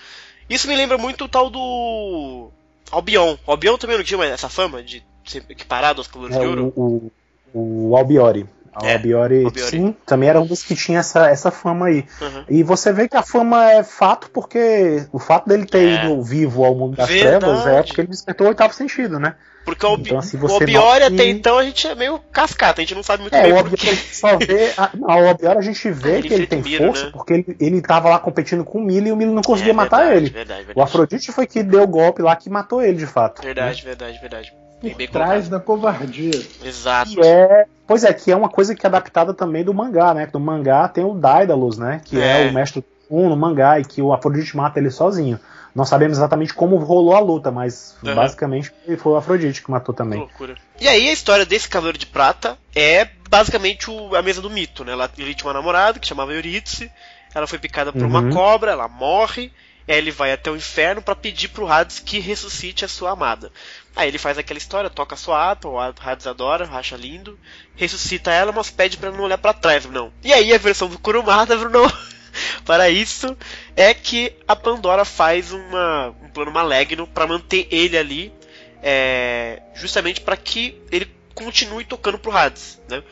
[0.50, 2.50] Isso me lembra muito o tal do.
[2.92, 3.38] Albion.
[3.46, 6.74] O Albion também não tinha essa fama de ser equiparado aos cavaleiros é, de ouro?
[6.76, 7.12] O,
[7.54, 8.48] o, o Albiori.
[8.74, 12.06] A é, Albiori, Albiori, sim, também era um dos que tinha essa, essa fama aí.
[12.22, 12.46] Uhum.
[12.50, 16.06] E você vê que a fama é fato porque o fato dele ter é.
[16.06, 17.40] ido vivo ao mundo das Verdade.
[17.40, 19.36] trevas é porque ele despertou o oitavo sentido, né?
[19.64, 22.96] Porque o, então, assim, o Obiori até então a gente é meio cascata, a gente
[22.96, 23.96] não sabe muito é, bem o porque.
[23.96, 24.74] só vê.
[24.76, 27.12] A, não, o Obiori a gente vê que ele tem Miro, força né?
[27.14, 29.76] porque ele, ele tava lá competindo com o Milo e o Milo não conseguia é,
[29.76, 30.30] matar verdade, ele.
[30.30, 30.80] Verdade, verdade.
[30.80, 33.42] O Afrodite foi que deu o golpe lá que matou ele de fato.
[33.42, 33.90] Verdade, né?
[33.90, 34.54] verdade, verdade.
[34.82, 36.42] Por bem trás da covardia.
[36.66, 37.12] Exato.
[37.12, 40.26] E é, pois é, que é uma coisa que é adaptada também do mangá, né?
[40.26, 42.02] Do mangá tem o Daedalus, né?
[42.04, 45.40] Que é, é o mestre um no mangá e que o Afrodite mata ele sozinho.
[45.74, 48.14] Não sabemos exatamente como rolou a luta, mas uhum.
[48.14, 50.20] basicamente foi o Afrodite que matou também.
[50.20, 50.56] Que loucura.
[50.80, 54.84] E aí a história desse Cavaleiro de Prata é basicamente o, a mesa do mito,
[54.84, 54.94] né?
[55.18, 56.92] Ele tinha uma namorada que chamava Eurídice,
[57.34, 58.08] ela foi picada por uhum.
[58.08, 59.52] uma cobra, ela morre,
[59.88, 63.52] aí ele vai até o inferno para pedir pro Hades que ressuscite a sua amada.
[63.96, 67.40] Aí ele faz aquela história, toca a sua harpa, o Hades adora, acha lindo,
[67.76, 70.12] ressuscita ela, mas pede para não olhar para trás, não.
[70.24, 71.92] E aí a versão do Kurumada, Bruno,
[72.66, 73.36] para isso
[73.76, 78.34] é que a Pandora faz uma, um plano maligno para manter ele ali,
[78.82, 83.04] é, justamente para que ele continue tocando pro Hades, né?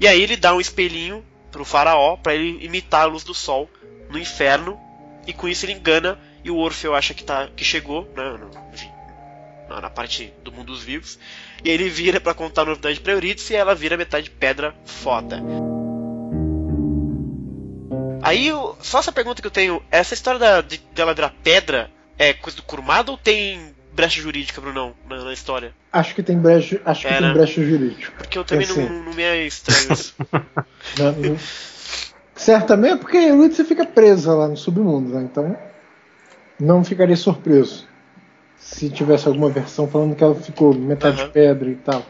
[0.00, 3.70] E aí ele dá um espelhinho pro faraó para ele imitar a luz do sol
[4.10, 4.78] no inferno
[5.26, 8.38] e com isso ele engana e o Orfeu acha que tá que chegou, né?
[8.72, 8.90] Enfim,
[9.68, 11.18] na parte do mundo dos vivos.
[11.64, 15.42] E ele vira para contar a novidade pra Eurídice e ela vira metade pedra foda.
[18.36, 22.32] Aí, só essa pergunta que eu tenho: essa história da, de, dela virar pedra é
[22.32, 25.72] coisa do Kurumada ou tem brecha jurídica, Brunão, na, na história?
[25.92, 27.32] Acho que tem brecha, acho é, que tem né?
[27.32, 28.12] brecha jurídica.
[28.18, 30.14] Porque eu também não, não, me é estranho isso.
[30.98, 31.38] não, não,
[32.34, 35.22] certamente, porque a Eurídice fica presa lá no submundo, né?
[35.22, 35.56] Então
[36.60, 37.86] não ficaria surpreso
[38.58, 41.30] se tivesse alguma versão falando que ela ficou metade uhum.
[41.30, 42.02] pedra e tal.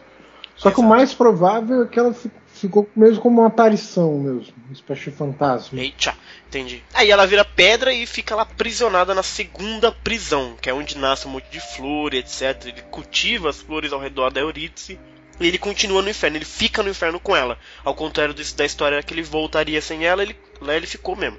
[0.57, 0.75] Só Exato.
[0.75, 2.15] que o mais provável é que ela
[2.57, 5.81] ficou mesmo como uma aparição mesmo, uma espécie de fantasma.
[5.81, 6.15] Eita,
[6.49, 6.83] entendi.
[6.95, 11.27] Aí ela vira pedra e fica lá aprisionada na segunda prisão, que é onde nasce
[11.27, 12.67] um monte de flor, etc.
[12.67, 14.99] Ele cultiva as flores ao redor da Eurídice.
[15.39, 17.59] E ele continua no inferno, ele fica no inferno com ela.
[17.85, 21.39] Ao contrário da história que ele voltaria sem ela, ele, lá ele ficou mesmo.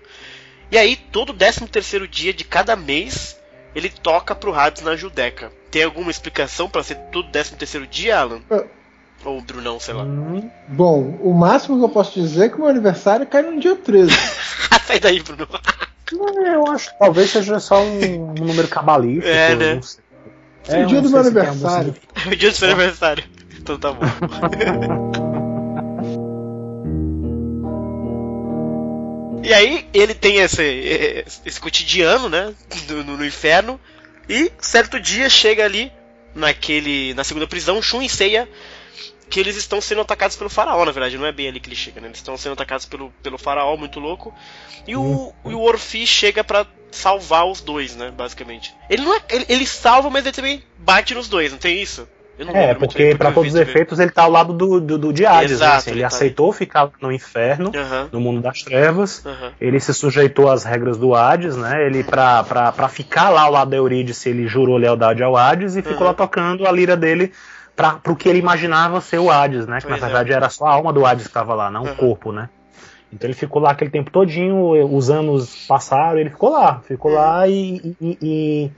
[0.69, 3.39] E aí, todo 13 terceiro dia de cada mês,
[3.73, 5.52] ele toca pro Hades na Judeca.
[5.72, 8.41] Tem alguma explicação para ser todo 13 terceiro dia, Alan?
[9.28, 9.30] É.
[9.30, 10.04] Ou o Brunão, sei lá.
[10.04, 13.60] Hum, bom, o máximo que eu posso dizer é que o meu aniversário cai no
[13.60, 14.12] dia 13.
[14.88, 15.45] Sai daí, Bruno.
[16.45, 19.28] Eu acho que talvez seja só um, um número cabalístico.
[19.28, 19.82] É, né?
[20.70, 21.94] É, o dia do meu aniversário.
[22.26, 23.26] É o dia do seu aniversário.
[23.60, 23.99] Então tá bom.
[29.44, 32.54] e aí ele tem esse, esse cotidiano, né?
[32.90, 33.78] No, no, inferno.
[34.30, 35.91] E certo dia chega ali
[36.34, 37.14] naquele.
[37.14, 38.48] na segunda prisão, Shun e Seiya
[39.30, 41.76] que eles estão sendo atacados pelo faraó, na verdade, não é bem ali que ele
[41.76, 42.08] chega, né?
[42.08, 44.34] Eles estão sendo atacados pelo, pelo faraó, muito louco.
[44.88, 45.34] E o, uhum.
[45.44, 48.12] o Orfi chega para salvar os dois, né?
[48.16, 48.74] Basicamente.
[48.90, 49.22] Ele não é.
[49.30, 52.08] Ele, ele, salva, mas ele também bate nos dois, não tem isso?
[52.54, 55.60] é, porque para todos os efeitos ele tá ao lado do, do, do de Hades,
[55.60, 55.66] né?
[55.66, 56.58] assim, ele, ele tá aceitou ali.
[56.58, 58.10] ficar no inferno, uhum.
[58.12, 59.52] no mundo das trevas, uhum.
[59.60, 61.84] ele se sujeitou às regras do Hades, né?
[61.88, 65.76] Ele, pra, pra, pra ficar lá ao lado da Eurídice, ele jurou lealdade ao Hades
[65.76, 67.34] e ficou lá tocando a lira dele
[67.78, 69.80] para o que ele imaginava ser o Hades, né?
[69.80, 70.10] Que pois na é.
[70.10, 70.36] verdade é.
[70.36, 71.91] era só a alma do Hades que estava lá, não uhum.
[71.91, 72.49] o corpo, né?
[73.14, 77.18] Então ele ficou lá aquele tempo todinho, os anos passaram, ele ficou lá, ficou uhum.
[77.18, 78.72] lá e, e, e,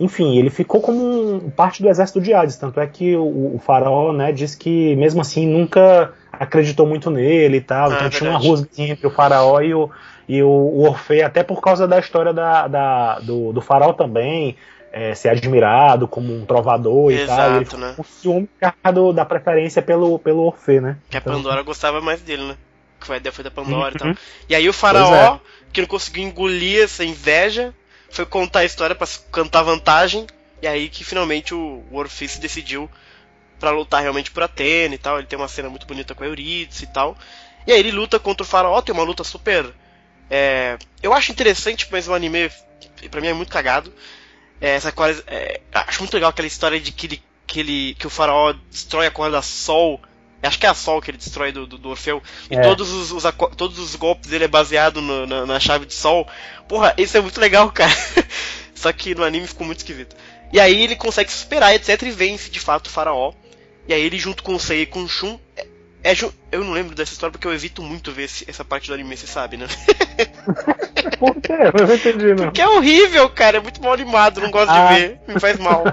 [0.00, 4.12] enfim, ele ficou como parte do exército de Hades, tanto é que o, o faraó,
[4.12, 8.30] né, diz que mesmo assim nunca acreditou muito nele e tal, ah, então é tinha
[8.30, 9.90] uma rusga entre o faraó e o,
[10.28, 14.56] e o, o Orfeu, até por causa da história da, da do, do faraó também,
[14.92, 17.78] é, ser admirado como um trovador Exato, e tal.
[17.78, 17.94] E né?
[17.98, 18.48] o ciúme
[19.14, 20.96] da preferência pelo, pelo Orfeu, né?
[21.10, 22.56] Que a então, Pandora gostava mais dele, né?
[23.00, 24.10] Que a foi da Pandora uhum.
[24.10, 24.24] e tal.
[24.48, 25.40] E aí o faraó, é.
[25.72, 27.72] que não conseguiu engolir essa inveja,
[28.10, 30.26] foi contar a história para cantar vantagem.
[30.60, 32.90] E aí que finalmente o, o Orfeu se decidiu
[33.60, 35.18] para lutar realmente por Atena e tal.
[35.18, 37.16] Ele tem uma cena muito bonita com a Eurídice e tal.
[37.66, 39.66] E aí ele luta contra o faraó, tem uma luta super.
[40.30, 42.50] É, eu acho interessante, mas o anime,
[43.10, 43.92] pra mim, é muito cagado.
[44.60, 48.06] É, essa coisa, é, acho muito legal aquela história de que, ele, que, ele, que
[48.06, 50.00] o faraó destrói a corda Sol.
[50.42, 52.22] Acho que é a Sol que ele destrói do, do, do Orfeu.
[52.50, 52.60] E é.
[52.60, 53.24] todos, os, os,
[53.56, 56.28] todos os golpes dele é baseado no, na, na, chave de Sol.
[56.68, 57.92] Porra, isso é muito legal, cara.
[58.74, 60.14] Só que no anime ficou muito esquisito.
[60.52, 62.02] E aí ele consegue superar, etc.
[62.02, 63.32] E vence de fato o faraó.
[63.86, 65.66] E aí ele junto com o Sei e com o Shun é,
[66.02, 66.12] é,
[66.52, 69.16] eu não lembro dessa história porque eu evito muito ver esse, essa parte do anime,
[69.16, 69.66] você sabe, né?
[71.18, 71.52] Por quê?
[71.52, 72.44] Eu não entendi, não.
[72.44, 73.58] Porque é horrível, cara.
[73.58, 74.92] É muito mal animado, não gosto ah.
[74.92, 75.20] de ver.
[75.26, 75.84] Me faz mal.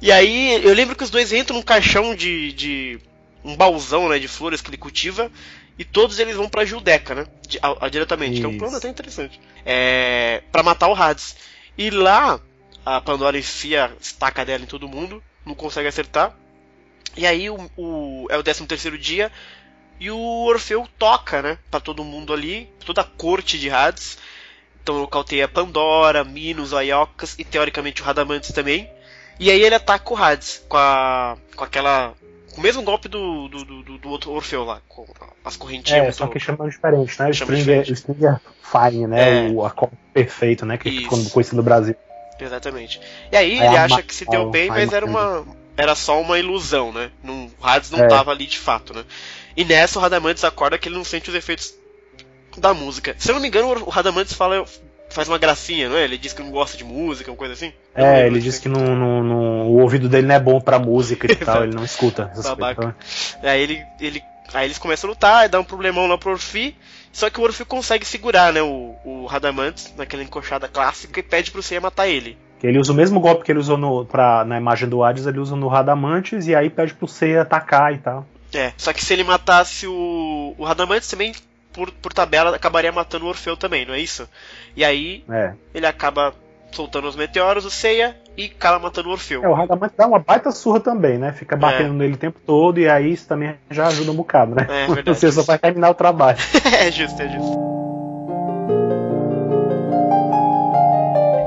[0.00, 2.52] e aí, eu lembro que os dois entram num caixão de.
[2.52, 3.00] de
[3.44, 5.30] um baúzão, né, de flores que ele cultiva.
[5.76, 7.26] E todos eles vão pra Judeca, né?
[7.48, 8.40] De, a, a, diretamente, Isso.
[8.42, 9.40] que é um plano até interessante.
[9.66, 10.42] É.
[10.52, 11.36] pra matar o Hades.
[11.76, 12.38] E lá,
[12.86, 15.22] a Pandora enfia a estaca dela em todo mundo.
[15.44, 16.34] Não consegue acertar.
[17.16, 19.30] E aí o, o é o 13 terceiro dia
[20.00, 24.18] e o Orfeu toca, né, para todo mundo ali, toda a corte de Hades.
[24.82, 28.90] Então nocauteia Pandora, Minos, Aiocas e teoricamente o Radamantes também.
[29.38, 32.14] E aí ele ataca o Hades com a com aquela
[32.54, 35.04] com o mesmo golpe do, do, do, do outro Orfeu lá, com
[35.44, 36.06] as correntinhas.
[36.06, 37.32] É, só que chamam diferente, né?
[37.32, 39.48] Chama Stringer, Stringer Fine, né?
[39.48, 39.50] É.
[39.50, 40.78] O acorde perfeito, né?
[40.78, 41.02] Que Isso.
[41.02, 41.96] ficou conhecido no Brasil.
[42.38, 43.00] Exatamente.
[43.32, 45.44] E aí, aí ele acha que se deu bem, mas era uma,
[45.76, 47.10] era só uma ilusão, né?
[47.22, 48.34] Não, o Hades não estava é.
[48.34, 49.04] ali de fato, né?
[49.56, 51.74] E nessa o Radamantes acorda que ele não sente os efeitos
[52.56, 53.14] da música.
[53.18, 54.64] Se eu não me engano, o Radamantes fala,
[55.10, 56.04] faz uma gracinha, não é?
[56.04, 57.72] Ele diz que não gosta de música, uma coisa assim.
[57.94, 61.30] é, ele diz que não, não, não, o ouvido dele não é bom pra música
[61.30, 62.30] e tal, ele não escuta.
[62.42, 62.94] Babaca.
[63.38, 63.50] Então.
[63.50, 64.22] Aí ele, ele,
[64.52, 66.76] aí eles começam a lutar, dá um problemão lá pro Orfi,
[67.12, 71.50] só que o Orfi consegue segurar, né, o, o Radamantes naquela encoxada clássica e pede
[71.50, 72.36] pro Seiya matar ele.
[72.62, 75.38] Ele usa o mesmo golpe que ele usou no, pra, na imagem do Hades, ele
[75.38, 78.26] usa no Radamantes e aí pede pro Seiya atacar e tal.
[78.54, 81.34] É, só que se ele matasse o, o Radamantes também,
[81.72, 84.28] por, por tabela, acabaria matando o Orfeu também, não é isso?
[84.76, 85.52] E aí é.
[85.74, 86.32] ele acaba
[86.72, 89.44] soltando os meteoros, o Seiya, e acaba matando o Orfeu.
[89.44, 91.32] É, o Radamantes dá uma baita surra também, né?
[91.32, 91.98] Fica batendo é.
[91.98, 94.66] nele o tempo todo e aí isso também já ajuda um bocado, né?
[94.68, 95.18] É, verdade.
[95.18, 96.38] Você só vai terminar o trabalho.
[96.64, 97.74] é justo, é justo.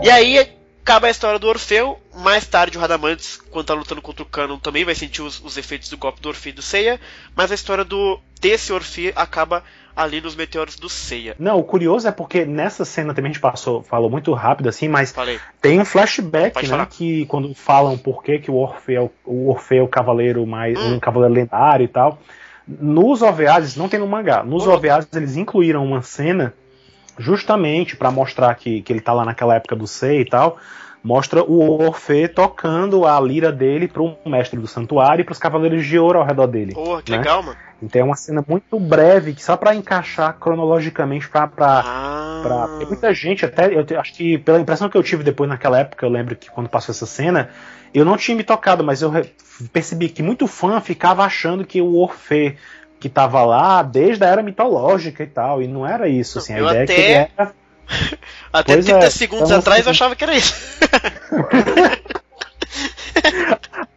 [0.03, 0.56] E aí
[0.87, 1.99] Acaba a história do Orfeu.
[2.15, 5.57] Mais tarde, o Radamantes, quando tá lutando contra o Canon, também vai sentir os, os
[5.57, 6.97] efeitos do golpe do Orfeu e do Seiya.
[7.35, 11.35] Mas a história do desse Orfeu acaba ali nos meteoros do Seiya.
[11.37, 14.87] Não, o curioso é porque nessa cena também a gente passou, falou muito rápido assim,
[14.87, 15.37] mas Falei.
[15.61, 16.85] tem um flashback, Pode né, falar.
[16.85, 20.93] que quando falam por que, que o Orfeu, o Orfeu é o cavaleiro mais Hum.
[20.95, 22.17] um cavaleiro lendário e tal.
[22.65, 24.41] Nos OVAs, não tem no mangá.
[24.41, 26.53] Nos Ô, OVAs eles incluíram uma cena
[27.17, 30.57] justamente pra mostrar que, que ele tá lá naquela época do Sei e tal.
[31.03, 35.97] Mostra o Orfeu tocando a lira dele pro mestre do santuário e pros cavaleiros de
[35.97, 36.73] ouro ao redor dele.
[36.73, 37.17] Porra, que né?
[37.19, 37.57] legal, mano.
[37.81, 42.39] Então é uma cena muito breve, que só pra encaixar cronologicamente pra, pra, Ah.
[42.43, 45.79] pra tem muita gente, até eu acho que pela impressão que eu tive depois naquela
[45.79, 47.49] época, eu lembro que quando passou essa cena,
[47.93, 49.11] eu não tinha me tocado, mas eu
[49.71, 52.55] percebi que muito fã ficava achando que o Orfeu
[52.99, 56.57] que tava lá desde a era mitológica e tal, e não era isso, assim, a
[56.59, 57.51] Eu ideia é que ele até- era
[58.51, 60.53] Até Pois 30 é, segundos então, atrás assim- eu achava que era isso.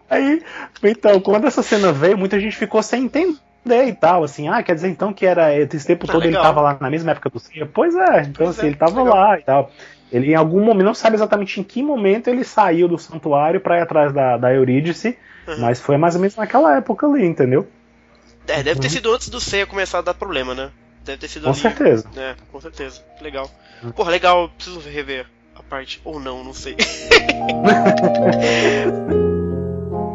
[0.09, 0.43] Aí,
[0.83, 3.37] então, quando essa cena veio, muita gente ficou sem entender
[3.87, 6.43] e tal, assim, ah, quer dizer então que era esse tempo Ah, todo ele legal.
[6.43, 7.67] tava lá na mesma época do Cia?
[7.73, 9.15] Pois é, então Pois assim, é, ele tava legal.
[9.17, 9.71] lá e tal.
[10.11, 13.79] Ele em algum momento, não sabe exatamente em que momento ele saiu do santuário pra
[13.79, 15.17] ir atrás da, da Eurídice,
[15.47, 15.59] Uhum.
[15.61, 17.67] mas foi mais ou menos naquela época ali, entendeu?
[18.47, 18.93] É, deve ter Uhum.
[18.93, 20.71] sido antes do Seiya começar a dar problema, né?
[21.05, 21.59] Deve ter sido Com ali.
[21.61, 22.09] certeza.
[22.17, 23.03] É, com certeza.
[23.21, 23.51] Legal.
[23.83, 23.93] Uhum.
[23.93, 26.01] Porra, legal, preciso rever a parte.
[26.05, 26.77] Ou não, não sei.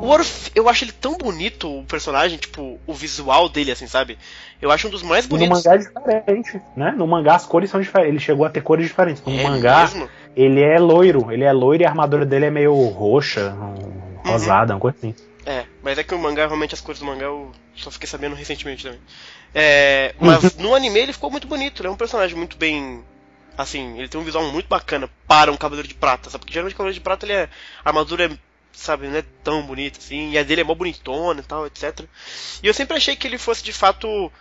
[0.01, 4.17] o Orf, eu acho ele tão bonito, o personagem, tipo, o visual dele, assim, sabe?
[4.61, 5.63] Eu acho um dos mais E no bonitos.
[5.63, 6.93] mangá é diferente, né?
[6.95, 8.13] No mangá as cores são diferentes.
[8.13, 9.23] Ele chegou a ter cores diferentes.
[9.25, 10.09] No É mangá, mesmo?
[10.35, 11.31] ele é loiro.
[11.31, 15.15] Ele é loiro e a armadura dele é meio roxa, um- rosada, uma coisa assim.
[15.45, 18.35] É, mas é que o mangá, realmente as cores do mangá eu só fiquei sabendo
[18.35, 18.99] recentemente também.
[19.53, 23.03] É, mas no anime ele ficou muito bonito, ele é um personagem muito bem.
[23.57, 26.41] Assim, ele tem um visual muito bacana para um Cavaleiro de Prata, sabe?
[26.41, 27.49] Porque geralmente o Cavaleiro de Prata ele é.
[27.83, 28.37] A armadura é,
[28.73, 32.01] sabe, não é tão bonita assim, e a dele é mó bonitona e tal, etc.
[32.61, 34.31] E eu sempre achei que ele fosse de fato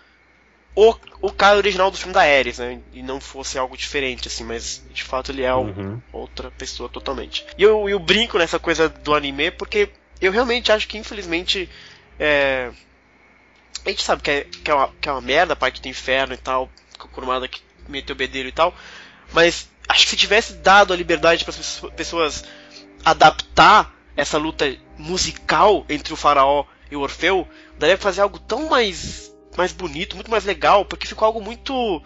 [0.77, 2.81] o, o cara original do filme da Ares, né?
[2.93, 6.03] E não fosse algo diferente, assim, mas de fato ele é um, Uhum.
[6.13, 7.47] outra pessoa totalmente.
[7.57, 9.89] E eu, eu brinco nessa coisa do anime porque
[10.21, 11.69] eu realmente acho que, infelizmente,
[12.19, 12.71] é...
[13.85, 15.89] a gente sabe que é, que, é uma, que é uma merda a parte do
[15.89, 16.69] inferno e tal,
[16.99, 18.75] com a Kurumada que meteu o bedelho e tal,
[19.33, 22.45] mas acho que se tivesse dado a liberdade para as pessoas
[23.05, 27.47] adaptar essa luta musical entre o faraó e o Orfeu,
[27.79, 32.03] daria pra fazer algo tão mais mais bonito, muito mais legal, porque ficou algo muito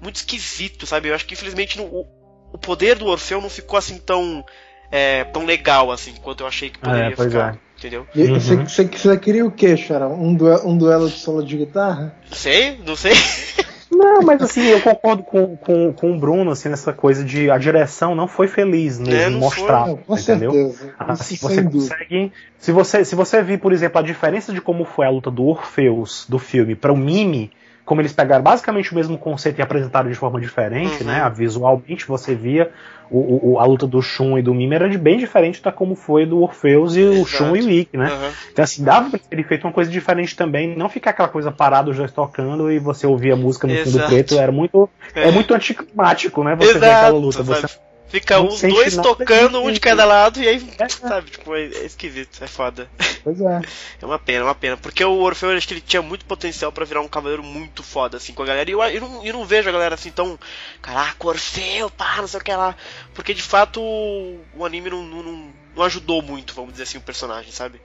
[0.00, 1.08] muito esquisito, sabe?
[1.08, 2.06] Eu acho que infelizmente no- o,
[2.52, 4.44] o poder do Orfeu não ficou assim tão
[4.90, 7.58] é, tão legal assim quanto eu achei que poderia É, pois ficar, é.
[7.78, 8.06] entendeu?
[8.14, 8.66] E Uhum.
[8.66, 10.08] Você você queria o quê, Xará?
[10.08, 12.14] Um duelo, um duelo de solo de guitarra?
[12.30, 13.12] Sei, não sei.
[13.94, 17.58] Não, mas assim, eu concordo com, com, com o Bruno, assim, nessa coisa de a
[17.58, 20.50] direção não foi feliz É, não mostrar, Não, com entendeu?
[20.50, 20.94] certeza.
[20.98, 22.32] Assim, Isso você consegue.
[22.58, 25.44] Se você, se você vir, por exemplo, a diferença de como foi a luta do
[25.44, 27.50] Orpheus do filme para o Mime,
[27.84, 31.08] como eles pegaram basicamente o mesmo conceito e apresentaram de forma diferente, Uhum.
[31.08, 31.30] né?
[31.34, 32.70] Visualmente você via
[33.10, 35.94] o, o- a luta do Shun e do Mime era de bem diferente da como
[35.94, 37.26] foi do Orpheus e o Exato.
[37.26, 38.06] Shun e o Ikki, né?
[38.06, 38.32] Aham.
[38.52, 41.90] Então, assim, dava pra ter feito uma coisa diferente também, não ficar aquela coisa parada,
[41.90, 44.10] os dois tocando e você ouvia a música no fundo Exato.
[44.10, 46.54] preto, era muito, é, muito anticlimático, né?
[46.56, 47.42] Você ver aquela luta.
[47.42, 47.66] Você,
[48.12, 50.86] Fica não os dois tocando, um de cada lado, e aí, É.
[50.86, 52.86] sabe, tipo, é, é esquisito, é foda.
[53.24, 53.62] pois é.
[54.02, 54.76] É uma pena, é uma pena.
[54.76, 57.82] Porque o Orfeu, eu acho que ele tinha muito potencial pra virar um cavaleiro muito
[57.82, 58.68] foda, assim, com a galera.
[58.68, 60.38] E eu, eu, não, eu não vejo a galera assim tão.
[60.82, 62.76] Caraca, Orfeu, pá, não sei o que lá.
[63.14, 67.02] Porque de fato o, anime não, não, não, não ajudou muito, vamos dizer assim, o
[67.02, 67.80] personagem, sabe?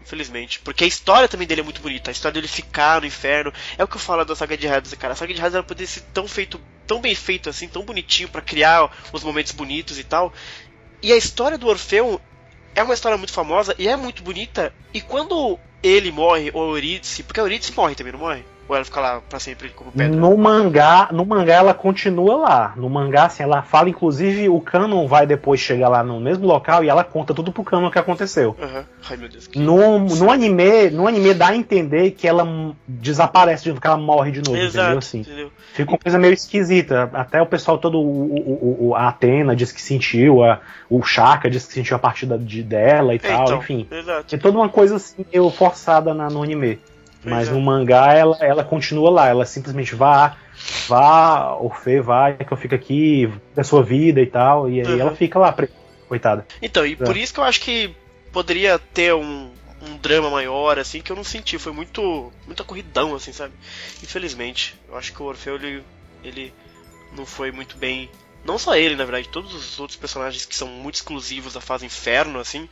[0.00, 0.60] Infelizmente.
[0.60, 2.10] Porque a história também dele é muito bonita.
[2.10, 3.52] A história dele ficar no inferno.
[3.76, 5.12] É o que eu falo da saga de Hades, cara.
[5.12, 8.28] A saga de Hades ela poderia ser tão feito, tão bem feito assim, tão bonitinho
[8.28, 10.32] pra criar os momentos bonitos e tal.
[11.02, 12.20] E a história do Orfeu
[12.74, 14.72] é uma história muito famosa e é muito bonita.
[14.94, 18.44] E quando ele morre, ou Eurídice, porque Eurídice morre também, não morre?
[18.72, 20.16] Ou ela fica lá pra sempre como pedra?
[20.16, 22.72] No mangá, no mangá ela continua lá.
[22.74, 26.82] No mangá, assim, ela fala, inclusive, o Canon vai depois chegar lá no mesmo local
[26.82, 28.56] e ela conta tudo pro Canon o que aconteceu.
[28.58, 28.84] Aham.
[29.10, 29.46] Ai meu Deus.
[29.46, 32.46] que- No, no anime, no anime dá a entender que ela
[32.88, 34.98] desaparece que ela morre de novo, Exato, entendeu?
[34.98, 35.50] Assim, entendeu?
[35.74, 37.10] fica uma coisa meio esquisita.
[37.12, 41.66] Até o pessoal todo, o, o- a Atena diz que sentiu, a, o Shaka diz
[41.66, 43.86] que sentiu a partida de, dela e É, tal, então, enfim.
[43.90, 44.34] Exato.
[44.34, 46.78] É toda uma coisa assim, meio forçada na- no anime.
[47.22, 47.52] Pois Mas é.
[47.52, 50.36] no mangá ela, ela continua lá, ela simplesmente vá,
[50.88, 55.00] vá, Orfeu, vai, que eu fico aqui, da sua vida e tal, e aí Uhum.
[55.00, 55.54] ela fica lá,
[56.08, 56.46] coitada.
[56.60, 57.94] Então, e por isso que eu acho que
[58.32, 59.50] poderia ter um,
[59.80, 61.58] um drama maior, assim, que eu não senti.
[61.58, 62.32] Foi muito.
[62.46, 63.52] muita corridão, assim, sabe?
[64.02, 64.74] Infelizmente.
[64.88, 65.84] Eu acho que o Orfeu, ele,
[66.22, 66.52] ele
[67.16, 68.10] não foi muito bem.
[68.44, 71.86] Não só ele, na verdade, todos os outros personagens que são muito exclusivos da fase
[71.86, 72.68] inferno, assim,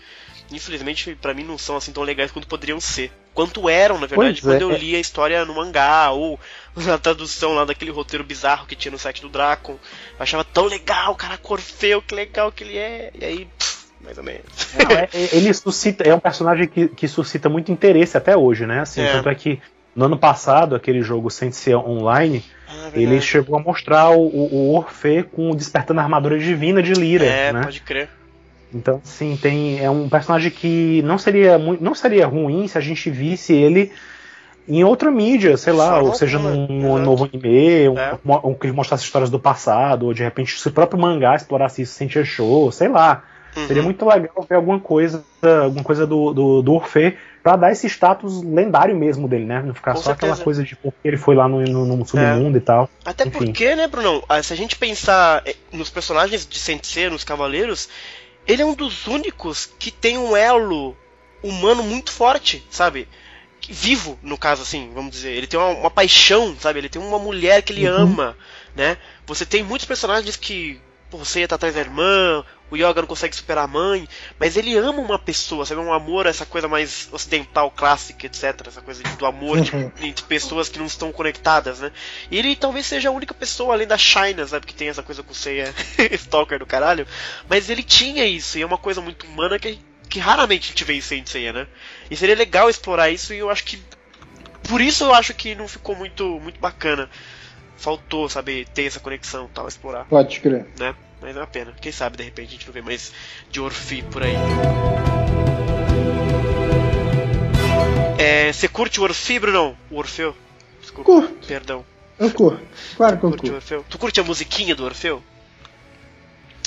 [0.51, 3.12] infelizmente, pra mim não são assim tão legais quanto poderiam ser.
[3.35, 4.74] Quanto eram, na verdade, pois quando é.
[4.74, 6.39] eu li a história no mangá, ou
[6.77, 9.73] na tradução lá daquele roteiro bizarro que tinha no site do Draco.
[9.73, 13.11] Eu achava tão legal, cara, Corfeu, que legal que ele é.
[13.19, 14.44] E aí, pff, mais ou menos.
[14.74, 18.66] Não, é, é, ele suscita, é um personagem que, que suscita muito interesse até hoje,
[18.66, 18.81] né?
[18.81, 19.12] Assim, é.
[19.12, 19.61] tanto é que
[19.94, 25.24] no ano passado, aquele jogo Sensei Online, ah, ele chegou a mostrar o, o, Orfe
[25.24, 27.27] com despertando a armadura divina de Lyra.
[27.27, 27.62] É, né?
[27.65, 28.09] pode crer.
[28.72, 33.10] Então, sim, tem é um personagem que não seria não seria ruim se a gente
[33.10, 33.90] visse ele
[34.68, 38.18] em outra mídia, sei lá, Só ou seja, num, num novo anime, um, é.
[38.24, 41.82] um, um, que mostrasse histórias do passado, ou de repente se o próprio mangá explorasse
[41.82, 43.24] isso sem show, sei lá.
[43.56, 43.66] Uhum.
[43.66, 47.88] Seria muito legal ver alguma coisa, alguma coisa do, do, do Orfeu pra dar esse
[47.88, 49.62] status lendário mesmo dele, né?
[49.64, 50.32] Não ficar Com só certeza.
[50.32, 52.60] aquela coisa de porque ele foi lá no, no, no submundo é.
[52.60, 52.88] e tal.
[53.05, 53.47] Até Enfim.
[53.47, 54.22] porque, né, Bruno?
[54.28, 57.88] Ah, se a gente pensar eh, nos personagens de Sensei, nos Cavaleiros,
[58.46, 60.96] ele é um dos únicos que tem um elo
[61.42, 63.08] humano muito forte, sabe?
[63.68, 65.32] Vivo, no caso, assim, vamos dizer.
[65.32, 66.80] Ele tem uma, uma paixão, sabe?
[66.80, 67.96] Ele tem uma mulher que ele uhum.
[67.96, 68.36] ama,
[68.74, 68.96] né?
[69.26, 70.80] Você tem muitos personagens que
[71.10, 74.56] pô, você ia estar atrás da irmã, o Yoga não consegue superar a mãe, mas
[74.56, 75.80] ele ama uma pessoa, sabe?
[75.80, 78.66] Um amor, essa coisa mais ocidental, clássica, etc.
[78.66, 79.90] Essa coisa do amor de, uhum.
[80.01, 81.90] entre pessoas que não estão conectadas, né?
[82.30, 84.66] E ele talvez seja a única pessoa, além da China, sabe?
[84.66, 85.74] Que tem essa coisa com Seiya
[86.12, 87.06] Stalker do caralho.
[87.48, 89.78] Mas ele tinha isso, e é uma coisa muito humana que,
[90.09, 91.66] que raramente a gente vê em Seiya, né?
[92.10, 93.82] E seria legal explorar isso, e eu acho que.
[94.68, 97.10] Por isso eu acho que não ficou muito, muito bacana
[97.80, 100.05] faltou, sabe, ter essa conexão tal, explorar.
[100.05, 100.66] Pode crer.
[100.78, 100.94] Né?
[101.20, 101.72] Mas é uma pena.
[101.80, 103.12] Quem sabe de repente a gente não vê mais
[103.51, 104.34] de Orfi por aí.
[108.18, 109.76] É, você curte o Orfi, Bruno?
[109.90, 110.34] O Orfeu?
[110.80, 111.10] Desculpa.
[111.10, 111.47] Curto.
[111.47, 111.84] Perdão.
[112.18, 112.60] Eu curto.
[112.97, 113.55] Claro que eu curto.
[113.55, 113.84] Orfeu?
[113.88, 115.22] Tu curte a musiquinha do Orfeu?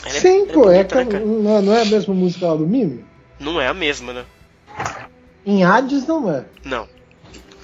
[0.05, 2.47] Ela é- Sim, é, pô, é, bonita, é né, não, não é a mesma música
[2.47, 3.05] lá do Mime?
[3.39, 4.25] Não é a mesma, né?
[5.45, 6.45] Em Hades não é.
[6.63, 6.88] Não.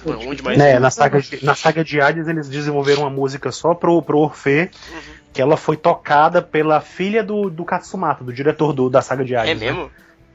[0.06, 0.56] Onde mais.
[0.56, 4.18] Né, na, saga de, na saga de Hades eles desenvolveram uma música só pro, pro
[4.18, 4.68] Orfeu.
[4.90, 9.24] Uhum que ela foi tocada pela filha do, do Katsumata, do diretor do, da saga
[9.24, 9.50] de Hades.
[9.50, 9.60] É né?
[9.60, 9.84] mesmo?
[9.84, 9.90] Né?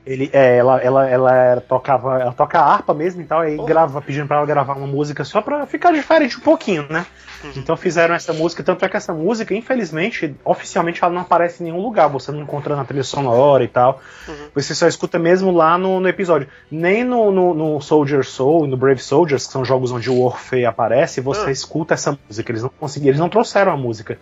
[0.05, 3.65] Ele, é, ela, ela, ela tocava, ela toca harpa mesmo e tal, aí oh.
[3.65, 7.07] grava, pedindo pra ela gravar uma música só pra ficar diferente um pouquinho, né?
[7.43, 7.51] Uhum.
[7.57, 11.67] Então fizeram essa música, tanto é que essa música, infelizmente, oficialmente ela não aparece em
[11.67, 13.99] nenhum lugar, você não encontra na trilha sonora e tal.
[14.27, 14.49] Uhum.
[14.53, 16.47] Você só escuta mesmo lá no, no episódio.
[16.69, 20.21] Nem no, no, no, Soldier Soul e no Brave Soldiers, que são jogos onde o
[20.21, 21.49] Orfeu aparece, você uhum.
[21.49, 22.51] escuta essa música.
[22.51, 24.19] Eles não conseguiram, eles não trouxeram a música.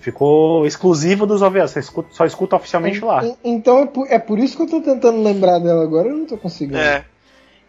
[0.00, 3.22] Ficou exclusivo dos OVAs, você escuta, só escuta oficialmente lá.
[3.44, 6.24] Então é por, é por, isso que eu tô tentando lembrar dela agora, eu não
[6.24, 6.78] tô conseguindo.
[6.78, 7.04] É.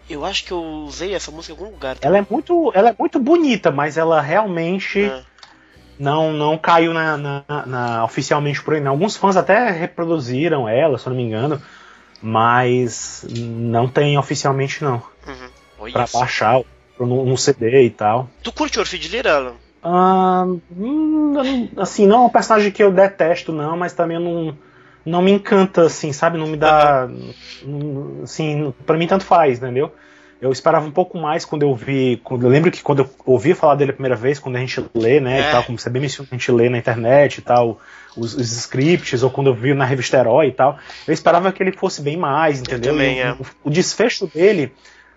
[0.10, 1.98] Eu acho que eu usei essa música em algum lugar.
[2.02, 5.22] Ela é muito, ela é muito bonita, mas ela realmente é.
[6.00, 8.86] não não caiu na, na, na, oficialmente por aí.
[8.86, 11.62] Alguns fãs até reproduziram ela, se eu não me engano,
[12.22, 15.04] mas não tem oficialmente não.
[15.28, 15.92] Uhum.
[15.92, 16.62] Pra baixar
[16.98, 18.30] no, no CD e tal.
[18.42, 19.56] Tu curte Orfeu de Lira, Alan?
[19.84, 24.56] Hum, assim, não é um personagem que eu detesto, não, mas também não,
[25.06, 26.38] não me encanta, assim, sabe?
[26.38, 27.10] Não me dá.
[28.24, 29.92] Assim, pra mim tanto faz, entendeu?
[30.40, 32.20] Eu esperava um pouco mais quando eu vi.
[32.24, 34.84] Quando, eu lembro que quando eu ouvi falar dele a primeira vez, quando a gente
[34.94, 35.50] lê, né, é.
[35.50, 37.80] e tal, como você bem mencionou, a gente lê na internet e tal,
[38.18, 41.62] os, os, scripts, ou quando eu vi na revista Herói e tal, eu esperava que
[41.62, 42.92] ele fosse bem mais, entendeu?
[42.92, 43.34] Também, é.
[43.34, 44.72] o, o desfecho dele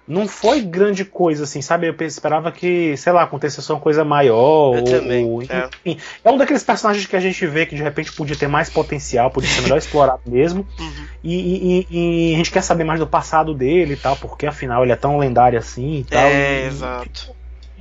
[0.07, 1.89] não foi grande coisa, assim, sabe?
[1.89, 4.75] Eu esperava que, sei lá, acontecesse uma coisa maior.
[4.75, 5.25] Eu ou, também.
[5.25, 5.69] Ou, é.
[5.85, 6.31] enfim, é.
[6.31, 9.49] um daqueles personagens que a gente vê que de repente podia ter mais potencial, podia
[9.49, 10.67] ser melhor explorado mesmo.
[10.79, 11.07] Uhum.
[11.23, 14.83] E, e, e, a gente quer saber mais do passado dele e tal, porque afinal
[14.83, 16.23] ele é tão lendário assim e tal.
[16.23, 17.35] É, e, exato.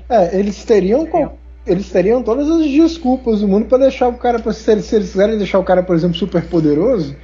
[0.10, 1.08] É, eles teriam.
[1.66, 4.38] Eles teriam todas as desculpas do mundo para deixar o cara.
[4.52, 7.16] Se eles, se eles quiserem deixar o cara, por exemplo, super poderoso,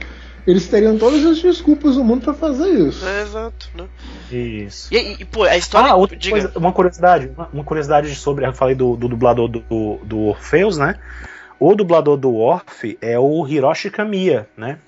[0.49, 3.05] eles teriam todas as desculpas do mundo para fazer isso.
[3.07, 3.85] É, exato, né?
[4.31, 4.93] Isso.
[4.93, 5.91] E, e, pô, a história.
[5.91, 8.45] Ah, outra coisa, uma curiosidade, uma, curiosidade sobre.
[8.45, 10.95] Eu falei do, do dublador do, do, do Orpheus, né?
[11.59, 14.79] O dublador do Orfe é o Hiroshi Kamiya, né?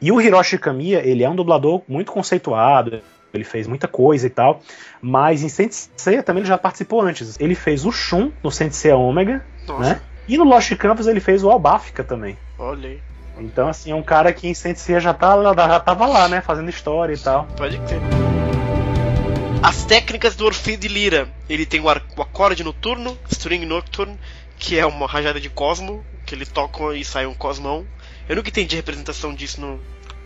[0.00, 3.00] E o Hiroshi Kamiya, ele é um dublador muito conceituado,
[3.32, 4.60] ele fez muita coisa e tal,
[5.00, 7.38] mas em Sensei também ele já participou antes.
[7.38, 9.80] Ele fez o Shun no Sensei Omega, Nossa.
[9.80, 10.00] né?
[10.26, 12.36] E no Lost Canvas ele fez o Albafka também.
[12.58, 13.13] Olha aí.
[13.38, 16.40] Então, assim, é um cara que em Sensei já, tá, já tava lá, né?
[16.40, 17.46] Fazendo história e tal.
[17.56, 18.00] Pode crer.
[19.62, 21.28] As técnicas do Orfeu de Lira.
[21.48, 24.18] Ele tem o, o acorde noturno, String Nocturne,
[24.58, 27.86] que é uma rajada de cosmo, que ele toca e sai um cosmão.
[28.28, 29.80] Eu nunca entendi a representação disso no,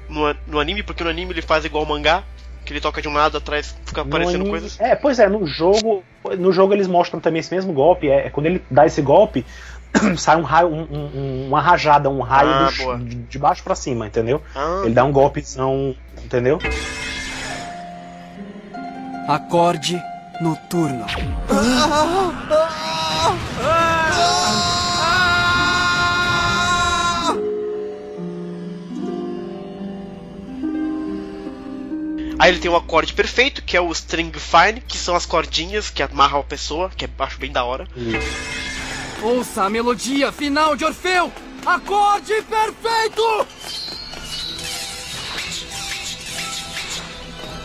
[0.09, 2.25] no, no anime, porque no anime ele faz igual o mangá,
[2.65, 4.81] que ele toca de um lado atrás fica aparecendo anime, coisas.
[4.81, 6.05] É, pois é, no jogo,
[6.39, 8.09] no jogo eles mostram também esse mesmo golpe.
[8.09, 9.45] É, é quando ele dá esse golpe,
[10.17, 13.75] sai um raio, um, um, uma rajada, um raio ah, do, de, de, baixo para
[13.75, 14.43] cima, entendeu?
[14.55, 14.83] Ah.
[14.85, 16.59] Ele dá um golpezão, entendeu?
[19.29, 20.01] Acorde
[20.41, 21.05] noturno.
[32.39, 35.91] Aí ele tem o acorde perfeito, que é o string fine, que são as cordinhas
[35.91, 37.87] que amarram a pessoa, que eu acho bem da hora.
[39.23, 41.33] Ouça a melodia final de Orfeu!
[41.67, 43.47] Acorde perfeito!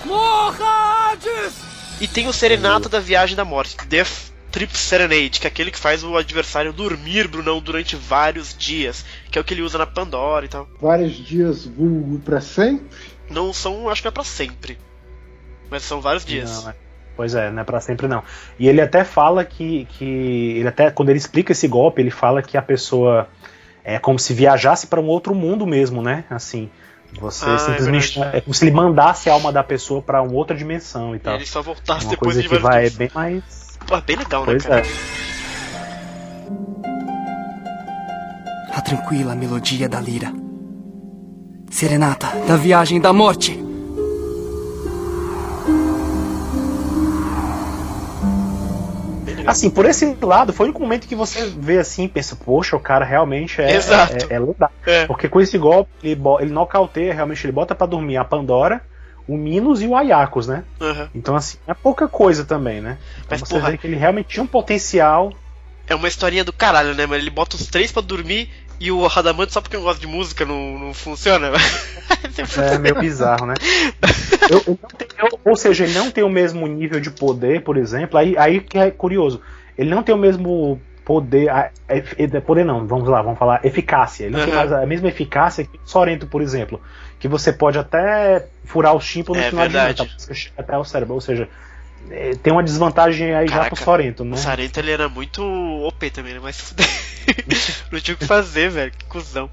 [0.06, 1.54] Morra, Hades!
[2.02, 5.80] E tem o Serenata da Viagem da Morte, Death Trip Serenade, que é aquele que
[5.80, 9.86] faz o adversário dormir, Brunão, durante vários dias, que é o que ele usa na
[9.86, 10.68] Pandora e tal.
[10.82, 12.88] Vários dias vulgo pra sempre?
[13.30, 14.78] Não são, acho que é pra sempre.
[15.70, 16.64] Mas são vários dias.
[16.64, 16.76] Não, é.
[17.16, 18.24] Pois é, não é pra sempre não.
[18.58, 20.56] E ele até fala que, que.
[20.58, 23.28] Ele até, quando ele explica esse golpe, ele fala que a pessoa
[23.84, 26.24] é como se viajasse para um outro mundo mesmo, né?
[26.30, 26.70] Assim.
[27.20, 28.22] Você ah, é simplesmente.
[28.22, 31.20] É, é, como se ele mandasse a alma da pessoa para uma outra dimensão e
[31.20, 31.34] tal.
[31.34, 33.78] E ele só voltasse uma depois coisa de que vai bem mais.
[33.86, 34.82] Pô, bem legal, pois né, cara?
[34.82, 35.24] É.
[38.74, 40.34] A tranquila melodia da lira.
[41.70, 43.63] Serenata da viagem da morte.
[49.46, 52.80] Assim, por esse lado, foi o único momento que você vê assim, pensa, poxa, o
[52.80, 54.14] cara realmente é, Exato.
[54.30, 55.08] é, é, é.
[55.08, 58.82] Porque com esse golpe, ele, ele nocauteia, realmente, ele bota para dormir a Pandora,
[59.28, 60.64] o Minos e o Ayakos, né?
[60.80, 61.08] Uhum.
[61.16, 62.98] Então, assim, é pouca coisa também, né?
[63.18, 65.32] Então Mas, você porra, vê que ele realmente tinha um potencial.
[65.88, 68.50] É uma historinha do caralho, né, Mas Ele bota os três para dormir
[68.84, 71.52] e o Radamante, só porque eu gosto de música, não, não funciona.
[72.74, 73.54] é meio bizarro, né?
[74.50, 78.18] Eu, eu tenho, ou seja, ele não tem o mesmo nível de poder, por exemplo.
[78.18, 79.40] Aí, aí que é curioso.
[79.78, 81.50] Ele não tem o mesmo poder.
[82.46, 84.26] Poder não, vamos lá, vamos falar eficácia.
[84.26, 84.68] Ele não uhum.
[84.68, 86.82] tem a mesma eficácia que o Sorento, por exemplo.
[87.20, 90.04] Que você pode até furar o tímpano no é final verdade.
[90.06, 91.14] de até o cérebro.
[91.14, 91.48] Ou seja, é,
[92.42, 94.36] tem uma desvantagem aí Caraca, já pro Sorento, né?
[94.36, 96.40] O Sorento ele era muito OP também, né?
[96.42, 96.74] Mas
[97.92, 98.92] não tinha o que fazer, velho.
[98.92, 99.50] Que cuzão.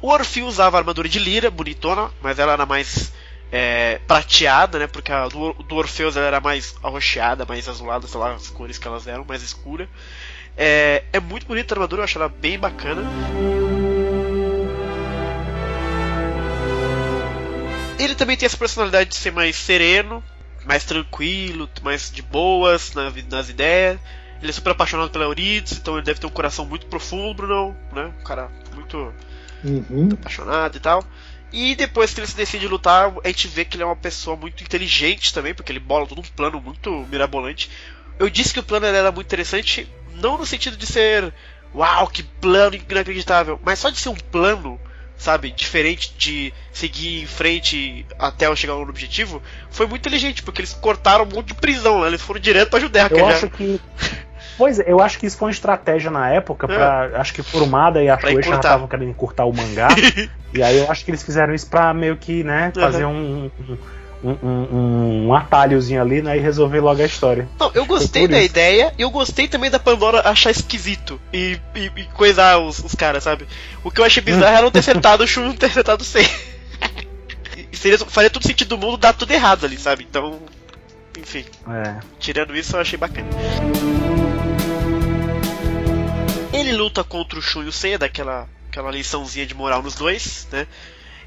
[0.00, 3.12] O Orfeu usava armadura de lira, bonitona, mas ela era mais
[3.50, 4.86] é, prateada, né?
[4.86, 8.76] Porque a do, do Orfeus ela era mais arroxeada, mais azulada, sei lá, as cores
[8.76, 9.88] que elas eram, mais escura.
[10.56, 13.02] É, é muito bonita a armadura, eu acho ela bem bacana.
[17.98, 20.22] Ele também tem essa personalidade de ser mais sereno,
[20.64, 23.98] mais tranquilo, mais de boas nas, nas ideias.
[24.40, 27.76] Ele é super apaixonado pela Euridice, então ele deve ter um coração muito profundo, Bruno,
[27.92, 28.12] né?
[28.20, 29.12] Um cara muito,
[29.64, 29.84] uhum.
[29.88, 31.04] muito apaixonado e tal.
[31.52, 34.36] E depois que ele se decide lutar, a gente vê que ele é uma pessoa
[34.36, 37.70] muito inteligente também, porque ele bola todo um plano muito mirabolante.
[38.18, 41.32] Eu disse que o plano era muito interessante, não no sentido de ser
[41.74, 44.80] uau, que plano inacreditável, mas só de ser um plano
[45.16, 50.60] sabe, diferente de seguir em frente até eu chegar no objetivo, foi muito inteligente, porque
[50.60, 52.08] eles cortaram um monte de prisão, né?
[52.08, 53.08] Eles foram direto pra Judéia.
[53.10, 53.48] Eu acho já.
[53.48, 53.80] que.
[54.56, 57.16] Pois é, eu acho que isso foi uma estratégia na época, pra, é.
[57.16, 59.88] acho que Kurumada e a Shueisha já estavam querendo encurtar o mangá.
[60.54, 63.50] e aí eu acho que eles fizeram isso pra meio que, né, fazer uhum.
[63.58, 63.78] um, um
[64.24, 66.36] um, um, um, atalhozinho ali, né?
[66.36, 67.48] E resolver logo a história.
[67.58, 68.46] Não, eu gostei da isso.
[68.46, 72.94] ideia e eu gostei também da Pandora achar esquisito e, e, e coisar os, os
[72.94, 73.46] caras, sabe?
[73.82, 76.06] O que eu achei bizarro era não ter acertado o Shun não ter acertado o
[76.06, 76.26] Sei.
[77.72, 80.06] Seria, faria todo sentido do mundo dar tudo errado ali, sabe?
[80.08, 80.40] Então.
[81.18, 81.44] Enfim.
[81.68, 82.00] É.
[82.18, 83.28] Tirando isso, eu achei bacana.
[86.52, 90.48] Ele luta contra o Shun e o Seiya, daquela aquela liçãozinha de moral nos dois,
[90.50, 90.66] né?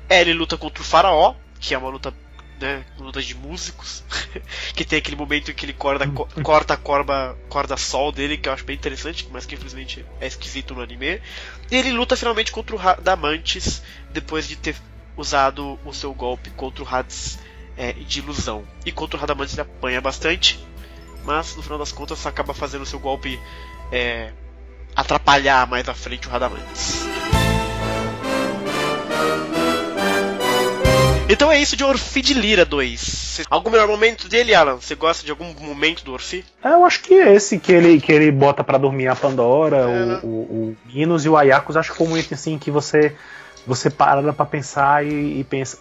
[0.09, 2.13] Ele luta contra o Faraó, que é uma luta
[2.59, 4.03] né, lutas de músicos,
[4.73, 8.37] que tem aquele momento em que ele corta, co corta a corda, corda sol dele,
[8.37, 11.21] que eu acho bem interessante, mas que infelizmente é esquisito no anime.
[11.71, 13.81] E ele luta finalmente contra o Radamantes,
[14.11, 14.75] depois de ter
[15.15, 17.39] usado o seu golpe contra o Hades
[17.75, 18.63] é, de ilusão.
[18.85, 20.59] E contra o Radamantes ele apanha bastante,
[21.23, 23.39] mas no final das contas acaba fazendo o seu golpe
[23.91, 24.31] é,
[24.95, 27.05] atrapalhar mais à frente o Radamantes.
[31.37, 33.41] Então é isso de Orfi de Lira 2.
[33.47, 34.77] Algum melhor momento dele, Alan?
[34.77, 36.43] Você gosta de algum momento do Orfi?
[36.63, 39.77] É, eu acho que é esse que ele, que ele bota para dormir a Pandora,
[39.77, 40.19] é, o, né?
[40.23, 43.15] o, o, Minos e o Ayakos, acho que foi um momento assim que você,
[43.67, 45.77] você para pra pensar e, e pensa.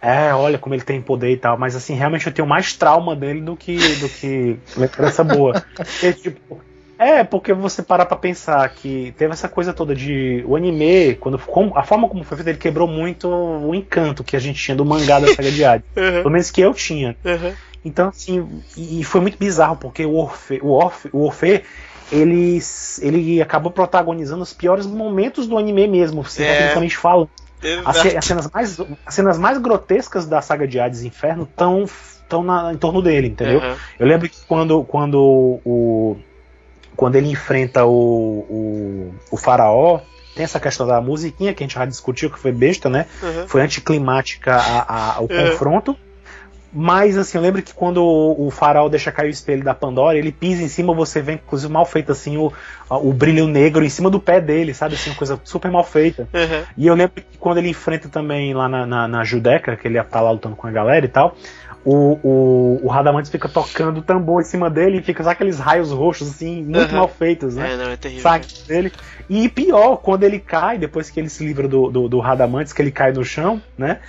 [0.00, 3.16] É, olha como ele tem poder e tal, mas assim, realmente eu tenho mais trauma
[3.16, 5.60] dele do que do que lembrança boa.
[5.74, 6.60] Porque, tipo,
[7.04, 10.44] é, porque você parar pra pensar que teve essa coisa toda de.
[10.46, 11.40] O anime, quando
[11.74, 14.84] a forma como foi feito, ele quebrou muito o encanto que a gente tinha do
[14.84, 15.86] mangá da saga de Hades.
[15.96, 16.22] Uhum.
[16.22, 17.16] Pelo menos que eu tinha.
[17.24, 17.52] Uhum.
[17.84, 21.62] Então, assim, e foi muito bizarro, porque o Orfe, o Orfe, o Orfe
[22.10, 22.58] ele,
[23.00, 26.88] ele acabou protagonizando os piores momentos do anime mesmo, você é.
[26.90, 27.28] falando.
[27.84, 31.86] As, as, cenas mais, as cenas mais grotescas da saga de Hades e Inferno estão
[32.28, 33.60] tão em torno dele, entendeu?
[33.60, 33.76] Uhum.
[33.98, 36.16] Eu lembro que quando, quando o.
[36.96, 40.00] Quando ele enfrenta o, o, o faraó,
[40.34, 43.06] tem essa questão da musiquinha que a gente já discutiu, que foi besta, né?
[43.22, 43.48] Uhum.
[43.48, 45.50] Foi anticlimática a, a, o uhum.
[45.50, 45.96] confronto.
[46.74, 50.16] Mas, assim, eu lembro que quando o, o farol deixa cair o espelho da Pandora,
[50.16, 52.50] ele pisa em cima, você vê, inclusive, mal feito, assim, o,
[52.88, 54.94] o brilho negro em cima do pé dele, sabe?
[54.94, 56.26] Assim, uma coisa super mal feita.
[56.32, 56.64] Uhum.
[56.78, 60.02] E eu lembro que quando ele enfrenta também lá na, na, na Judeca, que ele
[60.02, 61.36] tá lá lutando com a galera e tal,
[61.84, 65.58] o, o, o Radamantes fica tocando o tambor em cima dele e fica só aqueles
[65.58, 66.98] raios roxos, assim, muito uhum.
[66.98, 67.72] mal feitos, né?
[67.72, 68.22] É, não, é terrível.
[68.22, 68.92] Sabe, dele.
[69.28, 72.80] E pior, quando ele cai, depois que ele se livra do, do, do Radamantes, que
[72.80, 74.00] ele cai no chão, né?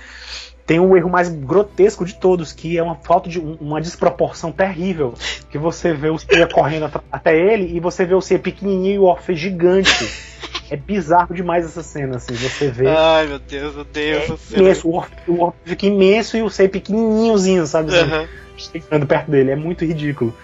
[0.66, 5.14] tem um erro mais grotesco de todos, que é uma falta de uma desproporção terrível.
[5.50, 8.98] Que você vê o Cia correndo até ele e você vê o Cia pequenininho e
[8.98, 10.10] o Orfe gigante.
[10.74, 12.34] É bizarro demais essa cena, assim.
[12.34, 12.88] Você vê.
[12.88, 14.52] Ai, meu Deus, meu Deus.
[14.52, 17.96] É imenso, o Orfe fica imenso e o Cia pequenininhozinho, sabe?
[17.96, 19.06] Assim, uhum.
[19.06, 19.52] Perto dele.
[19.52, 20.34] É muito ridículo.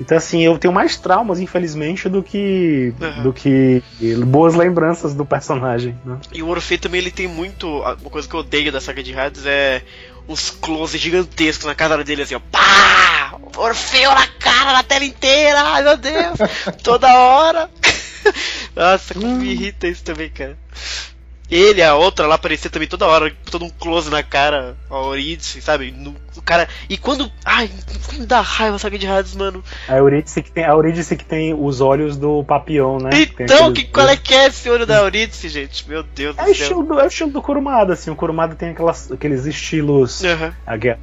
[0.00, 3.22] Então, assim, eu tenho mais traumas, infelizmente, do que uhum.
[3.24, 3.82] do que
[4.24, 5.98] boas lembranças do personagem.
[6.04, 6.16] Né?
[6.32, 7.68] E o Orfeu também ele tem muito.
[7.68, 9.82] Uma coisa que eu odeio da saga de Hades é
[10.28, 12.40] uns close gigantescos na cara dele, assim, ó.
[12.52, 13.36] Pá!
[13.56, 15.60] Orfeu na cara, na tela inteira!
[15.60, 16.38] Ai meu Deus!
[16.84, 17.68] Toda hora!
[18.76, 20.58] Nossa, como me irrita isso também, cara.
[21.52, 25.60] Ele, a outra lá aparecia também toda hora, todo um close na cara, a Eurídice,
[25.60, 25.90] sabe?
[25.90, 26.66] No, o cara.
[26.88, 27.30] E quando.
[27.44, 27.70] Ai,
[28.06, 29.62] quando dá raiva saga de Hades, mano.
[29.86, 33.10] A Eurídice que tem, a Eurídice que tem os olhos do Papião, né?
[33.38, 35.86] Então, que, qual é que é esse olho da Eurídice, gente?
[35.86, 36.52] Meu Deus é do céu.
[36.52, 38.10] Estilo do, é o estilo do Kurumada, assim.
[38.10, 40.22] O Kurumada tem aquelas, aqueles estilos.
[40.22, 40.52] Uhum.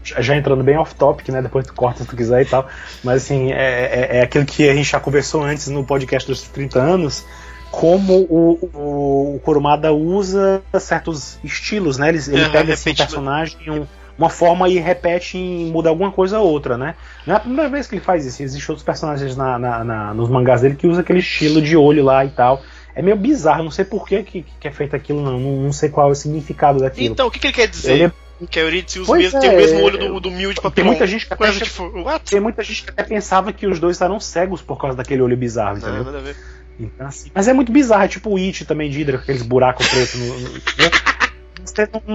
[0.02, 1.44] Já entrando bem off-topic, né?
[1.44, 2.68] Depois tu corta se tu quiser e tal.
[3.04, 6.42] Mas assim, é, é, é aquilo que a gente já conversou antes no podcast dos
[6.42, 7.24] 30 anos
[7.72, 12.10] como o, o, o Kurumada usa certos estilos, né?
[12.10, 13.86] Ele, ele pega esse personagem um,
[14.18, 16.96] uma forma e repete e muda alguma coisa ou outra, né?
[17.26, 18.44] Não é a primeira vez que ele faz isso.
[18.44, 22.04] Existem outros personagens na, na, na, nos mangás dele que usa aquele estilo de olho
[22.04, 22.62] lá e tal.
[22.94, 25.40] É meio bizarro, não sei por que, que, que é feito aquilo, não.
[25.40, 25.56] não.
[25.64, 25.72] não.
[25.72, 27.14] sei qual é o significado daquilo.
[27.14, 27.94] Então, o que, que ele quer dizer?
[27.94, 28.12] Ele...
[28.50, 30.72] Que a Eurídice usa mesmo, é, tem o mesmo olho do, do Mil de papel.
[30.72, 31.91] Tem muita gente que até, tipo,
[32.24, 35.36] tem muita gente que até pensava que os dois eram cegos por causa daquele olho
[35.36, 35.98] bizarro, entendeu?
[35.98, 36.38] Não, nada a ver.
[36.80, 39.41] Então, assim, mas é muito bizarro, é tipo o It também de Hydra, com aqueles
[39.41, 40.27] buracos pretos no.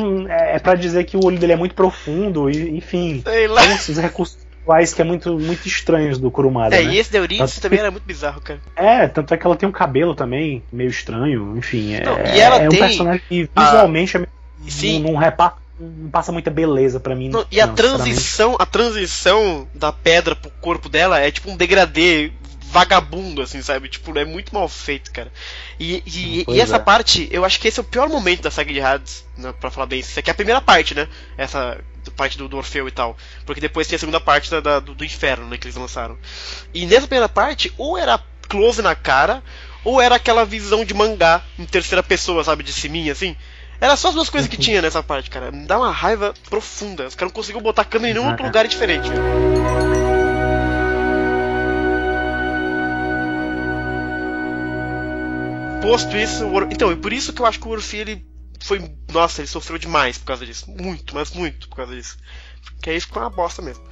[0.00, 3.22] no é, é pra dizer que o olho dele é muito profundo, e, enfim.
[3.24, 3.62] Sei lá.
[3.62, 4.44] Tem esses recursos
[4.94, 6.74] que é muito, muito estranhos do Kurumada.
[6.74, 6.94] É, né?
[6.94, 8.60] e esse da Eurídice também era muito bizarro, cara.
[8.74, 11.94] É, tanto é que ela tem um cabelo também meio estranho, enfim.
[11.94, 14.20] É, Não, e ela é tem um personagem que visualmente a...
[14.20, 14.26] é,
[14.66, 15.02] Sim.
[15.02, 17.28] Não, não repassa não passa muita beleza para mim.
[17.28, 22.30] Não, e a transição, a transição da pedra pro corpo dela é tipo um degradê
[22.74, 23.88] vagabundo, assim, sabe?
[23.88, 25.32] Tipo, é muito mal feito, cara.
[25.78, 26.78] E, e, e essa é.
[26.80, 29.70] parte, eu acho que esse é o pior momento da saga de Hades, né, pra
[29.70, 30.00] falar bem.
[30.00, 31.08] Isso aqui é a primeira parte, né?
[31.38, 31.78] Essa
[32.16, 33.16] parte do, do Orfeu e tal.
[33.46, 35.56] Porque depois tem a segunda parte da, da, do, do Inferno, né?
[35.56, 36.18] Que eles lançaram.
[36.74, 39.40] E nessa primeira parte, ou era close na cara,
[39.84, 42.64] ou era aquela visão de mangá em terceira pessoa, sabe?
[42.64, 43.36] De cima, assim.
[43.80, 45.52] Era só as duas coisas que tinha nessa parte, cara.
[45.52, 47.06] Me dá uma raiva profunda.
[47.06, 50.03] Os caras não conseguiram botar a câmera em nenhum outro lugar diferente, velho.
[55.84, 58.26] Posto isso, então, e por isso que eu acho que o Orfi ele
[58.62, 58.82] foi,
[59.12, 62.16] nossa, ele sofreu demais por causa disso, muito, mas muito por causa disso.
[62.64, 63.84] Porque aí ficou uma bosta mesmo.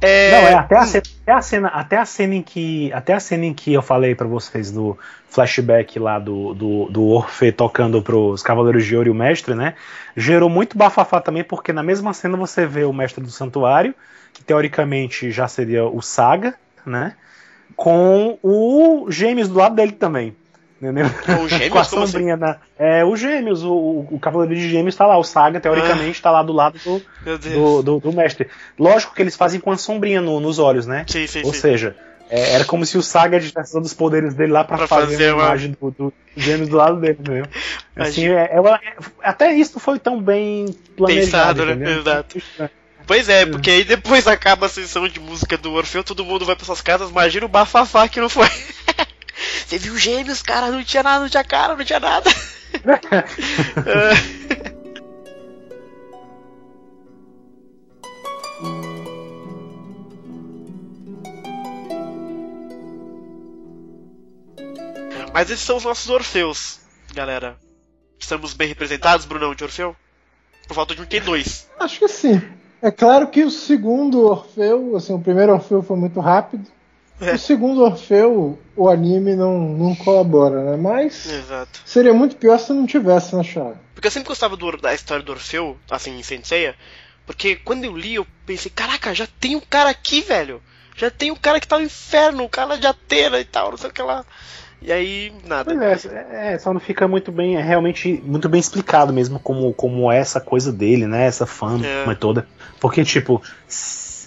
[0.00, 0.32] É...
[0.32, 3.20] Não, é até a, cena, até a cena, até a cena em que, até a
[3.20, 4.98] cena em que eu falei para vocês do
[5.28, 9.74] flashback lá do do, do Orfe tocando pros Cavaleiros de Ouro e o Mestre, né?
[10.16, 13.94] Gerou muito bafafá também, porque na mesma cena você vê o Mestre do Santuário,
[14.32, 16.54] que teoricamente já seria o Saga,
[16.84, 17.14] né?
[17.76, 20.34] Com o Gêmeos do lado dele também.
[20.80, 21.06] Entendeu?
[21.42, 22.06] O Gêmeos, Com a assim?
[22.06, 22.42] sombrinha assim?
[22.44, 26.22] na, é, o Gêmeos, o, o Cavaleiro de Gêmeos tá lá, o Saga, teoricamente, ah.
[26.22, 27.02] tá lá do lado do,
[27.38, 28.48] do, do, do, mestre.
[28.78, 31.04] Lógico que eles fazem com a sombrinha no, nos olhos, né?
[31.08, 31.60] Sim, sim, Ou sim.
[31.60, 31.96] seja,
[32.30, 35.12] é, era como se o Saga tivesse usando os poderes dele lá pra, pra fazer,
[35.12, 37.46] fazer uma imagem do, do Gêmeos do lado dele, entendeu?
[37.96, 38.60] Assim, é, é,
[39.22, 41.64] até isso foi tão bem planejado.
[41.64, 41.98] Pensado, né?
[41.98, 42.38] Exato.
[43.08, 46.54] Pois é, porque aí depois acaba a sessão de música do Orfeu, todo mundo vai
[46.54, 48.46] para suas casas, imagina o bafafá que não foi.
[49.68, 50.70] Você viu gêmeos, cara?
[50.70, 52.30] Não tinha nada, não tinha cara, não tinha nada.
[65.34, 66.80] Mas esses são os nossos Orfeus,
[67.12, 67.58] galera.
[68.18, 69.94] Estamos bem representados, Brunão, de Orfeu?
[70.66, 71.68] Por falta de um tem dois.
[71.78, 72.40] Acho que sim.
[72.80, 76.66] É claro que o segundo Orfeu, assim, o primeiro Orfeu foi muito rápido.
[77.20, 77.34] É.
[77.34, 80.76] O segundo Orfeu, o anime não, não colabora, né?
[80.76, 81.80] Mas Exato.
[81.84, 83.76] seria muito pior se não tivesse na chave.
[83.94, 86.76] Porque eu sempre gostava do, da história do Orfeu, assim, em Senseiya.
[87.26, 90.62] Porque quando eu li, eu pensei, caraca, já tem um cara aqui, velho.
[90.96, 93.76] Já tem um cara que tá no inferno, o cara de Atena e tal, não
[93.78, 94.24] sei o que lá.
[94.80, 95.74] E aí, nada.
[95.74, 99.74] Pois é, é, só não fica muito bem, é realmente muito bem explicado mesmo como,
[99.74, 101.26] como é essa coisa dele, né?
[101.26, 102.14] Essa fama é.
[102.14, 102.46] toda.
[102.80, 103.42] Porque, tipo,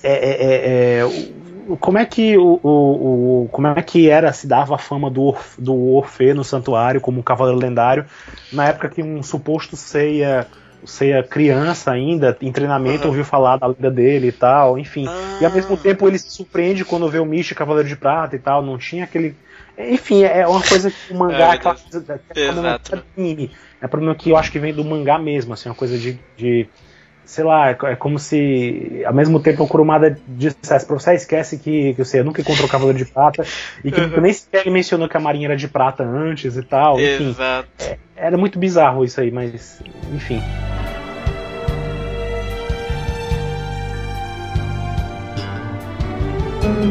[0.04, 1.32] é, é, é, é
[1.80, 5.22] como é que o, o, o, como é que era se dava a fama do,
[5.24, 8.06] Orf, do Orfeu no santuário como um cavaleiro lendário
[8.52, 10.48] na época que um suposto ceia
[10.84, 13.10] Ceia criança ainda em treinamento uhum.
[13.10, 15.38] ouviu falar da lenda dele e tal enfim ah.
[15.40, 18.40] e ao mesmo tempo ele se surpreende quando vê o Michi Cavaleiro de Prata e
[18.40, 19.36] tal não tinha aquele
[19.78, 23.52] enfim, é uma coisa que o mangá, é, aquela coisa, é anime.
[23.82, 26.68] É problema que eu acho que vem do mangá mesmo, assim, uma coisa de, de
[27.26, 31.94] sei lá, é como se ao mesmo tempo o Kurumada dissesse pra você, esquece que,
[31.94, 33.46] que você nunca encontrou o Cavaleiro de Prata
[33.84, 34.22] e que uhum.
[34.22, 37.00] nem sequer mencionou que a Marinha era de prata antes e tal.
[37.00, 37.70] Enfim, Exato.
[37.80, 39.82] É, era muito bizarro isso aí, mas
[40.14, 40.42] enfim.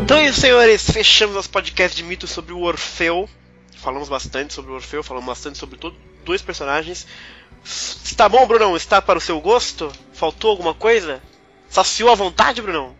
[0.02, 0.90] Então é isso, senhores.
[0.90, 3.28] Fechamos nosso podcast de mitos sobre o Orfeu.
[3.76, 5.94] Falamos bastante sobre o Orfeu, falamos bastante sobre todo,
[6.24, 7.06] dois personagens.
[7.64, 8.76] Está bom, Brunão?
[8.76, 9.90] Está para o seu gosto?
[10.12, 11.20] Faltou alguma coisa?
[11.68, 12.94] Saciou à vontade, Brunão?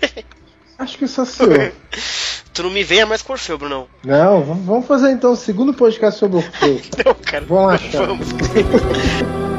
[0.78, 1.48] Acho que saciou.
[2.54, 3.86] tu não me venha mais com Orfeu, Brunão.
[4.02, 6.80] Não, vamos fazer então o segundo podcast sobre o Orfeu.
[7.04, 7.44] não, cara.
[7.44, 9.49] Vamos lá, Vamos.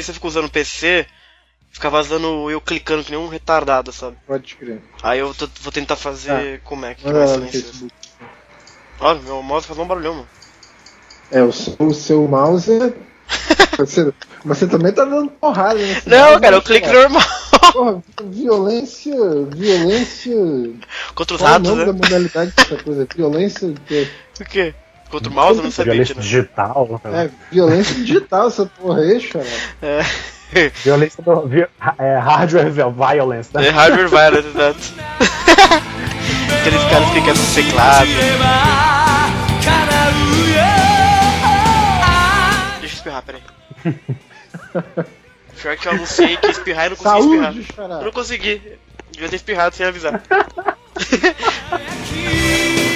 [0.00, 1.06] Porque você fica usando o PC,
[1.70, 4.16] fica vazando eu clicando que nem um retardado, sabe?
[4.26, 4.80] Pode crer.
[5.02, 7.90] Aí eu vou tentar fazer ah, como é que ser
[8.98, 10.28] Olha, meu mouse faz um barulhão, mano.
[11.30, 12.92] É, o seu, o seu mouse é.
[13.78, 14.12] você,
[14.44, 16.02] você também tá dando porrada, né?
[16.06, 17.22] Não, cara, eu clique normal.
[17.72, 19.14] Porra, violência.
[19.54, 20.34] Violência.
[21.14, 21.86] Contra os ratos, Qual é o nome né?
[21.86, 23.06] da modalidade dessa coisa?
[23.14, 23.68] Violência.
[23.68, 24.74] O quê?
[25.10, 25.92] Contra o mouse, eu não sabia.
[25.92, 27.00] Violência digital.
[27.04, 27.24] Né?
[27.24, 29.46] É, violência digital essa porra aí, cara.
[29.82, 30.02] É.
[30.82, 31.66] Violência do, vi,
[31.98, 33.66] é, hardware violence, né?
[33.66, 34.78] É hardware violence, exato.
[36.60, 38.06] Aqueles caras que querem ser teclado.
[42.80, 43.42] Deixa eu espirrar, peraí.
[45.60, 47.90] Pior que eu anunciei que espirrar e não consegui Saúde, espirrar.
[47.90, 48.78] Eu não consegui.
[49.12, 50.22] Devia ter espirrado sem avisar.